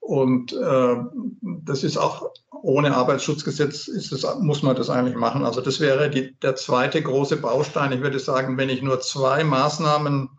Und 0.00 0.52
äh, 0.52 0.96
das 1.42 1.82
ist 1.82 1.96
auch 1.96 2.30
ohne 2.62 2.96
Arbeitsschutzgesetz 2.96 3.88
ist 3.88 4.12
es, 4.12 4.26
muss 4.40 4.62
man 4.62 4.76
das 4.76 4.88
eigentlich 4.88 5.16
machen. 5.16 5.44
Also 5.44 5.60
das 5.60 5.80
wäre 5.80 6.10
die, 6.10 6.34
der 6.40 6.56
zweite 6.56 7.02
große 7.02 7.36
Baustein. 7.36 7.92
Ich 7.92 8.00
würde 8.00 8.18
sagen, 8.18 8.56
wenn 8.56 8.68
ich 8.68 8.82
nur 8.82 9.00
zwei 9.00 9.44
Maßnahmen 9.44 10.30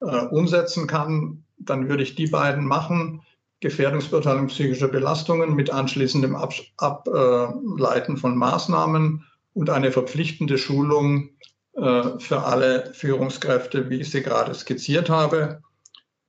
äh, 0.00 0.26
umsetzen 0.26 0.86
kann, 0.86 1.44
dann 1.58 1.88
würde 1.88 2.02
ich 2.02 2.14
die 2.14 2.28
beiden 2.28 2.66
machen. 2.66 3.22
Gefährdungsbeurteilung 3.60 4.48
psychischer 4.48 4.88
Belastungen 4.88 5.54
mit 5.54 5.70
anschließendem 5.70 6.36
Ableiten 6.36 8.16
von 8.16 8.36
Maßnahmen 8.36 9.24
und 9.54 9.70
eine 9.70 9.92
verpflichtende 9.92 10.58
Schulung 10.58 11.30
äh, 11.74 12.18
für 12.18 12.42
alle 12.42 12.92
Führungskräfte, 12.92 13.88
wie 13.88 14.00
ich 14.00 14.10
sie 14.10 14.22
gerade 14.22 14.54
skizziert 14.54 15.08
habe. 15.08 15.62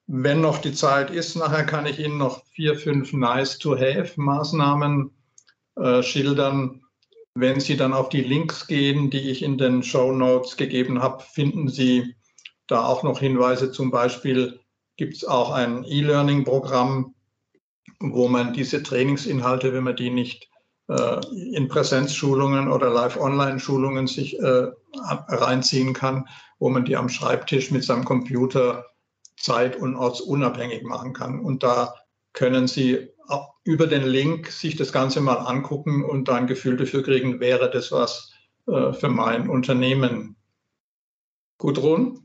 Wenn 0.07 0.41
noch 0.41 0.59
die 0.59 0.73
Zeit 0.73 1.09
ist, 1.09 1.35
nachher 1.35 1.65
kann 1.65 1.87
ich 1.87 1.99
Ihnen 1.99 2.17
noch 2.17 2.45
vier, 2.45 2.77
fünf 2.77 3.11
Nice-to-Have-Maßnahmen 3.11 5.11
äh, 5.75 6.03
schildern. 6.03 6.81
Wenn 7.33 7.59
Sie 7.59 7.75
dann 7.75 7.93
auf 7.93 8.09
die 8.09 8.21
Links 8.21 8.67
gehen, 8.67 9.09
die 9.09 9.31
ich 9.31 9.41
in 9.41 9.57
den 9.57 9.83
Show 9.83 10.11
Notes 10.11 10.57
gegeben 10.57 11.01
habe, 11.01 11.23
finden 11.23 11.67
Sie 11.67 12.15
da 12.67 12.85
auch 12.85 13.03
noch 13.03 13.19
Hinweise. 13.19 13.71
Zum 13.71 13.91
Beispiel 13.91 14.59
gibt 14.95 15.15
es 15.15 15.25
auch 15.25 15.51
ein 15.51 15.83
E-Learning-Programm, 15.83 17.15
wo 17.99 18.27
man 18.27 18.53
diese 18.53 18.83
Trainingsinhalte, 18.83 19.73
wenn 19.73 19.83
man 19.83 19.95
die 19.95 20.11
nicht 20.11 20.49
in 20.87 21.67
Präsenzschulungen 21.67 22.71
oder 22.71 22.91
Live-Online-Schulungen 22.91 24.05
sich 24.05 24.39
äh, 24.39 24.67
reinziehen 24.93 25.93
kann, 25.93 26.27
wo 26.59 26.69
man 26.69 26.85
die 26.85 26.95
am 26.95 27.09
Schreibtisch 27.09 27.71
mit 27.71 27.83
seinem 27.83 28.05
Computer 28.05 28.85
zeit- 29.37 29.75
und 29.77 29.95
ortsunabhängig 29.95 30.83
machen 30.83 31.13
kann. 31.13 31.39
Und 31.39 31.63
da 31.63 31.95
können 32.33 32.67
Sie 32.67 33.09
über 33.63 33.87
den 33.87 34.03
Link 34.03 34.51
sich 34.51 34.75
das 34.75 34.91
Ganze 34.93 35.21
mal 35.21 35.37
angucken 35.37 36.05
und 36.05 36.27
da 36.27 36.35
ein 36.35 36.47
Gefühl 36.47 36.77
dafür 36.77 37.03
kriegen, 37.03 37.39
wäre 37.39 37.69
das 37.71 37.91
was 37.91 38.31
äh, 38.67 38.93
für 38.93 39.09
mein 39.09 39.49
Unternehmen. 39.49 40.35
Gudrun? 41.57 42.23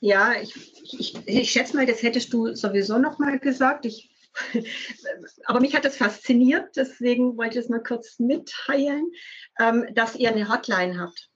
Ja, 0.00 0.32
ich, 0.40 0.54
ich, 0.98 1.28
ich 1.28 1.50
schätze 1.50 1.76
mal, 1.76 1.86
das 1.86 2.02
hättest 2.02 2.32
du 2.32 2.54
sowieso 2.54 2.98
noch 2.98 3.18
mal 3.18 3.38
gesagt. 3.38 3.84
Ich, 3.84 4.10
aber 5.44 5.60
mich 5.60 5.74
hat 5.74 5.84
das 5.84 5.96
fasziniert, 5.96 6.76
deswegen 6.76 7.36
wollte 7.36 7.58
ich 7.58 7.64
es 7.64 7.70
mal 7.70 7.82
kurz 7.82 8.18
mitteilen, 8.18 9.10
ähm, 9.58 9.86
dass 9.94 10.16
ihr 10.16 10.30
eine 10.30 10.48
Hotline 10.48 10.98
habt. 10.98 11.30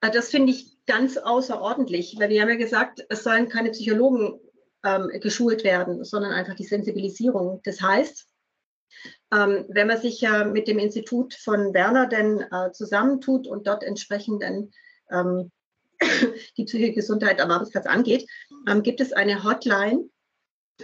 Äh, 0.00 0.10
das 0.10 0.30
finde 0.30 0.52
ich 0.52 0.76
ganz 0.86 1.16
außerordentlich, 1.16 2.16
weil 2.18 2.30
wir 2.30 2.42
haben 2.42 2.48
ja 2.48 2.56
gesagt, 2.56 3.04
es 3.08 3.22
sollen 3.22 3.48
keine 3.48 3.70
Psychologen 3.70 4.40
ähm, 4.84 5.08
geschult 5.20 5.64
werden, 5.64 6.04
sondern 6.04 6.32
einfach 6.32 6.54
die 6.54 6.64
Sensibilisierung. 6.64 7.60
Das 7.64 7.80
heißt, 7.80 8.26
ähm, 9.32 9.64
wenn 9.68 9.86
man 9.86 10.00
sich 10.00 10.20
ja 10.20 10.44
mit 10.44 10.68
dem 10.68 10.78
Institut 10.78 11.34
von 11.34 11.74
Werner 11.74 12.06
denn 12.06 12.40
äh, 12.40 12.70
zusammentut 12.72 13.46
und 13.46 13.66
dort 13.66 13.82
entsprechend 13.82 14.42
dann 14.42 14.70
die 16.56 16.64
psychische 16.64 16.92
Gesundheit 16.94 17.38
am 17.38 17.50
Arbeitsplatz 17.50 17.84
angeht, 17.84 18.26
gibt 18.82 19.02
es 19.02 19.12
eine 19.12 19.44
Hotline 19.44 20.08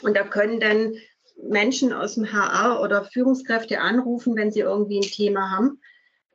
und 0.03 0.16
da 0.16 0.24
können 0.24 0.61
dann 0.61 0.95
Menschen 1.43 1.93
aus 1.93 2.14
dem 2.14 2.32
HR 2.32 2.80
oder 2.82 3.05
Führungskräfte 3.05 3.80
anrufen, 3.80 4.36
wenn 4.36 4.53
sie 4.53 4.61
irgendwie 4.61 4.99
ein 4.99 5.03
Thema 5.03 5.51
haben 5.51 5.80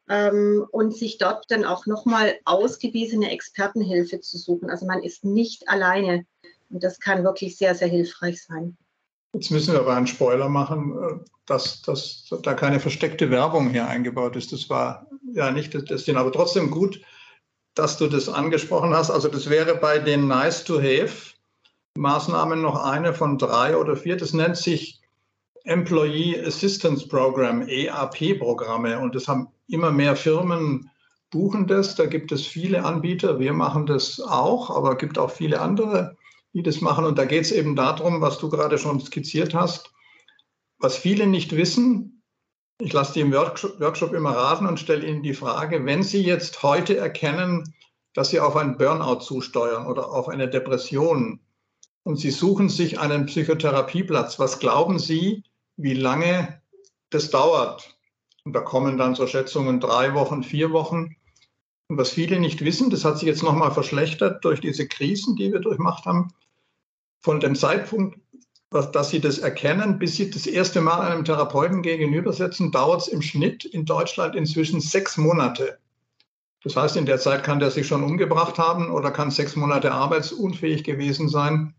ähm, 0.09 0.65
und 0.71 0.95
sich 0.95 1.17
dort 1.17 1.45
dann 1.49 1.65
auch 1.65 1.85
nochmal 1.85 2.35
ausgewiesene 2.45 3.31
Expertenhilfe 3.31 4.19
zu 4.21 4.37
suchen. 4.37 4.69
Also 4.69 4.85
man 4.85 5.03
ist 5.03 5.23
nicht 5.23 5.67
alleine. 5.69 6.25
Und 6.69 6.83
das 6.83 6.99
kann 6.99 7.23
wirklich 7.23 7.57
sehr, 7.57 7.75
sehr 7.75 7.87
hilfreich 7.87 8.43
sein. 8.43 8.75
Jetzt 9.33 9.51
müssen 9.51 9.73
wir 9.73 9.81
aber 9.81 9.95
einen 9.95 10.07
Spoiler 10.07 10.49
machen, 10.49 10.97
äh, 10.97 11.25
dass, 11.45 11.81
dass 11.81 12.27
da 12.41 12.53
keine 12.53 12.79
versteckte 12.79 13.29
Werbung 13.29 13.69
hier 13.69 13.87
eingebaut 13.87 14.35
ist. 14.35 14.51
Das 14.51 14.69
war 14.69 15.07
ja 15.33 15.51
nicht 15.51 15.75
das 15.89 16.05
Ding, 16.05 16.15
aber 16.15 16.31
trotzdem 16.31 16.71
gut, 16.71 17.01
dass 17.75 17.97
du 17.97 18.07
das 18.07 18.29
angesprochen 18.29 18.93
hast. 18.93 19.11
Also 19.11 19.27
das 19.27 19.49
wäre 19.49 19.75
bei 19.75 19.99
den 19.99 20.27
Nice 20.27 20.63
to 20.63 20.79
Have 20.79 21.34
Maßnahmen 21.97 22.61
noch 22.61 22.83
eine 22.83 23.13
von 23.13 23.37
drei 23.37 23.77
oder 23.77 23.95
vier. 23.95 24.17
Das 24.17 24.33
nennt 24.33 24.57
sich 24.57 25.01
Employee 25.63 26.43
Assistance 26.45 27.07
Program, 27.07 27.67
EAP-Programme. 27.67 28.99
Und 28.99 29.15
das 29.15 29.27
haben 29.27 29.47
immer 29.67 29.91
mehr 29.91 30.15
Firmen 30.15 30.89
buchen 31.31 31.67
das. 31.67 31.95
Da 31.95 32.05
gibt 32.05 32.31
es 32.31 32.45
viele 32.45 32.83
Anbieter. 32.83 33.39
Wir 33.39 33.53
machen 33.53 33.85
das 33.85 34.19
auch, 34.19 34.69
aber 34.69 34.93
es 34.93 34.97
gibt 34.97 35.17
auch 35.17 35.31
viele 35.31 35.59
andere 35.59 36.15
die 36.55 36.63
das 36.63 36.81
machen. 36.81 37.05
Und 37.05 37.17
da 37.19 37.25
geht 37.25 37.43
es 37.43 37.51
eben 37.51 37.75
darum, 37.75 38.21
was 38.21 38.39
du 38.39 38.49
gerade 38.49 38.77
schon 38.77 38.99
skizziert 39.01 39.53
hast. 39.53 39.91
Was 40.79 40.97
viele 40.97 41.27
nicht 41.27 41.55
wissen, 41.55 42.23
ich 42.79 42.93
lasse 42.93 43.13
die 43.13 43.21
im 43.21 43.33
Workshop, 43.33 44.13
immer 44.13 44.31
raten 44.31 44.65
und 44.65 44.79
stelle 44.79 45.05
ihnen 45.05 45.21
die 45.21 45.33
Frage, 45.33 45.85
wenn 45.85 46.01
sie 46.01 46.21
jetzt 46.21 46.63
heute 46.63 46.97
erkennen, 46.97 47.75
dass 48.13 48.29
sie 48.29 48.39
auf 48.39 48.55
einen 48.55 48.77
Burnout 48.77 49.19
zusteuern 49.19 49.85
oder 49.85 50.09
auf 50.09 50.29
eine 50.29 50.49
Depression 50.49 51.41
und 52.05 52.17
sie 52.17 52.29
suchen 52.29 52.69
sich 52.69 52.99
einen 52.99 53.25
Psychotherapieplatz, 53.25 54.37
was 54.37 54.59
glauben 54.59 54.99
Sie, 54.99 55.43
wie 55.75 55.95
lange 55.95 56.61
das 57.09 57.31
dauert? 57.31 57.97
Und 58.43 58.53
da 58.53 58.61
kommen 58.61 58.97
dann 58.97 59.15
so 59.15 59.25
Schätzungen 59.25 59.79
drei 59.79 60.13
Wochen, 60.13 60.43
vier 60.43 60.71
Wochen. 60.71 61.15
Und 61.87 61.97
was 61.97 62.11
viele 62.11 62.39
nicht 62.39 62.63
wissen, 62.63 62.91
das 62.91 63.05
hat 63.05 63.17
sich 63.17 63.27
jetzt 63.27 63.41
nochmal 63.41 63.71
verschlechtert 63.71 64.45
durch 64.45 64.61
diese 64.61 64.87
Krisen, 64.87 65.35
die 65.35 65.51
wir 65.51 65.59
durchmacht 65.59 66.05
haben 66.05 66.31
von 67.21 67.39
dem 67.39 67.55
Zeitpunkt, 67.55 68.19
dass 68.69 69.09
Sie 69.09 69.19
das 69.19 69.39
erkennen, 69.39 69.97
bis 69.97 70.15
Sie 70.15 70.29
das 70.29 70.45
erste 70.45 70.81
Mal 70.81 71.01
einem 71.01 71.25
Therapeuten 71.25 71.81
gegenübersetzen, 71.81 72.71
dauert 72.71 73.01
es 73.01 73.07
im 73.07 73.23
Schnitt 73.23 73.65
in 73.65 73.85
Deutschland 73.85 74.35
inzwischen 74.35 74.79
sechs 74.79 75.17
Monate. 75.17 75.79
Das 76.63 76.75
heißt, 76.75 76.97
in 76.97 77.07
der 77.07 77.17
Zeit 77.17 77.43
kann 77.43 77.59
der 77.59 77.71
sich 77.71 77.87
schon 77.87 78.03
umgebracht 78.03 78.59
haben 78.59 78.91
oder 78.91 79.09
kann 79.09 79.31
sechs 79.31 79.55
Monate 79.55 79.91
arbeitsunfähig 79.91 80.83
gewesen 80.83 81.29
sein. 81.29 81.73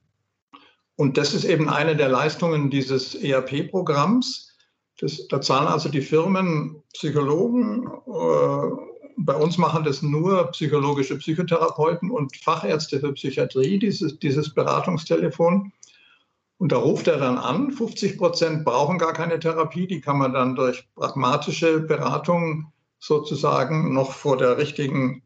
Und 0.96 1.18
das 1.18 1.34
ist 1.34 1.44
eben 1.44 1.68
eine 1.68 1.94
der 1.94 2.08
Leistungen 2.08 2.70
dieses 2.70 3.14
ERP-Programms. 3.14 4.54
da 5.28 5.40
zahlen 5.40 5.68
also 5.68 5.88
die 5.88 6.00
Firmen 6.00 6.82
Psychologen. 6.94 7.86
Äh, 8.06 8.96
bei 9.18 9.34
uns 9.34 9.58
machen 9.58 9.84
das 9.84 10.02
nur 10.02 10.50
psychologische 10.52 11.16
Psychotherapeuten 11.16 12.10
und 12.10 12.36
Fachärzte 12.36 13.00
für 13.00 13.12
Psychiatrie, 13.12 13.78
dieses, 13.78 14.18
dieses 14.18 14.52
Beratungstelefon. 14.52 15.72
Und 16.58 16.72
da 16.72 16.78
ruft 16.78 17.06
er 17.06 17.18
dann 17.18 17.36
an, 17.36 17.70
50 17.70 18.16
Prozent 18.16 18.64
brauchen 18.64 18.98
gar 18.98 19.12
keine 19.12 19.38
Therapie, 19.38 19.86
die 19.86 20.00
kann 20.00 20.18
man 20.18 20.32
dann 20.32 20.54
durch 20.54 20.88
pragmatische 20.94 21.80
Beratung 21.80 22.72
sozusagen 22.98 23.92
noch 23.92 24.12
vor 24.12 24.38
der 24.38 24.56
richtigen 24.56 25.22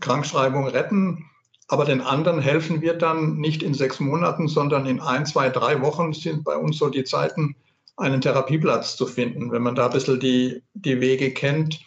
Krankschreibung 0.00 0.68
retten. 0.68 1.30
Aber 1.68 1.84
den 1.84 2.00
anderen 2.00 2.40
helfen 2.40 2.80
wir 2.80 2.94
dann 2.94 3.36
nicht 3.36 3.62
in 3.62 3.74
sechs 3.74 4.00
Monaten, 4.00 4.48
sondern 4.48 4.86
in 4.86 5.00
ein, 5.00 5.26
zwei, 5.26 5.50
drei 5.50 5.80
Wochen 5.82 6.12
sind 6.14 6.42
bei 6.42 6.56
uns 6.56 6.78
so 6.78 6.88
die 6.88 7.04
Zeiten, 7.04 7.54
einen 7.98 8.20
Therapieplatz 8.20 8.96
zu 8.96 9.06
finden. 9.06 9.52
Wenn 9.52 9.62
man 9.62 9.74
da 9.74 9.86
ein 9.86 9.92
bisschen 9.92 10.18
die, 10.18 10.62
die 10.74 11.00
Wege 11.00 11.32
kennt, 11.32 11.80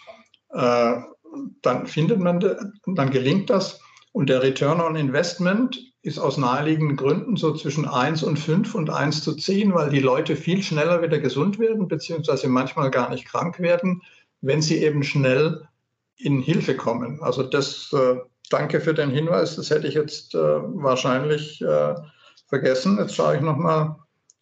äh, 0.54 0.94
dann 1.62 1.88
findet 1.88 2.20
man, 2.20 2.40
dann 2.86 3.10
gelingt 3.10 3.50
das. 3.50 3.80
Und 4.12 4.30
der 4.30 4.44
Return 4.44 4.82
on 4.82 4.96
Investment 4.96 5.80
ist 6.04 6.20
aus 6.20 6.38
naheliegenden 6.38 6.98
Gründen 6.98 7.38
so 7.38 7.54
zwischen 7.54 7.88
1 7.88 8.24
und 8.24 8.38
5 8.38 8.76
und 8.76 8.90
1 8.90 9.24
zu 9.24 9.36
10, 9.36 9.74
weil 9.74 9.90
die 9.90 10.00
Leute 10.00 10.36
viel 10.36 10.62
schneller 10.62 11.02
wieder 11.02 11.20
gesund 11.20 11.60
werden, 11.60 11.88
beziehungsweise 11.88 12.50
manchmal 12.50 12.92
gar 12.92 13.10
nicht 13.10 13.26
krank 13.26 13.60
werden, 13.60 14.02
wenn 14.42 14.62
sie 14.62 14.78
eben 14.78 15.04
schnell 15.04 15.68
in 16.18 16.42
Hilfe 16.42 16.76
kommen. 16.76 17.22
Also 17.22 17.44
das, 17.44 17.94
äh, 17.94 18.18
danke 18.52 18.82
für 18.82 18.94
den 18.94 19.10
Hinweis, 19.10 19.56
das 19.56 19.70
hätte 19.70 19.88
ich 19.88 19.96
jetzt 19.96 20.36
äh, 20.36 20.38
wahrscheinlich 20.38 21.62
äh, 21.62 21.96
vergessen. 22.48 22.98
Jetzt 23.00 23.16
schaue 23.16 23.36
ich 23.36 23.42
nochmal 23.42 23.96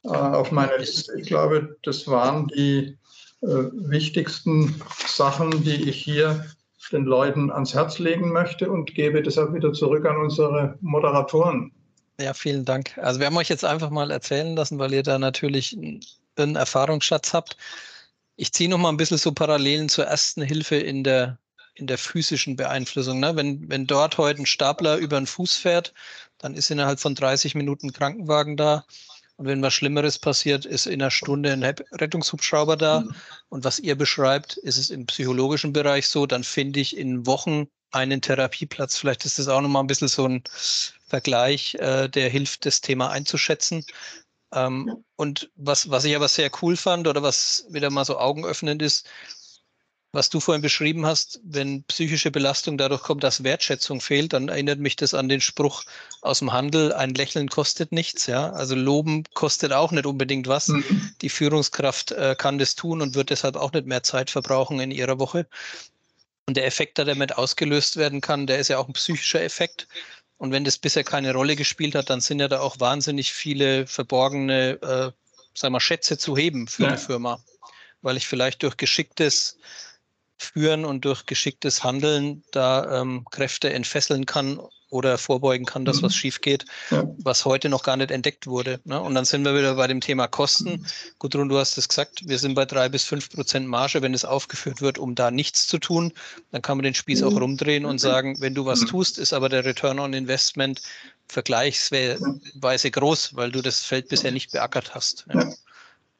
äh, 0.03 0.09
auf 0.09 0.51
meine 0.51 0.77
Liste. 0.77 1.13
Ich 1.19 1.27
glaube, 1.27 1.77
das 1.83 2.07
waren 2.07 2.47
die 2.47 2.97
äh, 3.41 3.47
wichtigsten 3.71 4.81
Sachen, 5.07 5.63
die 5.63 5.89
ich 5.89 5.97
hier 5.97 6.45
den 6.91 7.05
Leuten 7.05 7.51
ans 7.51 7.73
Herz 7.73 7.99
legen 7.99 8.31
möchte 8.31 8.69
und 8.69 8.93
gebe 8.95 9.21
deshalb 9.21 9.53
wieder 9.53 9.73
zurück 9.73 10.05
an 10.05 10.17
unsere 10.17 10.77
Moderatoren. 10.81 11.71
Ja, 12.19 12.33
vielen 12.33 12.65
Dank. 12.65 12.97
Also 12.97 13.19
wir 13.19 13.27
haben 13.27 13.37
euch 13.37 13.49
jetzt 13.49 13.63
einfach 13.63 13.89
mal 13.89 14.11
erzählen 14.11 14.55
lassen, 14.55 14.79
weil 14.79 14.93
ihr 14.93 15.03
da 15.03 15.19
natürlich 15.19 15.77
einen 16.35 16.55
Erfahrungsschatz 16.55 17.33
habt. 17.33 17.57
Ich 18.35 18.51
ziehe 18.51 18.69
noch 18.69 18.77
mal 18.77 18.89
ein 18.89 18.97
bisschen 18.97 19.17
so 19.17 19.31
Parallelen 19.31 19.87
zur 19.87 20.05
ersten 20.05 20.41
Hilfe 20.41 20.75
in 20.75 21.03
der, 21.03 21.37
in 21.79 21.87
der 21.87 21.97
physischen 21.97 22.55
Beeinflussung. 22.55 23.19
Ne? 23.19 23.35
Wenn, 23.35 23.69
wenn 23.69 23.87
dort 23.87 24.17
heute 24.17 24.41
ein 24.41 24.45
Stapler 24.45 24.97
über 24.97 25.19
den 25.19 25.27
Fuß 25.27 25.55
fährt, 25.55 25.93
dann 26.37 26.53
ist 26.53 26.69
innerhalb 26.69 26.99
von 26.99 27.15
30 27.15 27.55
Minuten 27.55 27.87
ein 27.87 27.93
Krankenwagen 27.93 28.57
da. 28.57 28.85
Und 29.37 29.45
wenn 29.45 29.61
was 29.61 29.73
Schlimmeres 29.73 30.19
passiert, 30.19 30.65
ist 30.65 30.85
in 30.85 31.01
einer 31.01 31.11
Stunde 31.11 31.53
ein 31.53 31.63
Rettungshubschrauber 31.63 32.75
da. 32.75 33.01
Mhm. 33.01 33.15
Und 33.47 33.63
was 33.63 33.79
ihr 33.79 33.95
beschreibt, 33.97 34.57
ist 34.57 34.77
es 34.77 34.89
im 34.89 35.05
psychologischen 35.05 35.71
Bereich 35.71 36.09
so, 36.09 36.25
dann 36.25 36.43
finde 36.43 36.81
ich 36.81 36.97
in 36.97 37.25
Wochen 37.25 37.67
einen 37.91 38.21
Therapieplatz. 38.21 38.97
Vielleicht 38.97 39.25
ist 39.25 39.39
das 39.39 39.47
auch 39.47 39.61
nochmal 39.61 39.83
ein 39.83 39.87
bisschen 39.87 40.09
so 40.09 40.27
ein 40.27 40.43
Vergleich, 41.07 41.75
äh, 41.75 42.09
der 42.09 42.29
hilft, 42.29 42.65
das 42.65 42.81
Thema 42.81 43.11
einzuschätzen. 43.11 43.85
Ähm, 44.53 45.03
und 45.15 45.49
was, 45.55 45.89
was 45.89 46.05
ich 46.05 46.15
aber 46.15 46.27
sehr 46.27 46.51
cool 46.61 46.75
fand 46.75 47.07
oder 47.07 47.23
was 47.23 47.65
wieder 47.69 47.89
mal 47.89 48.05
so 48.05 48.17
augenöffnend 48.17 48.81
ist, 48.81 49.07
was 50.11 50.29
du 50.29 50.39
vorhin 50.39 50.61
beschrieben 50.61 51.05
hast, 51.05 51.39
wenn 51.43 51.83
psychische 51.83 52.31
Belastung 52.31 52.77
dadurch 52.77 53.03
kommt, 53.03 53.23
dass 53.23 53.43
Wertschätzung 53.43 54.01
fehlt, 54.01 54.33
dann 54.33 54.49
erinnert 54.49 54.79
mich 54.79 54.95
das 54.95 55.13
an 55.13 55.29
den 55.29 55.41
Spruch 55.41 55.83
aus 56.21 56.39
dem 56.39 56.51
Handel, 56.51 56.93
ein 56.93 57.13
Lächeln 57.13 57.47
kostet 57.47 57.91
nichts, 57.91 58.25
ja. 58.25 58.49
Also 58.51 58.75
Loben 58.75 59.23
kostet 59.35 59.71
auch 59.71 59.91
nicht 59.91 60.07
unbedingt 60.07 60.47
was. 60.47 60.69
Mhm. 60.69 61.13
Die 61.21 61.29
Führungskraft 61.29 62.11
äh, 62.11 62.35
kann 62.35 62.57
das 62.57 62.75
tun 62.75 63.01
und 63.01 63.13
wird 63.13 63.29
deshalb 63.29 63.55
auch 63.55 63.71
nicht 63.71 63.85
mehr 63.85 64.01
Zeit 64.01 64.31
verbrauchen 64.31 64.79
in 64.79 64.89
ihrer 64.89 65.19
Woche. 65.19 65.47
Und 66.47 66.57
der 66.57 66.65
Effekt, 66.65 66.97
der 66.97 67.05
damit 67.05 67.37
ausgelöst 67.37 67.97
werden 67.97 68.21
kann, 68.21 68.47
der 68.47 68.57
ist 68.57 68.69
ja 68.69 68.79
auch 68.79 68.87
ein 68.87 68.93
psychischer 68.93 69.43
Effekt. 69.43 69.87
Und 70.37 70.51
wenn 70.51 70.63
das 70.63 70.79
bisher 70.79 71.03
keine 71.03 71.33
Rolle 71.33 71.55
gespielt 71.55 71.93
hat, 71.93 72.09
dann 72.09 72.21
sind 72.21 72.39
ja 72.39 72.47
da 72.47 72.61
auch 72.61 72.79
wahnsinnig 72.79 73.31
viele 73.31 73.85
verborgene, 73.85 74.81
äh, 74.81 75.11
sagen 75.53 75.73
wir, 75.73 75.79
Schätze 75.79 76.17
zu 76.17 76.35
heben 76.35 76.67
für 76.67 76.83
ja. 76.83 76.91
die 76.91 76.97
Firma. 76.97 77.43
Weil 78.01 78.17
ich 78.17 78.27
vielleicht 78.27 78.63
durch 78.63 78.77
geschicktes 78.77 79.57
führen 80.39 80.85
und 80.85 81.05
durch 81.05 81.25
geschicktes 81.25 81.83
Handeln 81.83 82.43
da 82.51 83.01
ähm, 83.01 83.25
Kräfte 83.29 83.71
entfesseln 83.71 84.25
kann 84.25 84.59
oder 84.89 85.17
vorbeugen 85.17 85.65
kann, 85.65 85.85
dass 85.85 85.97
mhm. 85.97 86.05
was 86.05 86.15
schief 86.15 86.41
geht, 86.41 86.65
ja. 86.89 87.03
was 87.19 87.45
heute 87.45 87.69
noch 87.69 87.83
gar 87.83 87.95
nicht 87.97 88.09
entdeckt 88.09 88.47
wurde. 88.47 88.79
Ne? 88.85 88.99
Und 88.99 89.13
dann 89.13 89.25
sind 89.25 89.45
wir 89.45 89.55
wieder 89.55 89.75
bei 89.75 89.85
dem 89.85 90.01
Thema 90.01 90.27
Kosten. 90.27 90.87
Gudrun, 91.19 91.49
du 91.49 91.57
hast 91.57 91.77
es 91.77 91.89
gesagt, 91.89 92.27
wir 92.27 92.39
sind 92.39 92.55
bei 92.55 92.65
drei 92.65 92.89
bis 92.89 93.03
fünf 93.03 93.29
Prozent 93.29 93.67
Marge, 93.67 94.01
wenn 94.01 94.13
es 94.13 94.25
aufgeführt 94.25 94.81
wird, 94.81 94.97
um 94.97 95.13
da 95.13 95.29
nichts 95.29 95.67
zu 95.67 95.77
tun. 95.77 96.13
Dann 96.51 96.61
kann 96.61 96.77
man 96.77 96.85
den 96.85 96.95
Spieß 96.95 97.21
auch 97.23 97.31
mhm. 97.31 97.37
rumdrehen 97.37 97.85
und 97.85 97.99
sagen, 97.99 98.37
wenn 98.39 98.55
du 98.55 98.65
was 98.65 98.81
mhm. 98.81 98.87
tust, 98.87 99.19
ist 99.19 99.33
aber 99.33 99.49
der 99.49 99.65
Return 99.65 99.99
on 99.99 100.13
Investment 100.13 100.81
vergleichsweise 101.27 102.91
groß, 102.91 103.35
weil 103.35 103.51
du 103.51 103.61
das 103.61 103.83
Feld 103.83 104.07
bisher 104.07 104.31
nicht 104.31 104.51
beackert 104.51 104.95
hast. 104.95 105.25
Ja. 105.31 105.53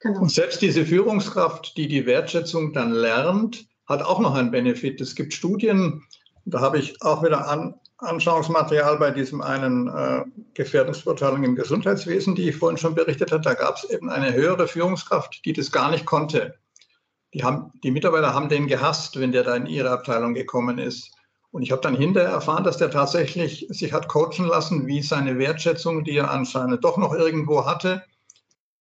Genau. 0.02 0.22
Und 0.22 0.32
selbst 0.32 0.62
diese 0.62 0.86
Führungskraft, 0.86 1.76
die 1.76 1.88
die 1.88 2.06
Wertschätzung 2.06 2.72
dann 2.72 2.92
lernt, 2.92 3.66
hat 3.90 4.04
auch 4.04 4.20
noch 4.20 4.36
einen 4.36 4.52
Benefit. 4.52 5.02
Es 5.02 5.16
gibt 5.16 5.34
Studien, 5.34 6.04
da 6.46 6.62
habe 6.62 6.78
ich 6.78 7.02
auch 7.02 7.24
wieder 7.24 7.50
an, 7.50 7.74
Anschauungsmaterial 7.98 8.98
bei 8.98 9.12
diesem 9.12 9.42
einen 9.42 9.88
äh, 9.88 10.24
Gefährdungsbeurteilung 10.54 11.44
im 11.44 11.56
Gesundheitswesen, 11.56 12.36
die 12.36 12.50
ich 12.50 12.56
vorhin 12.56 12.78
schon 12.78 12.96
berichtet 12.96 13.32
habe. 13.32 13.44
Da 13.44 13.56
gab 13.56 13.76
es 13.76 13.90
eben 13.90 14.10
eine 14.10 14.34
höhere 14.34 14.68
Führungskraft, 14.68 15.44
die 15.44 15.52
das 15.52 15.72
gar 15.72 15.92
nicht 15.92 16.06
konnte. 16.06 16.56
Die, 17.34 17.44
haben, 17.44 17.74
die 17.84 17.92
Mitarbeiter 17.92 18.34
haben 18.34 18.48
den 18.48 18.68
gehasst, 18.68 19.20
wenn 19.20 19.34
der 19.34 19.44
da 19.44 19.56
in 19.56 19.66
ihre 19.66 19.90
Abteilung 19.90 20.34
gekommen 20.34 20.78
ist. 20.78 21.12
Und 21.52 21.64
ich 21.64 21.72
habe 21.72 21.82
dann 21.82 21.96
hinterher 21.96 22.30
erfahren, 22.30 22.64
dass 22.64 22.78
der 22.78 22.92
tatsächlich 22.92 23.68
sich 23.70 23.92
hat 23.92 24.08
coachen 24.08 24.46
lassen, 24.46 24.88
wie 24.88 25.02
seine 25.02 25.38
Wertschätzung, 25.38 26.04
die 26.04 26.18
er 26.18 26.32
anscheinend 26.32 26.84
doch 26.84 26.98
noch 26.98 27.14
irgendwo 27.14 27.66
hatte, 27.66 28.04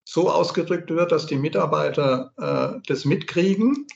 so 0.05 0.31
ausgedrückt 0.31 0.91
wird, 0.91 1.13
dass 1.13 1.27
die 1.27 1.37
Mitarbeiter 1.37 2.33
äh, 2.37 2.81
das 2.87 3.05
mitkriegen 3.05 3.87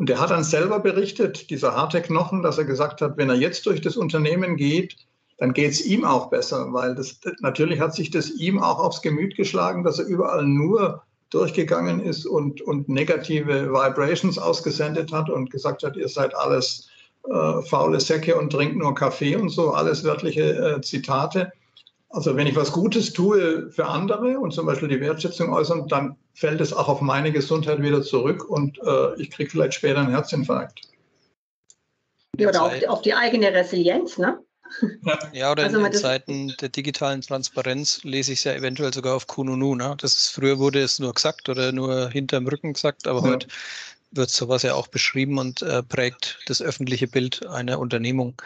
und 0.00 0.08
er 0.08 0.18
hat 0.18 0.30
dann 0.30 0.44
selber 0.44 0.80
berichtet, 0.80 1.50
dieser 1.50 1.76
harte 1.76 2.00
Knochen, 2.00 2.42
dass 2.42 2.56
er 2.56 2.64
gesagt 2.64 3.02
hat, 3.02 3.18
wenn 3.18 3.28
er 3.28 3.36
jetzt 3.36 3.66
durch 3.66 3.82
das 3.82 3.98
Unternehmen 3.98 4.56
geht, 4.56 4.96
dann 5.36 5.52
geht 5.52 5.72
es 5.72 5.84
ihm 5.84 6.06
auch 6.06 6.30
besser, 6.30 6.72
weil 6.72 6.94
das, 6.94 7.20
natürlich 7.40 7.80
hat 7.80 7.94
sich 7.94 8.10
das 8.10 8.30
ihm 8.30 8.62
auch 8.62 8.78
aufs 8.78 9.02
Gemüt 9.02 9.36
geschlagen, 9.36 9.84
dass 9.84 9.98
er 9.98 10.06
überall 10.06 10.46
nur 10.46 11.02
durchgegangen 11.28 12.00
ist 12.00 12.24
und, 12.24 12.62
und 12.62 12.88
negative 12.88 13.70
Vibrations 13.70 14.38
ausgesendet 14.38 15.12
hat 15.12 15.28
und 15.28 15.50
gesagt 15.50 15.82
hat, 15.82 15.98
ihr 15.98 16.08
seid 16.08 16.34
alles 16.34 16.88
äh, 17.28 17.60
faule 17.68 18.00
Säcke 18.00 18.36
und 18.36 18.50
trinkt 18.50 18.76
nur 18.76 18.94
Kaffee 18.94 19.36
und 19.36 19.50
so, 19.50 19.72
alles 19.72 20.02
wörtliche 20.02 20.76
äh, 20.76 20.80
Zitate. 20.80 21.52
Also 22.08 22.36
wenn 22.36 22.46
ich 22.46 22.56
was 22.56 22.72
Gutes 22.72 23.12
tue 23.12 23.70
für 23.70 23.84
andere 23.84 24.38
und 24.38 24.54
zum 24.54 24.64
Beispiel 24.64 24.88
die 24.88 25.00
Wertschätzung 25.00 25.52
äußern, 25.52 25.88
dann 25.88 26.16
fällt 26.34 26.60
es 26.60 26.72
auch 26.72 26.88
auf 26.88 27.00
meine 27.00 27.32
Gesundheit 27.32 27.82
wieder 27.82 28.02
zurück 28.02 28.48
und 28.48 28.78
äh, 28.78 29.20
ich 29.20 29.30
kriege 29.30 29.50
vielleicht 29.50 29.74
später 29.74 30.00
einen 30.00 30.10
Herzinfarkt. 30.10 30.82
Ja, 32.38 32.48
oder 32.48 32.62
auf, 32.62 32.72
auf, 32.88 33.02
die 33.02 33.14
eigene 33.14 33.52
Resilienz, 33.52 34.16
ne? 34.18 34.42
Ja, 35.32 35.50
oder 35.52 35.64
also 35.64 35.84
in 35.84 35.92
Zeiten 35.92 36.54
der 36.60 36.68
digitalen 36.68 37.20
Transparenz 37.22 38.04
lese 38.04 38.32
ich 38.32 38.38
es 38.38 38.44
ja 38.44 38.52
eventuell 38.54 38.94
sogar 38.94 39.16
auf 39.16 39.26
Kununu. 39.26 39.74
Ne? 39.74 39.94
Das 39.98 40.14
ist, 40.14 40.28
früher 40.28 40.58
wurde 40.58 40.80
es 40.80 40.98
nur 40.98 41.12
gesagt 41.12 41.48
oder 41.48 41.72
nur 41.72 42.08
hinterm 42.10 42.46
Rücken 42.46 42.72
gesagt, 42.72 43.06
aber 43.06 43.20
ja. 43.20 43.34
heute 43.34 43.48
wird 44.12 44.30
sowas 44.30 44.62
ja 44.62 44.74
auch 44.74 44.88
beschrieben 44.88 45.38
und 45.38 45.62
äh, 45.62 45.82
prägt 45.82 46.38
das 46.46 46.62
öffentliche 46.62 47.08
Bild 47.08 47.46
einer 47.46 47.78
Unternehmung. 47.78 48.40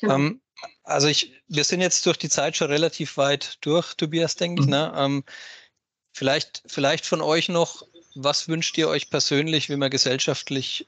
Genau. 0.00 0.14
Ähm, 0.14 0.40
also 0.82 1.08
ich, 1.08 1.32
wir 1.48 1.64
sind 1.64 1.80
jetzt 1.80 2.04
durch 2.06 2.18
die 2.18 2.28
Zeit 2.28 2.56
schon 2.56 2.68
relativ 2.68 3.16
weit 3.16 3.58
durch, 3.62 3.94
Tobias, 3.94 4.36
denke 4.36 4.62
ich. 4.62 4.66
Mhm. 4.66 4.72
Ne? 4.72 4.92
Ähm, 4.96 5.24
vielleicht, 6.14 6.62
vielleicht 6.66 7.04
von 7.04 7.20
euch 7.20 7.48
noch, 7.50 7.86
was 8.14 8.48
wünscht 8.48 8.78
ihr 8.78 8.88
euch 8.88 9.10
persönlich, 9.10 9.68
wie 9.68 9.76
wir 9.76 9.90
gesellschaftlich, 9.90 10.86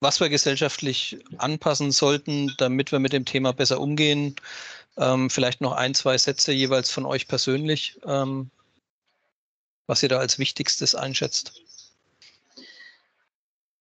was 0.00 0.20
wir 0.20 0.28
gesellschaftlich 0.28 1.18
anpassen 1.38 1.90
sollten, 1.90 2.54
damit 2.58 2.92
wir 2.92 2.98
mit 2.98 3.12
dem 3.12 3.24
Thema 3.24 3.52
besser 3.52 3.80
umgehen? 3.80 4.36
Ähm, 4.96 5.30
vielleicht 5.30 5.60
noch 5.60 5.72
ein, 5.72 5.94
zwei 5.94 6.18
Sätze 6.18 6.52
jeweils 6.52 6.90
von 6.90 7.06
euch 7.06 7.26
persönlich, 7.26 7.98
ähm, 8.04 8.50
was 9.86 10.02
ihr 10.02 10.08
da 10.10 10.18
als 10.18 10.38
Wichtigstes 10.38 10.94
einschätzt. 10.94 11.62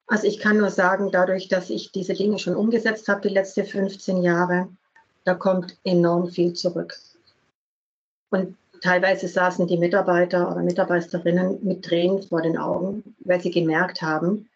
Also 0.07 0.25
ich 0.25 0.39
kann 0.39 0.57
nur 0.57 0.71
sagen, 0.71 1.11
dadurch, 1.11 1.49
dass 1.49 1.69
ich 1.69 1.91
diese 1.91 2.13
Dinge 2.13 2.39
schon 2.39 2.55
umgesetzt 2.55 3.07
habe, 3.09 3.27
die 3.27 3.33
letzten 3.33 3.65
15 3.65 4.23
Jahre, 4.23 4.69
da 5.25 5.35
kommt 5.35 5.77
enorm 5.83 6.31
viel 6.31 6.53
zurück. 6.53 6.99
Und 8.31 8.57
teilweise 8.81 9.27
saßen 9.27 9.67
die 9.67 9.77
Mitarbeiter 9.77 10.51
oder 10.51 10.61
Mitarbeiterinnen 10.61 11.59
mit 11.63 11.83
Tränen 11.83 12.21
vor 12.23 12.41
den 12.41 12.57
Augen, 12.57 13.15
weil 13.19 13.41
sie 13.41 13.51
gemerkt 13.51 14.01
haben, 14.01 14.49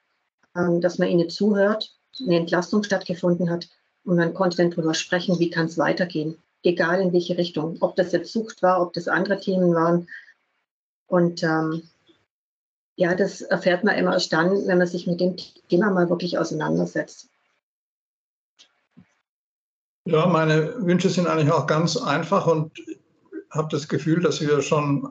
ähm, 0.56 0.82
dass 0.82 0.98
man 0.98 1.10
ihnen 1.10 1.30
zuhört, 1.30 1.96
eine 2.22 2.38
Entlastung 2.38 2.84
stattgefunden 2.84 3.50
hat 3.50 3.70
und 4.04 4.18
man 4.18 4.34
konnte 4.34 4.58
dann 4.58 4.72
darüber 4.72 4.94
sprechen, 4.94 5.40
wie 5.40 5.50
kann 5.50 5.66
es 5.66 5.78
weitergehen, 5.78 6.38
egal 6.64 7.02
in 7.02 7.14
welche 7.14 7.38
Richtung, 7.38 7.78
ob 7.82 7.96
das 7.96 8.12
jetzt 8.12 8.32
Sucht 8.32 8.62
war, 8.62 8.82
ob 8.82 8.94
das 8.94 9.08
andere 9.08 9.40
Themen 9.40 9.74
waren. 9.74 10.08
Und 11.08 11.44
ähm, 11.44 11.84
ja, 12.96 13.16
das 13.16 13.42
erfährt 13.42 13.84
man 13.84 13.96
immer 13.96 14.14
erst 14.14 14.34
dann, 14.34 14.68
wenn 14.68 14.78
man 14.78 14.88
sich 14.88 15.08
mit 15.08 15.20
dem 15.20 15.36
Thema 15.70 15.90
mal 15.90 16.10
wirklich 16.10 16.38
auseinandersetzt. 16.38 17.30
Ja, 20.06 20.26
meine 20.28 20.86
Wünsche 20.86 21.10
sind 21.10 21.28
eigentlich 21.28 21.52
auch 21.52 21.66
ganz 21.66 21.96
einfach 21.96 22.46
und 22.46 22.72
habe 23.56 23.70
das 23.70 23.88
Gefühl, 23.88 24.22
dass 24.22 24.42
wir 24.42 24.62
schon 24.62 25.10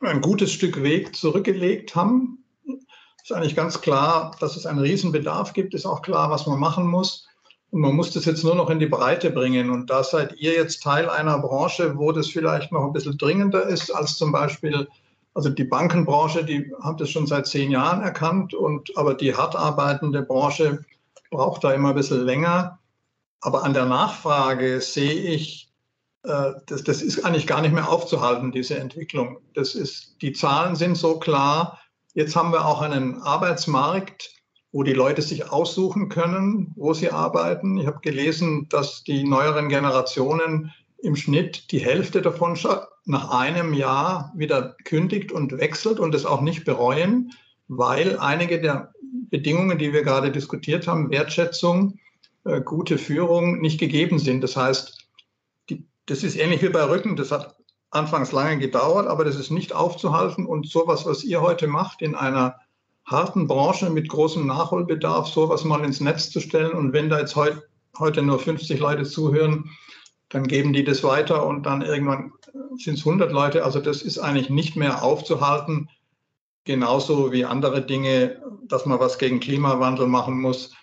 ein 0.00 0.20
gutes 0.20 0.52
Stück 0.52 0.82
Weg 0.82 1.16
zurückgelegt 1.16 1.94
haben. 1.94 2.44
Es 3.22 3.30
ist 3.30 3.32
eigentlich 3.32 3.56
ganz 3.56 3.80
klar, 3.80 4.36
dass 4.40 4.56
es 4.56 4.66
einen 4.66 4.80
Riesenbedarf 4.80 5.52
gibt, 5.52 5.74
ist 5.74 5.86
auch 5.86 6.02
klar, 6.02 6.30
was 6.30 6.46
man 6.46 6.60
machen 6.60 6.86
muss. 6.86 7.26
Und 7.70 7.80
man 7.80 7.96
muss 7.96 8.12
das 8.12 8.26
jetzt 8.26 8.44
nur 8.44 8.54
noch 8.54 8.70
in 8.70 8.78
die 8.78 8.86
Breite 8.86 9.30
bringen. 9.30 9.70
Und 9.70 9.90
da 9.90 10.04
seid 10.04 10.36
ihr 10.38 10.52
jetzt 10.52 10.82
Teil 10.82 11.08
einer 11.08 11.38
Branche, 11.38 11.96
wo 11.96 12.12
das 12.12 12.28
vielleicht 12.28 12.70
noch 12.70 12.84
ein 12.84 12.92
bisschen 12.92 13.18
dringender 13.18 13.64
ist 13.64 13.90
als 13.90 14.16
zum 14.16 14.30
Beispiel 14.30 14.86
also 15.34 15.50
die 15.50 15.64
Bankenbranche, 15.64 16.44
die 16.44 16.72
haben 16.80 16.96
das 16.96 17.10
schon 17.10 17.26
seit 17.26 17.46
zehn 17.46 17.70
Jahren 17.70 18.02
erkannt, 18.02 18.54
und, 18.54 18.96
aber 18.96 19.14
die 19.14 19.34
hart 19.34 19.56
arbeitende 19.56 20.22
Branche 20.22 20.84
braucht 21.30 21.64
da 21.64 21.72
immer 21.72 21.90
ein 21.90 21.96
bisschen 21.96 22.24
länger. 22.24 22.78
Aber 23.40 23.64
an 23.64 23.74
der 23.74 23.84
Nachfrage 23.84 24.80
sehe 24.80 25.12
ich, 25.12 25.63
das, 26.24 26.84
das 26.84 27.02
ist 27.02 27.24
eigentlich 27.24 27.46
gar 27.46 27.60
nicht 27.60 27.74
mehr 27.74 27.90
aufzuhalten, 27.90 28.50
diese 28.50 28.78
Entwicklung. 28.78 29.38
Das 29.52 29.74
ist, 29.74 30.16
die 30.22 30.32
Zahlen 30.32 30.74
sind 30.74 30.96
so 30.96 31.18
klar. 31.18 31.80
Jetzt 32.14 32.34
haben 32.34 32.52
wir 32.52 32.64
auch 32.64 32.80
einen 32.80 33.20
Arbeitsmarkt, 33.20 34.30
wo 34.72 34.82
die 34.82 34.92
Leute 34.92 35.22
sich 35.22 35.50
aussuchen 35.50 36.08
können, 36.08 36.72
wo 36.76 36.94
sie 36.94 37.10
arbeiten. 37.10 37.76
Ich 37.76 37.86
habe 37.86 38.00
gelesen, 38.00 38.68
dass 38.70 39.04
die 39.04 39.24
neueren 39.24 39.68
Generationen 39.68 40.72
im 40.98 41.14
Schnitt 41.14 41.70
die 41.70 41.78
Hälfte 41.78 42.22
davon 42.22 42.58
nach 43.04 43.30
einem 43.30 43.74
Jahr 43.74 44.32
wieder 44.34 44.76
kündigt 44.84 45.30
und 45.30 45.58
wechselt 45.58 46.00
und 46.00 46.14
es 46.14 46.24
auch 46.24 46.40
nicht 46.40 46.64
bereuen, 46.64 47.32
weil 47.68 48.18
einige 48.18 48.60
der 48.60 48.92
Bedingungen, 49.30 49.78
die 49.78 49.92
wir 49.92 50.02
gerade 50.02 50.32
diskutiert 50.32 50.88
haben, 50.88 51.10
Wertschätzung, 51.10 51.98
äh, 52.44 52.60
gute 52.62 52.98
Führung, 52.98 53.60
nicht 53.60 53.78
gegeben 53.78 54.18
sind. 54.18 54.42
Das 54.42 54.56
heißt, 54.56 55.03
das 56.06 56.22
ist 56.22 56.36
ähnlich 56.36 56.62
wie 56.62 56.68
bei 56.68 56.84
Rücken, 56.84 57.16
das 57.16 57.30
hat 57.30 57.56
anfangs 57.90 58.32
lange 58.32 58.58
gedauert, 58.58 59.06
aber 59.06 59.24
das 59.24 59.36
ist 59.36 59.50
nicht 59.50 59.72
aufzuhalten. 59.72 60.46
Und 60.46 60.68
sowas, 60.68 61.06
was 61.06 61.24
ihr 61.24 61.40
heute 61.40 61.66
macht 61.66 62.02
in 62.02 62.14
einer 62.14 62.56
harten 63.04 63.46
Branche 63.46 63.90
mit 63.90 64.08
großem 64.08 64.46
Nachholbedarf, 64.46 65.28
sowas 65.28 65.64
mal 65.64 65.84
ins 65.84 66.00
Netz 66.00 66.30
zu 66.30 66.40
stellen. 66.40 66.72
Und 66.72 66.92
wenn 66.92 67.08
da 67.08 67.20
jetzt 67.20 67.36
heut, 67.36 67.62
heute 67.98 68.22
nur 68.22 68.38
50 68.38 68.80
Leute 68.80 69.04
zuhören, 69.04 69.70
dann 70.28 70.46
geben 70.48 70.72
die 70.72 70.84
das 70.84 71.04
weiter 71.04 71.46
und 71.46 71.64
dann 71.64 71.82
irgendwann 71.82 72.32
sind 72.76 72.98
es 72.98 73.06
100 73.06 73.30
Leute. 73.30 73.64
Also 73.64 73.80
das 73.80 74.02
ist 74.02 74.18
eigentlich 74.18 74.50
nicht 74.50 74.74
mehr 74.74 75.02
aufzuhalten, 75.02 75.88
genauso 76.64 77.30
wie 77.30 77.44
andere 77.44 77.82
Dinge, 77.82 78.42
dass 78.66 78.86
man 78.86 78.98
was 78.98 79.18
gegen 79.18 79.38
Klimawandel 79.38 80.06
machen 80.06 80.40
muss, 80.40 80.74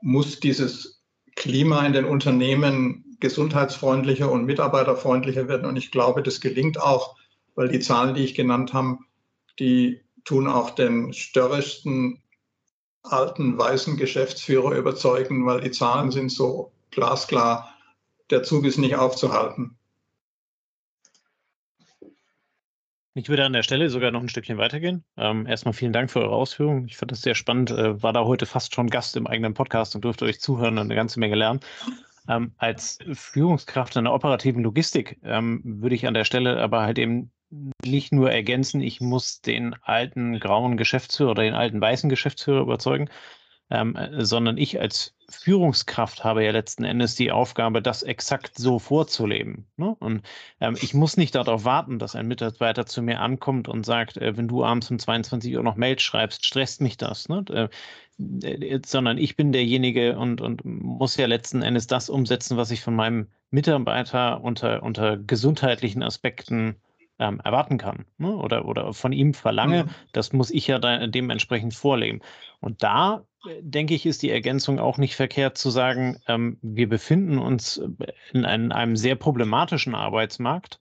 muss 0.00 0.40
dieses 0.40 1.02
Klima 1.36 1.86
in 1.86 1.92
den 1.92 2.04
Unternehmen 2.04 3.04
gesundheitsfreundlicher 3.20 4.30
und 4.30 4.44
mitarbeiterfreundlicher 4.44 5.48
werden. 5.48 5.66
Und 5.66 5.76
ich 5.76 5.90
glaube, 5.90 6.22
das 6.22 6.40
gelingt 6.40 6.80
auch, 6.80 7.16
weil 7.54 7.68
die 7.68 7.80
Zahlen, 7.80 8.14
die 8.14 8.24
ich 8.24 8.34
genannt 8.34 8.72
habe, 8.72 8.98
die 9.58 10.00
tun 10.24 10.46
auch 10.46 10.70
den 10.70 11.12
störrischsten 11.12 12.22
alten 13.02 13.58
weißen 13.58 13.96
Geschäftsführer 13.96 14.76
überzeugen, 14.76 15.46
weil 15.46 15.60
die 15.60 15.70
Zahlen 15.70 16.10
sind 16.10 16.30
so 16.30 16.72
glasklar 16.90 17.74
der 18.30 18.42
Zug 18.42 18.64
ist 18.64 18.78
nicht 18.78 18.96
aufzuhalten. 18.96 19.78
Ich 23.14 23.28
würde 23.28 23.44
an 23.44 23.52
der 23.52 23.64
Stelle 23.64 23.90
sogar 23.90 24.12
noch 24.12 24.20
ein 24.20 24.28
Stückchen 24.28 24.58
weitergehen. 24.58 25.04
Ähm, 25.16 25.46
erstmal 25.46 25.74
vielen 25.74 25.92
Dank 25.92 26.10
für 26.10 26.20
eure 26.20 26.36
Ausführungen. 26.36 26.86
Ich 26.86 26.96
fand 26.96 27.10
das 27.10 27.22
sehr 27.22 27.34
spannend. 27.34 27.70
Äh, 27.70 28.00
war 28.00 28.12
da 28.12 28.24
heute 28.24 28.46
fast 28.46 28.74
schon 28.74 28.88
Gast 28.88 29.16
im 29.16 29.26
eigenen 29.26 29.54
Podcast 29.54 29.96
und 29.96 30.04
durfte 30.04 30.24
euch 30.24 30.40
zuhören 30.40 30.78
und 30.78 30.84
eine 30.84 30.94
ganze 30.94 31.18
Menge 31.18 31.34
lernen. 31.34 31.60
Ähm, 32.28 32.52
als 32.58 32.98
Führungskraft 33.12 33.96
in 33.96 34.04
der 34.04 34.12
operativen 34.12 34.62
Logistik 34.62 35.18
ähm, 35.24 35.62
würde 35.64 35.94
ich 35.94 36.06
an 36.06 36.14
der 36.14 36.24
Stelle 36.24 36.60
aber 36.60 36.82
halt 36.82 36.98
eben 36.98 37.32
nicht 37.84 38.12
nur 38.12 38.30
ergänzen, 38.30 38.82
ich 38.82 39.00
muss 39.00 39.40
den 39.40 39.74
alten 39.82 40.38
grauen 40.38 40.76
Geschäftsführer 40.76 41.30
oder 41.30 41.42
den 41.42 41.54
alten 41.54 41.80
weißen 41.80 42.10
Geschäftsführer 42.10 42.60
überzeugen, 42.60 43.08
ähm, 43.70 43.96
sondern 44.18 44.58
ich 44.58 44.80
als 44.80 45.14
Führungskraft 45.30 46.24
habe 46.24 46.44
ja 46.44 46.52
letzten 46.52 46.84
Endes 46.84 47.14
die 47.14 47.30
Aufgabe, 47.30 47.82
das 47.82 48.02
exakt 48.02 48.56
so 48.56 48.78
vorzuleben. 48.78 49.66
Ne? 49.76 49.94
Und 49.98 50.22
ähm, 50.60 50.76
ich 50.80 50.94
muss 50.94 51.16
nicht 51.16 51.34
darauf 51.34 51.64
warten, 51.64 51.98
dass 51.98 52.16
ein 52.16 52.26
Mitarbeiter 52.26 52.86
zu 52.86 53.02
mir 53.02 53.20
ankommt 53.20 53.68
und 53.68 53.84
sagt, 53.84 54.16
äh, 54.16 54.36
wenn 54.36 54.48
du 54.48 54.64
abends 54.64 54.90
um 54.90 54.98
22 54.98 55.54
Uhr 55.56 55.62
noch 55.62 55.76
Mail 55.76 55.98
schreibst, 55.98 56.46
stresst 56.46 56.80
mich 56.80 56.96
das. 56.96 57.28
Ne? 57.28 57.44
Äh, 57.50 57.68
äh, 58.42 58.80
sondern 58.84 59.18
ich 59.18 59.36
bin 59.36 59.52
derjenige 59.52 60.18
und, 60.18 60.40
und 60.40 60.64
muss 60.64 61.16
ja 61.16 61.26
letzten 61.26 61.62
Endes 61.62 61.86
das 61.86 62.10
umsetzen, 62.10 62.56
was 62.56 62.70
ich 62.70 62.80
von 62.80 62.96
meinem 62.96 63.28
Mitarbeiter 63.50 64.42
unter, 64.42 64.82
unter 64.82 65.16
gesundheitlichen 65.16 66.02
Aspekten 66.02 66.76
ähm, 67.18 67.40
erwarten 67.44 67.78
kann 67.78 68.04
ne? 68.18 68.34
oder, 68.36 68.64
oder 68.64 68.92
von 68.92 69.12
ihm 69.12 69.34
verlange. 69.34 69.84
Mhm. 69.84 69.90
Das 70.12 70.32
muss 70.32 70.50
ich 70.50 70.66
ja 70.66 70.78
dementsprechend 71.06 71.74
vorleben. 71.74 72.20
Und 72.60 72.82
da 72.82 73.24
denke 73.60 73.94
ich, 73.94 74.06
ist 74.06 74.22
die 74.22 74.30
Ergänzung 74.30 74.78
auch 74.78 74.98
nicht 74.98 75.16
verkehrt 75.16 75.58
zu 75.58 75.70
sagen, 75.70 76.18
ähm, 76.26 76.58
wir 76.62 76.88
befinden 76.88 77.38
uns 77.38 77.80
in 78.32 78.44
einem, 78.44 78.72
einem 78.72 78.96
sehr 78.96 79.14
problematischen 79.14 79.94
Arbeitsmarkt, 79.94 80.80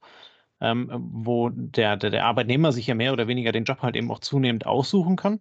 ähm, 0.59 0.89
wo 1.11 1.49
der, 1.49 1.97
der, 1.97 2.09
der, 2.09 2.25
Arbeitnehmer 2.25 2.71
sich 2.71 2.87
ja 2.87 2.95
mehr 2.95 3.13
oder 3.13 3.27
weniger 3.27 3.51
den 3.51 3.65
Job 3.65 3.81
halt 3.81 3.95
eben 3.95 4.09
auch 4.11 4.19
zunehmend 4.19 4.65
aussuchen 4.65 5.15
kann 5.15 5.39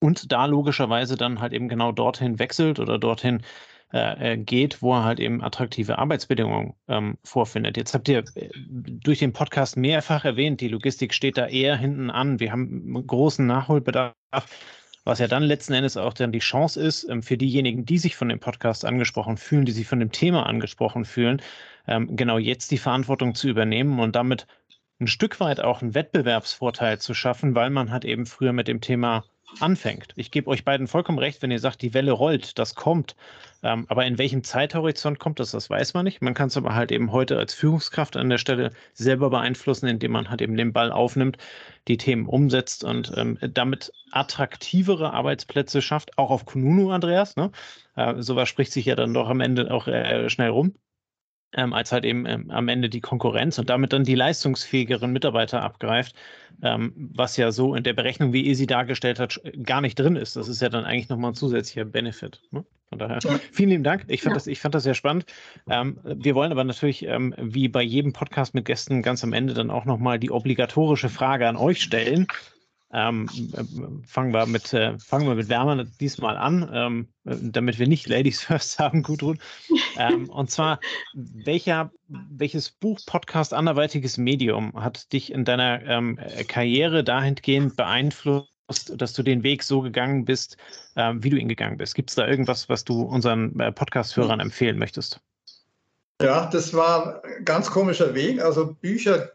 und 0.00 0.32
da 0.32 0.46
logischerweise 0.46 1.16
dann 1.16 1.40
halt 1.40 1.52
eben 1.52 1.68
genau 1.68 1.92
dorthin 1.92 2.38
wechselt 2.38 2.78
oder 2.78 2.98
dorthin 2.98 3.42
äh, 3.94 4.32
äh 4.32 4.36
geht, 4.36 4.82
wo 4.82 4.92
er 4.94 5.04
halt 5.04 5.20
eben 5.20 5.42
attraktive 5.42 5.98
Arbeitsbedingungen 5.98 6.74
ähm, 6.88 7.16
vorfindet. 7.24 7.76
Jetzt 7.76 7.94
habt 7.94 8.08
ihr 8.08 8.24
äh, 8.34 8.50
durch 8.66 9.20
den 9.20 9.32
Podcast 9.32 9.76
mehrfach 9.76 10.24
erwähnt, 10.24 10.60
die 10.60 10.68
Logistik 10.68 11.14
steht 11.14 11.38
da 11.38 11.46
eher 11.46 11.76
hinten 11.76 12.10
an. 12.10 12.40
Wir 12.40 12.52
haben 12.52 13.06
großen 13.06 13.46
Nachholbedarf 13.46 14.14
was 15.04 15.18
ja 15.18 15.28
dann 15.28 15.42
letzten 15.42 15.74
Endes 15.74 15.96
auch 15.96 16.14
dann 16.14 16.32
die 16.32 16.38
Chance 16.38 16.80
ist, 16.80 17.04
ähm, 17.08 17.22
für 17.22 17.36
diejenigen, 17.36 17.84
die 17.84 17.98
sich 17.98 18.16
von 18.16 18.30
dem 18.30 18.40
Podcast 18.40 18.84
angesprochen 18.84 19.36
fühlen, 19.36 19.66
die 19.66 19.72
sich 19.72 19.86
von 19.86 20.00
dem 20.00 20.12
Thema 20.12 20.46
angesprochen 20.46 21.04
fühlen, 21.04 21.42
ähm, 21.86 22.16
genau 22.16 22.38
jetzt 22.38 22.70
die 22.70 22.78
Verantwortung 22.78 23.34
zu 23.34 23.48
übernehmen 23.48 24.00
und 24.00 24.16
damit 24.16 24.46
ein 25.00 25.06
Stück 25.06 25.40
weit 25.40 25.60
auch 25.60 25.82
einen 25.82 25.94
Wettbewerbsvorteil 25.94 26.98
zu 26.98 27.14
schaffen, 27.14 27.54
weil 27.54 27.70
man 27.70 27.90
halt 27.90 28.04
eben 28.04 28.26
früher 28.26 28.52
mit 28.52 28.68
dem 28.68 28.80
Thema 28.80 29.24
anfängt. 29.60 30.12
Ich 30.16 30.30
gebe 30.30 30.50
euch 30.50 30.64
beiden 30.64 30.86
vollkommen 30.86 31.18
recht, 31.18 31.42
wenn 31.42 31.50
ihr 31.50 31.58
sagt, 31.58 31.82
die 31.82 31.94
Welle 31.94 32.12
rollt, 32.12 32.58
das 32.58 32.74
kommt. 32.74 33.16
Ähm, 33.62 33.86
aber 33.88 34.04
in 34.04 34.18
welchem 34.18 34.44
Zeithorizont 34.44 35.18
kommt 35.18 35.40
das, 35.40 35.52
das 35.52 35.70
weiß 35.70 35.94
man 35.94 36.04
nicht. 36.04 36.22
Man 36.22 36.34
kann 36.34 36.48
es 36.48 36.56
aber 36.56 36.74
halt 36.74 36.92
eben 36.92 37.12
heute 37.12 37.38
als 37.38 37.54
Führungskraft 37.54 38.16
an 38.16 38.28
der 38.28 38.38
Stelle 38.38 38.72
selber 38.92 39.30
beeinflussen, 39.30 39.86
indem 39.86 40.12
man 40.12 40.28
halt 40.30 40.42
eben 40.42 40.56
den 40.56 40.72
Ball 40.72 40.92
aufnimmt, 40.92 41.38
die 41.88 41.96
Themen 41.96 42.26
umsetzt 42.26 42.84
und 42.84 43.12
ähm, 43.16 43.38
damit 43.40 43.92
attraktivere 44.10 45.12
Arbeitsplätze 45.12 45.82
schafft, 45.82 46.18
auch 46.18 46.30
auf 46.30 46.44
Kununu, 46.44 46.90
Andreas. 46.90 47.36
Ne? 47.36 47.50
Äh, 47.96 48.14
sowas 48.22 48.48
spricht 48.48 48.72
sich 48.72 48.86
ja 48.86 48.96
dann 48.96 49.14
doch 49.14 49.28
am 49.28 49.40
Ende 49.40 49.70
auch 49.70 49.88
äh, 49.88 50.28
schnell 50.28 50.50
rum 50.50 50.74
ähm, 51.54 51.72
als 51.72 51.92
halt 51.92 52.04
eben 52.04 52.26
ähm, 52.26 52.50
am 52.50 52.68
Ende 52.68 52.88
die 52.88 53.00
Konkurrenz 53.00 53.58
und 53.58 53.70
damit 53.70 53.92
dann 53.92 54.04
die 54.04 54.14
leistungsfähigeren 54.14 55.12
Mitarbeiter 55.12 55.62
abgreift, 55.62 56.14
ähm, 56.62 56.92
was 56.96 57.36
ja 57.36 57.52
so 57.52 57.74
in 57.74 57.82
der 57.82 57.92
Berechnung, 57.92 58.32
wie 58.32 58.42
ihr 58.42 58.56
sie 58.56 58.66
dargestellt 58.66 59.18
hat, 59.18 59.40
gar 59.62 59.80
nicht 59.80 59.98
drin 59.98 60.16
ist. 60.16 60.36
Das 60.36 60.48
ist 60.48 60.62
ja 60.62 60.68
dann 60.68 60.84
eigentlich 60.84 61.08
nochmal 61.08 61.32
ein 61.32 61.34
zusätzlicher 61.34 61.84
Benefit. 61.84 62.40
Ne? 62.50 62.64
Von 62.88 62.98
daher, 62.98 63.18
vielen 63.52 63.70
lieben 63.70 63.84
Dank. 63.84 64.04
Ich 64.08 64.22
fand, 64.22 64.32
ja. 64.32 64.34
das, 64.34 64.46
ich 64.46 64.60
fand 64.60 64.74
das 64.74 64.84
sehr 64.84 64.94
spannend. 64.94 65.26
Ähm, 65.68 65.98
wir 66.04 66.34
wollen 66.34 66.52
aber 66.52 66.64
natürlich, 66.64 67.04
ähm, 67.06 67.34
wie 67.38 67.68
bei 67.68 67.82
jedem 67.82 68.12
Podcast 68.12 68.54
mit 68.54 68.66
Gästen, 68.66 69.02
ganz 69.02 69.24
am 69.24 69.32
Ende 69.32 69.54
dann 69.54 69.70
auch 69.70 69.84
nochmal 69.84 70.18
die 70.18 70.30
obligatorische 70.30 71.08
Frage 71.08 71.48
an 71.48 71.56
euch 71.56 71.82
stellen. 71.82 72.26
Ähm, 72.94 73.28
äh, 73.54 74.06
fangen, 74.06 74.32
wir 74.32 74.46
mit, 74.46 74.72
äh, 74.72 74.96
fangen 75.00 75.26
wir 75.26 75.34
mit 75.34 75.48
Wärmer 75.48 75.82
diesmal 75.82 76.36
an, 76.36 76.70
ähm, 76.72 77.08
damit 77.24 77.80
wir 77.80 77.88
nicht 77.88 78.08
Ladies 78.08 78.42
First 78.42 78.78
haben, 78.78 79.02
Gudrun. 79.02 79.40
Ähm, 79.98 80.30
und 80.30 80.52
zwar, 80.52 80.78
welcher, 81.12 81.90
welches 82.06 82.70
Buch, 82.70 83.00
Podcast, 83.04 83.52
anderweitiges 83.52 84.16
Medium 84.16 84.72
hat 84.74 85.12
dich 85.12 85.32
in 85.32 85.44
deiner 85.44 85.82
ähm, 85.84 86.20
Karriere 86.46 87.02
dahingehend 87.02 87.74
beeinflusst, 87.74 88.48
dass 88.96 89.12
du 89.12 89.24
den 89.24 89.42
Weg 89.42 89.64
so 89.64 89.80
gegangen 89.80 90.24
bist, 90.24 90.56
äh, 90.94 91.14
wie 91.16 91.30
du 91.30 91.36
ihn 91.36 91.48
gegangen 91.48 91.78
bist? 91.78 91.96
Gibt 91.96 92.10
es 92.10 92.16
da 92.16 92.28
irgendwas, 92.28 92.68
was 92.68 92.84
du 92.84 93.02
unseren 93.02 93.58
äh, 93.58 93.72
Podcast-Hörern 93.72 94.38
empfehlen 94.38 94.78
möchtest? 94.78 95.20
Ja, 96.22 96.46
das 96.46 96.72
war 96.72 97.24
ein 97.24 97.44
ganz 97.44 97.68
komischer 97.70 98.14
Weg. 98.14 98.40
Also 98.40 98.72
Bücher 98.80 99.32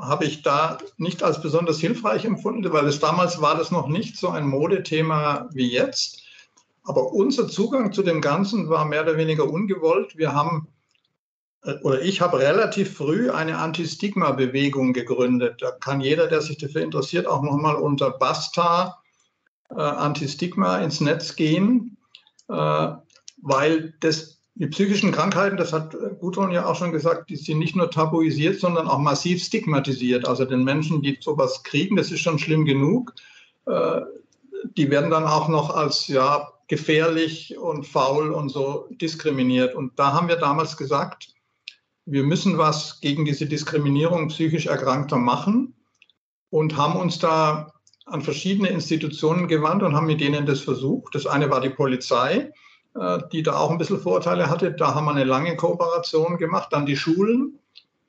habe 0.00 0.24
ich 0.24 0.42
da 0.42 0.78
nicht 0.96 1.22
als 1.22 1.40
besonders 1.40 1.78
hilfreich 1.78 2.24
empfunden, 2.24 2.72
weil 2.72 2.86
es 2.86 3.00
damals 3.00 3.40
war 3.40 3.56
das 3.56 3.70
noch 3.70 3.88
nicht 3.88 4.16
so 4.16 4.28
ein 4.28 4.46
Modethema 4.46 5.48
wie 5.52 5.70
jetzt. 5.70 6.22
Aber 6.84 7.12
unser 7.12 7.48
Zugang 7.48 7.92
zu 7.92 8.02
dem 8.02 8.20
Ganzen 8.20 8.68
war 8.68 8.84
mehr 8.84 9.02
oder 9.02 9.16
weniger 9.16 9.48
ungewollt. 9.48 10.16
Wir 10.16 10.34
haben 10.34 10.68
äh, 11.64 11.74
oder 11.82 12.02
ich 12.02 12.20
habe 12.20 12.38
relativ 12.38 12.96
früh 12.96 13.30
eine 13.30 13.58
Anti-Stigma-Bewegung 13.58 14.92
gegründet. 14.92 15.62
Da 15.62 15.72
kann 15.72 16.00
jeder, 16.00 16.26
der 16.26 16.40
sich 16.40 16.58
dafür 16.58 16.82
interessiert, 16.82 17.26
auch 17.26 17.42
nochmal 17.42 17.76
unter 17.76 18.10
Basta 18.10 18.98
äh, 19.70 19.74
Anti-Stigma 19.74 20.78
ins 20.78 21.00
Netz 21.00 21.36
gehen, 21.36 21.96
äh, 22.48 22.88
weil 23.42 23.94
das 24.00 24.31
die 24.54 24.66
psychischen 24.66 25.12
Krankheiten, 25.12 25.56
das 25.56 25.72
hat 25.72 25.96
Gudrun 26.20 26.50
ja 26.50 26.66
auch 26.66 26.76
schon 26.76 26.92
gesagt, 26.92 27.30
die 27.30 27.36
sind 27.36 27.58
nicht 27.58 27.74
nur 27.74 27.90
tabuisiert, 27.90 28.60
sondern 28.60 28.86
auch 28.86 28.98
massiv 28.98 29.42
stigmatisiert. 29.42 30.28
Also 30.28 30.44
den 30.44 30.64
Menschen, 30.64 31.02
die 31.02 31.18
sowas 31.20 31.62
kriegen, 31.62 31.96
das 31.96 32.10
ist 32.10 32.20
schon 32.20 32.38
schlimm 32.38 32.64
genug. 32.64 33.14
Äh, 33.66 34.02
die 34.76 34.90
werden 34.90 35.10
dann 35.10 35.24
auch 35.24 35.48
noch 35.48 35.74
als 35.74 36.06
ja, 36.08 36.52
gefährlich 36.68 37.56
und 37.56 37.86
faul 37.86 38.30
und 38.30 38.50
so 38.50 38.88
diskriminiert. 38.90 39.74
Und 39.74 39.98
da 39.98 40.12
haben 40.12 40.28
wir 40.28 40.36
damals 40.36 40.76
gesagt, 40.76 41.34
wir 42.04 42.22
müssen 42.22 42.58
was 42.58 43.00
gegen 43.00 43.24
diese 43.24 43.46
Diskriminierung 43.46 44.28
psychisch 44.28 44.66
Erkrankter 44.66 45.16
machen 45.16 45.74
und 46.50 46.76
haben 46.76 47.00
uns 47.00 47.18
da 47.18 47.72
an 48.04 48.20
verschiedene 48.20 48.68
Institutionen 48.68 49.48
gewandt 49.48 49.82
und 49.82 49.94
haben 49.94 50.06
mit 50.06 50.20
denen 50.20 50.44
das 50.44 50.60
versucht. 50.60 51.14
Das 51.14 51.26
eine 51.26 51.50
war 51.50 51.60
die 51.60 51.70
Polizei 51.70 52.34
äh, 52.34 52.50
die 53.32 53.42
da 53.42 53.56
auch 53.56 53.70
ein 53.70 53.78
bisschen 53.78 54.00
Vorteile 54.00 54.50
hatte. 54.50 54.72
Da 54.72 54.94
haben 54.94 55.06
wir 55.06 55.12
eine 55.12 55.24
lange 55.24 55.56
Kooperation 55.56 56.36
gemacht. 56.36 56.68
Dann 56.72 56.86
die 56.86 56.96
Schulen. 56.96 57.58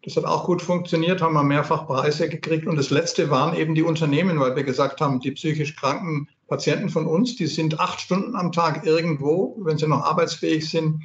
Das 0.04 0.18
hat 0.18 0.26
auch 0.26 0.46
gut 0.46 0.62
funktioniert, 0.62 1.22
haben 1.22 1.34
wir 1.34 1.44
mehrfach 1.44 1.88
Preise 1.88 2.28
gekriegt. 2.28 2.68
Und 2.68 2.76
das 2.76 2.90
letzte 2.90 3.30
waren 3.30 3.56
eben 3.56 3.74
die 3.74 3.84
Unternehmen, 3.84 4.38
weil 4.38 4.56
wir 4.56 4.64
gesagt 4.64 5.00
haben, 5.00 5.22
die 5.22 5.32
psychisch 5.32 5.78
kranken 5.78 6.28
Patienten 6.50 6.90
von 6.90 7.08
uns, 7.08 7.38
die 7.38 7.48
sind 7.48 7.80
acht 7.80 8.02
Stunden 8.02 8.36
am 8.36 8.52
Tag 8.52 8.86
irgendwo, 8.86 9.58
wenn 9.62 9.78
sie 9.78 9.88
noch 9.88 10.04
arbeitsfähig 10.04 10.70
sind, 10.70 11.02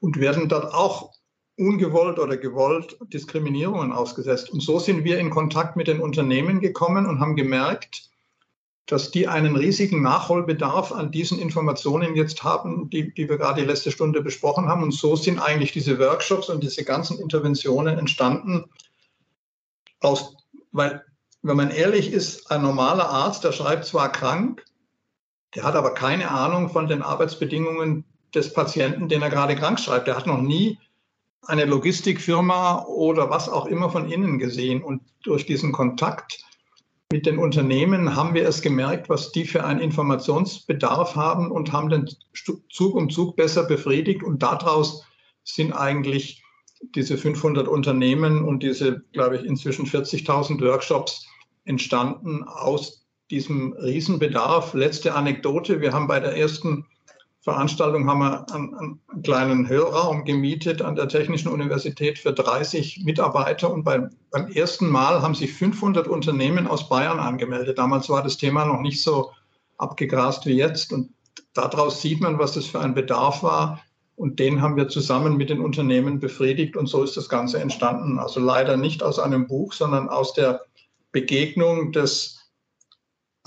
und 0.00 0.20
werden 0.20 0.48
dort 0.48 0.72
auch 0.74 1.12
ungewollt 1.56 2.18
oder 2.18 2.36
gewollt 2.36 2.98
Diskriminierungen 3.12 3.92
ausgesetzt. 3.92 4.50
Und 4.50 4.60
so 4.62 4.78
sind 4.78 5.04
wir 5.04 5.18
in 5.18 5.30
Kontakt 5.30 5.76
mit 5.76 5.88
den 5.88 6.00
Unternehmen 6.00 6.60
gekommen 6.60 7.06
und 7.06 7.20
haben 7.20 7.34
gemerkt, 7.34 8.10
dass 8.88 9.10
die 9.10 9.28
einen 9.28 9.54
riesigen 9.54 10.00
Nachholbedarf 10.00 10.92
an 10.92 11.12
diesen 11.12 11.38
Informationen 11.38 12.16
jetzt 12.16 12.42
haben, 12.42 12.88
die, 12.88 13.12
die 13.12 13.28
wir 13.28 13.36
gerade 13.36 13.60
die 13.60 13.66
letzte 13.66 13.90
Stunde 13.90 14.22
besprochen 14.22 14.66
haben. 14.66 14.82
Und 14.82 14.92
so 14.92 15.14
sind 15.14 15.38
eigentlich 15.38 15.72
diese 15.72 15.98
Workshops 15.98 16.48
und 16.48 16.62
diese 16.62 16.84
ganzen 16.84 17.18
Interventionen 17.18 17.98
entstanden, 17.98 18.64
aus, 20.00 20.36
weil, 20.72 21.04
wenn 21.42 21.58
man 21.58 21.70
ehrlich 21.70 22.12
ist, 22.12 22.50
ein 22.50 22.62
normaler 22.62 23.10
Arzt, 23.10 23.44
der 23.44 23.52
schreibt 23.52 23.84
zwar 23.84 24.10
krank, 24.10 24.64
der 25.54 25.64
hat 25.64 25.74
aber 25.74 25.92
keine 25.92 26.30
Ahnung 26.30 26.70
von 26.70 26.88
den 26.88 27.02
Arbeitsbedingungen 27.02 28.04
des 28.34 28.54
Patienten, 28.54 29.08
den 29.08 29.20
er 29.20 29.30
gerade 29.30 29.54
krank 29.54 29.80
schreibt. 29.80 30.06
Der 30.06 30.16
hat 30.16 30.26
noch 30.26 30.40
nie 30.40 30.78
eine 31.42 31.66
Logistikfirma 31.66 32.84
oder 32.86 33.28
was 33.28 33.50
auch 33.50 33.66
immer 33.66 33.90
von 33.90 34.10
innen 34.10 34.38
gesehen. 34.38 34.82
Und 34.82 35.02
durch 35.22 35.44
diesen 35.44 35.72
Kontakt 35.72 36.42
mit 37.10 37.24
den 37.24 37.38
Unternehmen 37.38 38.14
haben 38.16 38.34
wir 38.34 38.46
es 38.46 38.60
gemerkt, 38.60 39.08
was 39.08 39.32
die 39.32 39.46
für 39.46 39.64
einen 39.64 39.80
Informationsbedarf 39.80 41.16
haben 41.16 41.50
und 41.50 41.72
haben 41.72 41.88
den 41.88 42.08
Zug 42.70 42.94
um 42.94 43.08
Zug 43.08 43.34
besser 43.36 43.64
befriedigt. 43.64 44.22
Und 44.22 44.42
daraus 44.42 45.04
sind 45.42 45.72
eigentlich 45.72 46.42
diese 46.94 47.16
500 47.16 47.66
Unternehmen 47.66 48.44
und 48.44 48.62
diese, 48.62 49.02
glaube 49.12 49.36
ich, 49.36 49.44
inzwischen 49.44 49.86
40.000 49.86 50.60
Workshops 50.60 51.26
entstanden 51.64 52.44
aus 52.44 53.06
diesem 53.30 53.72
Riesenbedarf. 53.72 54.74
Letzte 54.74 55.14
Anekdote. 55.14 55.80
Wir 55.80 55.92
haben 55.92 56.08
bei 56.08 56.20
der 56.20 56.36
ersten 56.36 56.86
Veranstaltung 57.48 58.06
haben 58.06 58.18
wir 58.18 58.46
einen, 58.52 58.74
einen, 58.74 59.00
kleinen 59.22 59.68
Hörraum 59.68 60.26
gemietet 60.26 60.82
an 60.82 60.96
der 60.96 61.08
Technischen 61.08 61.48
Universität 61.48 62.18
für 62.18 62.34
30 62.34 63.04
Mitarbeiter 63.04 63.72
und 63.72 63.84
beim, 63.84 64.10
beim 64.30 64.48
ersten 64.48 64.90
Mal 64.90 65.22
haben 65.22 65.34
sich 65.34 65.54
500 65.54 66.06
Unternehmen 66.08 66.66
aus 66.66 66.90
Bayern 66.90 67.18
angemeldet. 67.18 67.78
Damals 67.78 68.10
war 68.10 68.22
das 68.22 68.36
Thema 68.36 68.66
noch 68.66 68.82
nicht 68.82 69.02
so 69.02 69.30
abgegrast 69.78 70.44
wie 70.44 70.56
jetzt 70.56 70.92
und 70.92 71.08
daraus 71.54 72.02
sieht 72.02 72.20
man, 72.20 72.38
was 72.38 72.52
das 72.52 72.66
für 72.66 72.80
ein 72.80 72.94
Bedarf 72.94 73.42
war 73.42 73.80
und 74.14 74.38
den 74.38 74.60
haben 74.60 74.76
wir 74.76 74.88
zusammen 74.88 75.38
mit 75.38 75.48
den 75.48 75.60
Unternehmen 75.60 76.20
befriedigt 76.20 76.76
und 76.76 76.86
so 76.86 77.02
ist 77.02 77.16
das 77.16 77.30
Ganze 77.30 77.60
entstanden. 77.60 78.18
Also 78.18 78.40
leider 78.40 78.76
nicht 78.76 79.02
aus 79.02 79.18
einem 79.18 79.46
Buch, 79.46 79.72
sondern 79.72 80.10
aus 80.10 80.34
der 80.34 80.66
Begegnung 81.12 81.92
des 81.92 82.37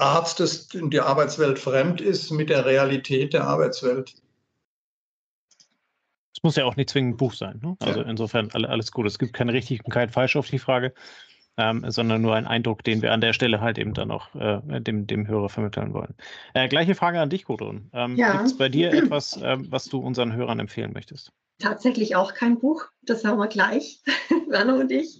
Arztes 0.02 0.74
in 0.74 0.90
die 0.90 1.00
Arbeitswelt 1.00 1.60
fremd 1.60 2.02
ist 2.02 2.32
mit 2.32 2.50
der 2.50 2.66
Realität 2.66 3.34
der 3.34 3.46
Arbeitswelt. 3.46 4.16
Es 6.34 6.44
muss 6.44 6.56
ja 6.56 6.66
auch 6.66 6.76
nicht 6.76 6.90
zwingend 6.90 7.14
ein 7.14 7.18
Buch 7.18 7.34
sein. 7.34 7.60
Ne? 7.62 7.76
Also 7.80 8.02
insofern 8.02 8.50
alles 8.52 8.92
gut. 8.92 9.06
Es 9.06 9.20
gibt 9.20 9.34
kein 9.34 9.50
richtig 9.50 9.86
und 9.86 9.92
kein 9.92 10.10
falsch 10.10 10.36
auf 10.36 10.50
die 10.50 10.60
Frage 10.60 10.94
ähm, 11.58 11.86
sondern 11.88 12.22
nur 12.22 12.36
ein 12.36 12.48
Eindruck, 12.48 12.84
den 12.84 13.02
wir 13.02 13.12
an 13.12 13.22
der 13.22 13.34
Stelle 13.34 13.62
halt 13.62 13.78
eben 13.78 13.94
dann 13.94 14.12
auch 14.12 14.34
äh, 14.36 14.82
dem, 14.82 15.08
dem 15.08 15.28
Hörer 15.28 15.50
vermitteln 15.50 15.94
wollen. 15.94 16.16
Äh, 16.54 16.68
gleiche 16.68 16.96
Frage 16.96 17.20
an 17.20 17.30
dich, 17.30 17.46
Gudrun. 17.46 17.90
Ähm, 17.94 18.16
ja. 18.16 18.34
Gibt 18.34 18.46
es 18.46 18.58
bei 18.58 18.70
dir 18.70 18.92
etwas, 18.94 19.38
äh, 19.38 19.58
was 19.60 19.86
du 19.86 20.00
unseren 20.00 20.34
Hörern 20.34 20.60
empfehlen 20.60 20.94
möchtest? 20.94 21.32
Tatsächlich 21.60 22.16
auch 22.16 22.34
kein 22.34 22.58
Buch, 22.58 22.86
das 23.04 23.24
haben 23.24 23.38
wir 23.38 23.48
gleich, 23.48 24.02
Werner 24.48 24.78
und 24.78 24.92
ich. 24.92 25.20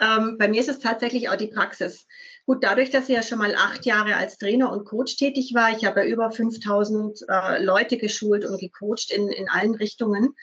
Ähm, 0.00 0.36
bei 0.38 0.48
mir 0.48 0.60
ist 0.60 0.68
es 0.68 0.78
tatsächlich 0.78 1.28
auch 1.28 1.36
die 1.36 1.46
Praxis. 1.46 2.06
Gut, 2.50 2.64
dadurch, 2.64 2.90
dass 2.90 3.08
ich 3.08 3.14
ja 3.14 3.22
schon 3.22 3.38
mal 3.38 3.54
acht 3.54 3.86
Jahre 3.86 4.16
als 4.16 4.36
Trainer 4.36 4.72
und 4.72 4.84
Coach 4.84 5.14
tätig 5.14 5.54
war, 5.54 5.70
ich 5.70 5.84
habe 5.84 6.00
ja 6.00 6.06
über 6.06 6.32
5000 6.32 7.20
äh, 7.28 7.62
Leute 7.62 7.96
geschult 7.96 8.44
und 8.44 8.58
gecoacht 8.58 9.12
in, 9.12 9.28
in 9.28 9.48
allen 9.48 9.76
Richtungen, 9.76 10.34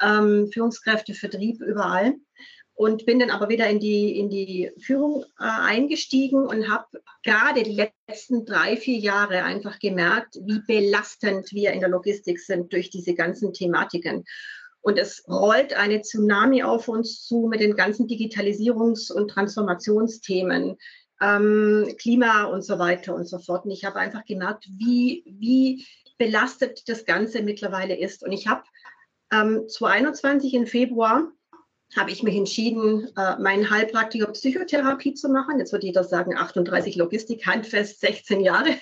ähm, 0.00 0.48
Führungskräfte, 0.50 1.12
Vertrieb, 1.12 1.60
überall 1.60 2.14
und 2.72 3.04
bin 3.04 3.18
dann 3.18 3.28
aber 3.28 3.50
wieder 3.50 3.68
in 3.68 3.78
die, 3.78 4.18
in 4.18 4.30
die 4.30 4.70
Führung 4.78 5.24
äh, 5.38 5.44
eingestiegen 5.44 6.46
und 6.46 6.70
habe 6.70 6.86
gerade 7.22 7.62
die 7.62 7.88
letzten 8.08 8.46
drei, 8.46 8.78
vier 8.78 8.96
Jahre 8.96 9.42
einfach 9.42 9.78
gemerkt, 9.80 10.36
wie 10.42 10.62
belastend 10.66 11.52
wir 11.52 11.72
in 11.72 11.80
der 11.80 11.90
Logistik 11.90 12.40
sind 12.40 12.72
durch 12.72 12.88
diese 12.88 13.12
ganzen 13.12 13.52
Thematiken. 13.52 14.24
Und 14.82 14.98
es 14.98 15.24
rollt 15.28 15.74
eine 15.74 16.00
Tsunami 16.00 16.62
auf 16.62 16.88
uns 16.88 17.22
zu 17.26 17.48
mit 17.50 17.60
den 17.60 17.76
ganzen 17.76 18.08
Digitalisierungs- 18.08 19.12
und 19.12 19.28
Transformationsthemen, 19.28 20.78
ähm, 21.20 21.94
Klima 21.98 22.44
und 22.44 22.62
so 22.62 22.78
weiter 22.78 23.14
und 23.14 23.26
so 23.26 23.38
fort. 23.38 23.64
Und 23.64 23.70
ich 23.70 23.84
habe 23.84 23.98
einfach 23.98 24.24
gemerkt, 24.24 24.66
wie, 24.78 25.24
wie 25.26 25.86
belastet 26.18 26.88
das 26.88 27.04
Ganze 27.04 27.42
mittlerweile 27.42 27.96
ist. 27.96 28.22
Und 28.22 28.32
ich 28.32 28.46
habe 28.46 28.62
ähm, 29.32 29.68
2021 29.68 30.54
im 30.54 30.66
Februar 30.66 31.32
habe 31.96 32.12
ich 32.12 32.22
mich 32.22 32.36
entschieden, 32.36 33.08
äh, 33.16 33.36
meinen 33.38 33.68
Heilpraktiker 33.68 34.28
Psychotherapie 34.28 35.14
zu 35.14 35.28
machen. 35.28 35.58
Jetzt 35.58 35.72
wird 35.72 35.82
jeder 35.82 36.04
sagen, 36.04 36.36
38 36.36 36.94
Logistik, 36.96 37.46
handfest, 37.46 38.00
16 38.00 38.40
Jahre 38.40 38.76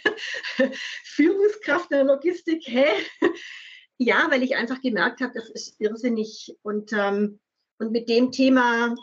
Führungskraft 1.05 1.91
in 1.91 1.99
der 1.99 2.05
Logistik. 2.05 2.65
Hä? 2.67 2.85
Ja, 3.97 4.27
weil 4.31 4.43
ich 4.43 4.57
einfach 4.57 4.81
gemerkt 4.83 5.21
habe, 5.23 5.33
das 5.35 5.49
ist 5.49 5.81
irrsinnig. 5.81 6.55
Und, 6.63 6.93
ähm, 6.93 7.41
und 7.79 7.93
mit 7.93 8.09
dem 8.09 8.31
Thema, 8.31 8.95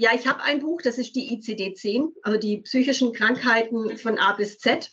ja, 0.00 0.12
ich 0.14 0.26
habe 0.26 0.42
ein 0.42 0.60
Buch, 0.60 0.80
das 0.80 0.96
ist 0.96 1.14
die 1.14 1.36
ICD-10, 1.36 2.08
also 2.22 2.38
die 2.38 2.62
psychischen 2.62 3.12
Krankheiten 3.12 3.98
von 3.98 4.18
A 4.18 4.32
bis 4.32 4.56
Z. 4.56 4.90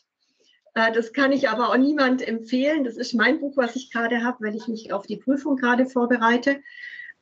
Äh, 0.73 0.91
das 0.91 1.13
kann 1.13 1.31
ich 1.31 1.47
aber 1.47 1.69
auch 1.69 1.77
niemand 1.77 2.27
empfehlen. 2.27 2.83
Das 2.83 2.97
ist 2.97 3.13
mein 3.13 3.39
Buch, 3.39 3.55
was 3.55 3.77
ich 3.77 3.89
gerade 3.89 4.21
habe, 4.25 4.45
weil 4.45 4.55
ich 4.57 4.67
mich 4.67 4.91
auf 4.91 5.07
die 5.07 5.15
Prüfung 5.15 5.55
gerade 5.55 5.85
vorbereite. 5.85 6.61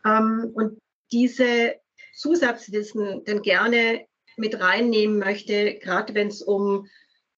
Ähm, 0.03 0.49
und 0.55 0.79
diese 1.11 1.75
Zusatzwissen 2.15 3.23
denn 3.25 3.43
gerne 3.43 4.07
mit 4.35 4.59
reinnehmen 4.59 5.19
möchte, 5.19 5.75
gerade 5.75 6.15
wenn 6.15 6.29
es 6.29 6.41
um 6.41 6.87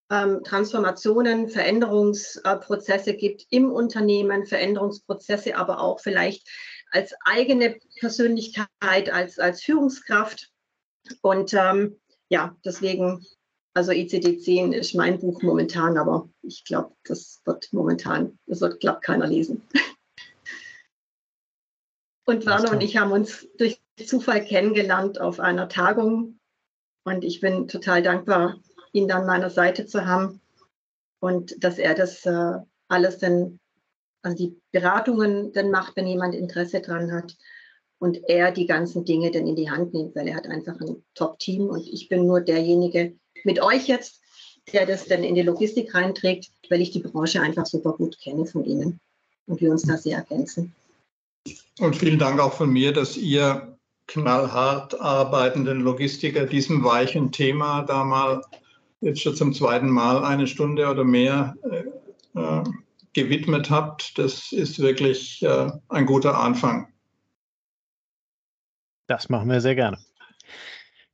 ähm, 0.10 0.46
Transformationen, 0.46 1.50
Veränderungsprozesse 1.50 3.16
gibt 3.16 3.48
im 3.50 3.70
Unternehmen, 3.70 4.46
Veränderungsprozesse, 4.46 5.58
aber 5.58 5.82
auch 5.82 6.00
vielleicht 6.00 6.48
als 6.92 7.14
eigene 7.26 7.80
Persönlichkeit, 8.00 9.10
als, 9.12 9.40
als 9.40 9.64
Führungskraft. 9.64 10.52
Und 11.22 11.54
ähm, 11.54 12.00
ja, 12.30 12.56
deswegen, 12.66 13.26
also 13.74 13.92
ICD-10 13.92 14.74
ist 14.74 14.96
mein 14.96 15.20
Buch 15.20 15.42
momentan, 15.42 15.98
aber 15.98 16.30
ich 16.42 16.64
glaube, 16.66 16.96
das 17.06 17.42
wird 17.46 17.72
momentan, 17.72 18.38
das 18.46 18.62
wird, 18.62 18.80
glaube 18.80 19.02
keiner 19.02 19.28
lesen. 19.28 19.62
Und 22.30 22.46
Werner 22.46 22.74
und 22.74 22.82
ich 22.82 22.98
haben 22.98 23.14
uns 23.14 23.48
durch 23.58 23.82
Zufall 24.06 24.44
kennengelernt 24.44 25.22
auf 25.22 25.40
einer 25.40 25.70
Tagung. 25.70 26.40
Und 27.06 27.24
ich 27.24 27.40
bin 27.40 27.70
total 27.70 28.04
dankbar, 28.04 28.60
ihn 28.92 29.10
an 29.14 29.26
meiner 29.26 29.50
Seite 29.50 29.86
zu 29.86 30.06
haben 30.06 30.42
und 31.20 31.64
dass 31.64 31.78
er 31.78 31.96
das 31.96 32.26
äh, 32.26 32.60
alles 32.90 33.18
dann, 33.20 33.60
also 34.28 34.46
die 34.46 34.58
Beratungen 34.74 35.54
dann 35.54 35.72
macht, 35.72 35.96
wenn 35.96 36.06
jemand 36.06 36.36
Interesse 36.36 36.82
dran 36.82 37.12
hat 37.14 37.36
und 38.00 38.20
er 38.28 38.52
die 38.52 38.66
ganzen 38.66 39.06
Dinge 39.06 39.32
dann 39.32 39.48
in 39.48 39.56
die 39.56 39.70
Hand 39.70 39.94
nimmt, 39.94 40.16
weil 40.16 40.28
er 40.28 40.36
hat 40.36 40.48
einfach 40.48 40.80
ein 40.82 41.04
Top-Team 41.16 41.68
und 41.68 41.88
ich 41.88 42.10
bin 42.10 42.28
nur 42.28 42.42
derjenige 42.42 43.14
mit 43.46 43.62
euch 43.62 43.88
jetzt, 43.88 44.22
der 44.74 44.86
das 44.86 45.06
dann 45.06 45.24
in 45.24 45.36
die 45.36 45.44
Logistik 45.44 45.96
reinträgt, 45.96 46.52
weil 46.70 46.82
ich 46.82 46.92
die 46.92 47.00
Branche 47.00 47.42
einfach 47.42 47.66
super 47.66 47.94
gut 47.94 48.20
kenne 48.20 48.46
von 48.46 48.66
Ihnen 48.66 49.00
und 49.48 49.62
wir 49.62 49.72
uns 49.72 49.84
da 49.84 49.96
sehr 49.98 50.18
ergänzen. 50.18 50.76
Und 51.80 51.96
vielen 51.96 52.20
Dank 52.20 52.42
auch 52.42 52.54
von 52.54 52.70
mir, 52.70 52.92
dass 52.92 53.16
ihr 53.16 53.78
knallhart 54.08 55.00
arbeitenden 55.00 55.82
Logistiker 55.82 56.46
diesem 56.46 56.84
weichen 56.84 57.32
Thema 57.32 57.84
da 57.84 58.04
mal 58.04 58.42
jetzt 59.00 59.22
schon 59.22 59.36
zum 59.36 59.54
zweiten 59.54 59.90
Mal 59.90 60.26
eine 60.26 60.48
Stunde 60.48 60.90
oder 60.90 61.06
mehr 61.06 61.56
äh, 61.72 62.40
äh, 62.40 62.64
gewidmet 63.18 63.72
habt. 63.72 64.18
Das 64.20 64.52
ist 64.52 64.78
wirklich 64.80 65.42
äh, 65.42 65.72
ein 65.90 66.06
guter 66.06 66.38
Anfang. 66.40 66.88
Das 69.08 69.28
machen 69.28 69.50
wir 69.50 69.60
sehr 69.60 69.74
gerne. 69.74 69.98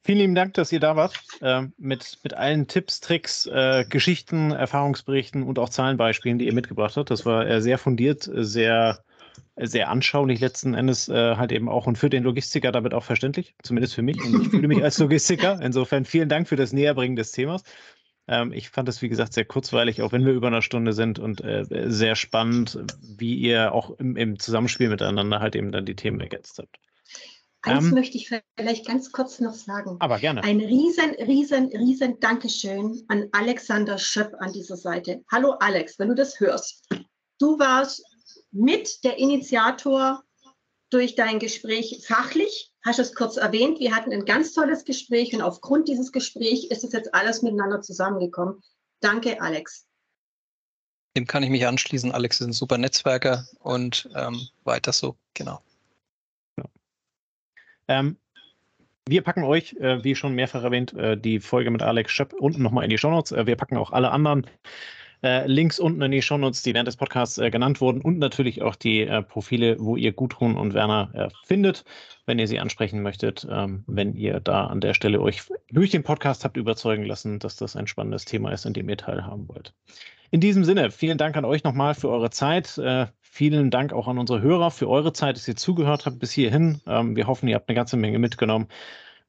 Vielen 0.02 0.18
lieben 0.18 0.36
Dank, 0.36 0.54
dass 0.56 0.74
ihr 0.74 0.82
da 0.82 0.98
wart. 0.98 1.18
Äh, 1.40 1.68
mit, 1.78 2.20
mit 2.24 2.34
allen 2.34 2.68
Tipps, 2.68 3.00
Tricks, 3.00 3.46
äh, 3.46 3.86
Geschichten, 3.88 4.52
Erfahrungsberichten 4.52 5.44
und 5.44 5.58
auch 5.60 5.70
Zahlenbeispielen, 5.70 6.40
die 6.40 6.46
ihr 6.48 6.54
mitgebracht 6.54 6.98
habt. 6.98 7.10
Das 7.10 7.26
war 7.26 7.48
äh, 7.48 7.62
sehr 7.62 7.78
fundiert, 7.78 8.30
sehr 8.34 9.00
sehr 9.56 9.90
anschaulich 9.90 10.40
letzten 10.40 10.74
Endes 10.74 11.10
äh, 11.10 11.36
halt 11.36 11.52
eben 11.52 11.70
auch 11.70 11.86
und 11.86 11.98
für 11.98 12.10
den 12.10 12.24
Logistiker 12.24 12.72
damit 12.72 12.94
auch 12.94 13.04
verständlich, 13.04 13.56
zumindest 13.62 13.94
für 13.94 14.02
mich. 14.02 14.20
Und 14.24 14.42
ich 14.42 14.50
fühle 14.50 14.68
mich 14.68 14.84
als 14.84 14.98
Logistiker. 14.98 15.60
Insofern 15.62 16.06
vielen 16.06 16.30
Dank 16.30 16.48
für 16.48 16.56
das 16.56 16.74
Näherbringen 16.74 17.16
des 17.16 17.32
Themas. 17.32 17.64
Ähm, 18.28 18.54
ich 18.54 18.70
fand 18.70 18.88
es, 18.88 19.02
wie 19.02 19.10
gesagt, 19.10 19.34
sehr 19.34 19.46
kurzweilig, 19.46 20.02
auch 20.02 20.12
wenn 20.12 20.26
wir 20.26 20.34
über 20.34 20.48
einer 20.48 20.62
Stunde 20.62 20.94
sind 20.94 21.20
und 21.20 21.42
äh, 21.42 21.66
sehr 21.90 22.16
spannend, 22.16 22.80
wie 23.02 23.36
ihr 23.36 23.74
auch 23.74 23.92
im, 24.00 24.16
im, 24.16 24.40
Zusammenspiel 24.40 24.90
miteinander 24.90 25.40
halt 25.40 25.56
eben 25.56 25.72
dann 25.72 25.86
die 25.86 25.96
Themen 25.96 26.22
ergänzt 26.22 26.58
habt. 26.60 26.78
Eins 27.64 27.86
ähm, 27.86 27.92
möchte 27.92 28.18
ich 28.18 28.30
vielleicht 28.58 28.88
ganz 28.88 29.12
kurz 29.12 29.40
noch 29.40 29.54
sagen. 29.54 29.98
Aber 30.00 30.20
gerne. 30.20 30.44
Ein 30.44 30.60
riesen, 30.60 31.12
riesen, 31.16 31.68
riesen 31.68 32.20
Dankeschön 32.20 33.04
an 33.08 33.28
Alexander 33.32 33.98
Schöpp 33.98 34.36
an 34.40 34.52
dieser 34.54 34.78
Seite. 34.78 35.24
Hallo 35.32 35.56
Alex, 35.60 35.98
wenn 36.00 36.10
du 36.10 36.16
das 36.16 36.40
hörst. 36.40 36.88
Du 37.40 37.60
warst 37.60 38.04
mit 38.52 39.04
der 39.04 39.18
Initiator 39.18 40.24
durch 40.90 41.16
dein 41.16 41.40
Gespräch 41.40 42.04
fachlich. 42.06 42.73
Hast 42.86 43.00
du 43.00 43.04
es 43.04 43.16
kurz 43.16 43.38
erwähnt. 43.38 43.80
Wir 43.80 43.96
hatten 43.96 44.12
ein 44.12 44.26
ganz 44.26 44.54
tolles 44.54 44.84
Gespräch 44.84 45.34
und 45.34 45.42
aufgrund 45.42 45.88
dieses 45.88 46.12
Gesprächs 46.12 46.66
ist 46.66 46.84
es 46.84 46.92
jetzt 46.92 47.14
alles 47.14 47.42
miteinander 47.42 47.82
zusammengekommen. 47.82 48.62
Danke, 49.00 49.42
Alex. 49.42 49.88
Dem 51.16 51.26
kann 51.26 51.44
ich 51.44 51.50
mich 51.50 51.66
anschließen. 51.66 52.12
Alex 52.12 52.42
ist 52.42 52.48
ein 52.48 52.54
super 52.54 52.78
Netzwerker 52.78 53.48
und 53.60 54.10
ähm, 54.16 54.48
weiter 54.64 54.92
so, 54.92 55.16
genau. 55.34 55.62
Ja. 56.58 56.66
Ähm, 57.88 58.18
wir 59.08 59.22
packen 59.22 59.44
euch, 59.44 59.74
äh, 59.74 60.04
wie 60.04 60.16
schon 60.16 60.34
mehrfach 60.34 60.64
erwähnt, 60.64 60.94
äh, 60.94 61.18
die 61.18 61.40
Folge 61.40 61.72
mit 61.72 61.82
Alex 61.82 62.12
Schöpp 62.12 62.34
unten 62.34 62.64
nochmal 62.64 62.84
in 62.84 62.90
die 62.90 62.98
Shownotes. 62.98 63.32
Äh, 63.32 63.46
wir 63.46 63.56
packen 63.56 63.78
auch 63.78 63.92
alle 63.92 64.12
anderen 64.12 64.48
äh, 65.24 65.48
Links 65.48 65.80
unten 65.80 66.02
in 66.02 66.12
die 66.12 66.22
Shownotes, 66.22 66.62
die 66.64 66.74
während 66.74 66.88
des 66.88 66.98
Podcasts 66.98 67.38
äh, 67.38 67.50
genannt 67.50 67.82
wurden 67.82 68.02
und 68.02 68.20
natürlich 68.20 68.62
auch 68.62 68.76
die 68.76 69.02
äh, 69.02 69.22
Profile, 69.22 69.78
wo 69.80 69.96
ihr 69.96 70.12
Gudrun 70.12 70.58
und 70.58 70.74
Werner 70.74 71.10
äh, 71.14 71.30
findet, 71.46 71.86
wenn 72.26 72.40
ihr 72.40 72.48
sie 72.48 72.60
ansprechen 72.60 73.02
möchtet, 73.02 73.48
ähm, 73.50 73.84
wenn 73.88 74.16
ihr 74.16 74.40
da 74.40 74.68
an 74.68 74.82
der 74.82 74.94
Stelle 74.94 75.22
euch 75.22 75.42
durch 75.72 75.92
den 75.92 76.04
Podcast 76.04 76.44
habt 76.44 76.58
überzeugen 76.58 77.06
lassen, 77.06 77.40
dass 77.40 77.56
das 77.56 77.76
ein 77.76 77.88
spannendes 77.88 78.26
Thema 78.26 78.52
ist, 78.52 78.66
an 78.66 78.74
dem 78.74 78.90
ihr 78.90 78.98
teilhaben 78.98 79.48
wollt. 79.48 79.74
In 80.32 80.40
diesem 80.40 80.64
Sinne, 80.64 80.90
vielen 80.90 81.20
Dank 81.20 81.38
an 81.38 81.46
euch 81.46 81.64
nochmal 81.64 81.94
für 81.94 82.10
eure 82.10 82.32
Zeit. 82.32 82.78
Äh, 82.80 83.06
vielen 83.22 83.70
Dank 83.70 83.94
auch 83.94 84.08
an 84.08 84.18
unsere 84.18 84.42
Hörer 84.42 84.72
für 84.72 84.90
eure 84.90 85.14
Zeit, 85.14 85.36
dass 85.36 85.48
ihr 85.48 85.56
zugehört 85.56 86.08
habt 86.08 86.18
bis 86.18 86.32
hierhin. 86.32 86.82
Ähm, 86.88 87.16
wir 87.16 87.28
hoffen, 87.28 87.48
ihr 87.48 87.56
habt 87.56 87.70
eine 87.70 87.76
ganze 87.76 87.98
Menge 87.98 88.18
mitgenommen. 88.18 88.68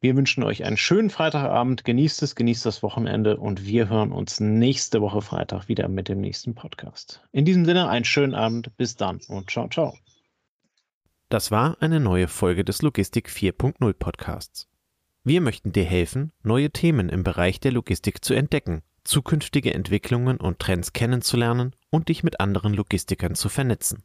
Wir 0.04 0.16
wünschen 0.16 0.42
euch 0.42 0.64
einen 0.64 0.76
schönen 0.76 1.08
Freitagabend. 1.08 1.86
Genießt 1.86 2.22
es, 2.22 2.34
genießt 2.34 2.66
das 2.66 2.82
Wochenende 2.82 3.38
und 3.38 3.64
wir 3.64 3.88
hören 3.88 4.12
uns 4.12 4.38
nächste 4.38 5.00
Woche 5.00 5.22
Freitag 5.22 5.66
wieder 5.68 5.88
mit 5.88 6.10
dem 6.10 6.20
nächsten 6.20 6.54
Podcast. 6.54 7.22
In 7.32 7.46
diesem 7.46 7.64
Sinne, 7.64 7.88
einen 7.88 8.04
schönen 8.04 8.34
Abend. 8.34 8.76
Bis 8.76 8.96
dann 8.96 9.22
und 9.28 9.50
ciao, 9.50 9.66
ciao. 9.70 9.96
Das 11.30 11.50
war 11.50 11.78
eine 11.80 12.00
neue 12.00 12.28
Folge 12.28 12.66
des 12.66 12.82
Logistik 12.82 13.30
4.0 13.30 13.94
Podcasts. 13.94 14.68
Wir 15.22 15.40
möchten 15.40 15.72
dir 15.72 15.84
helfen, 15.84 16.32
neue 16.42 16.70
Themen 16.70 17.08
im 17.08 17.24
Bereich 17.24 17.58
der 17.58 17.72
Logistik 17.72 18.22
zu 18.22 18.34
entdecken, 18.34 18.82
zukünftige 19.04 19.72
Entwicklungen 19.72 20.36
und 20.36 20.58
Trends 20.58 20.92
kennenzulernen 20.92 21.74
und 21.88 22.10
dich 22.10 22.22
mit 22.22 22.40
anderen 22.40 22.74
Logistikern 22.74 23.36
zu 23.36 23.48
vernetzen. 23.48 24.04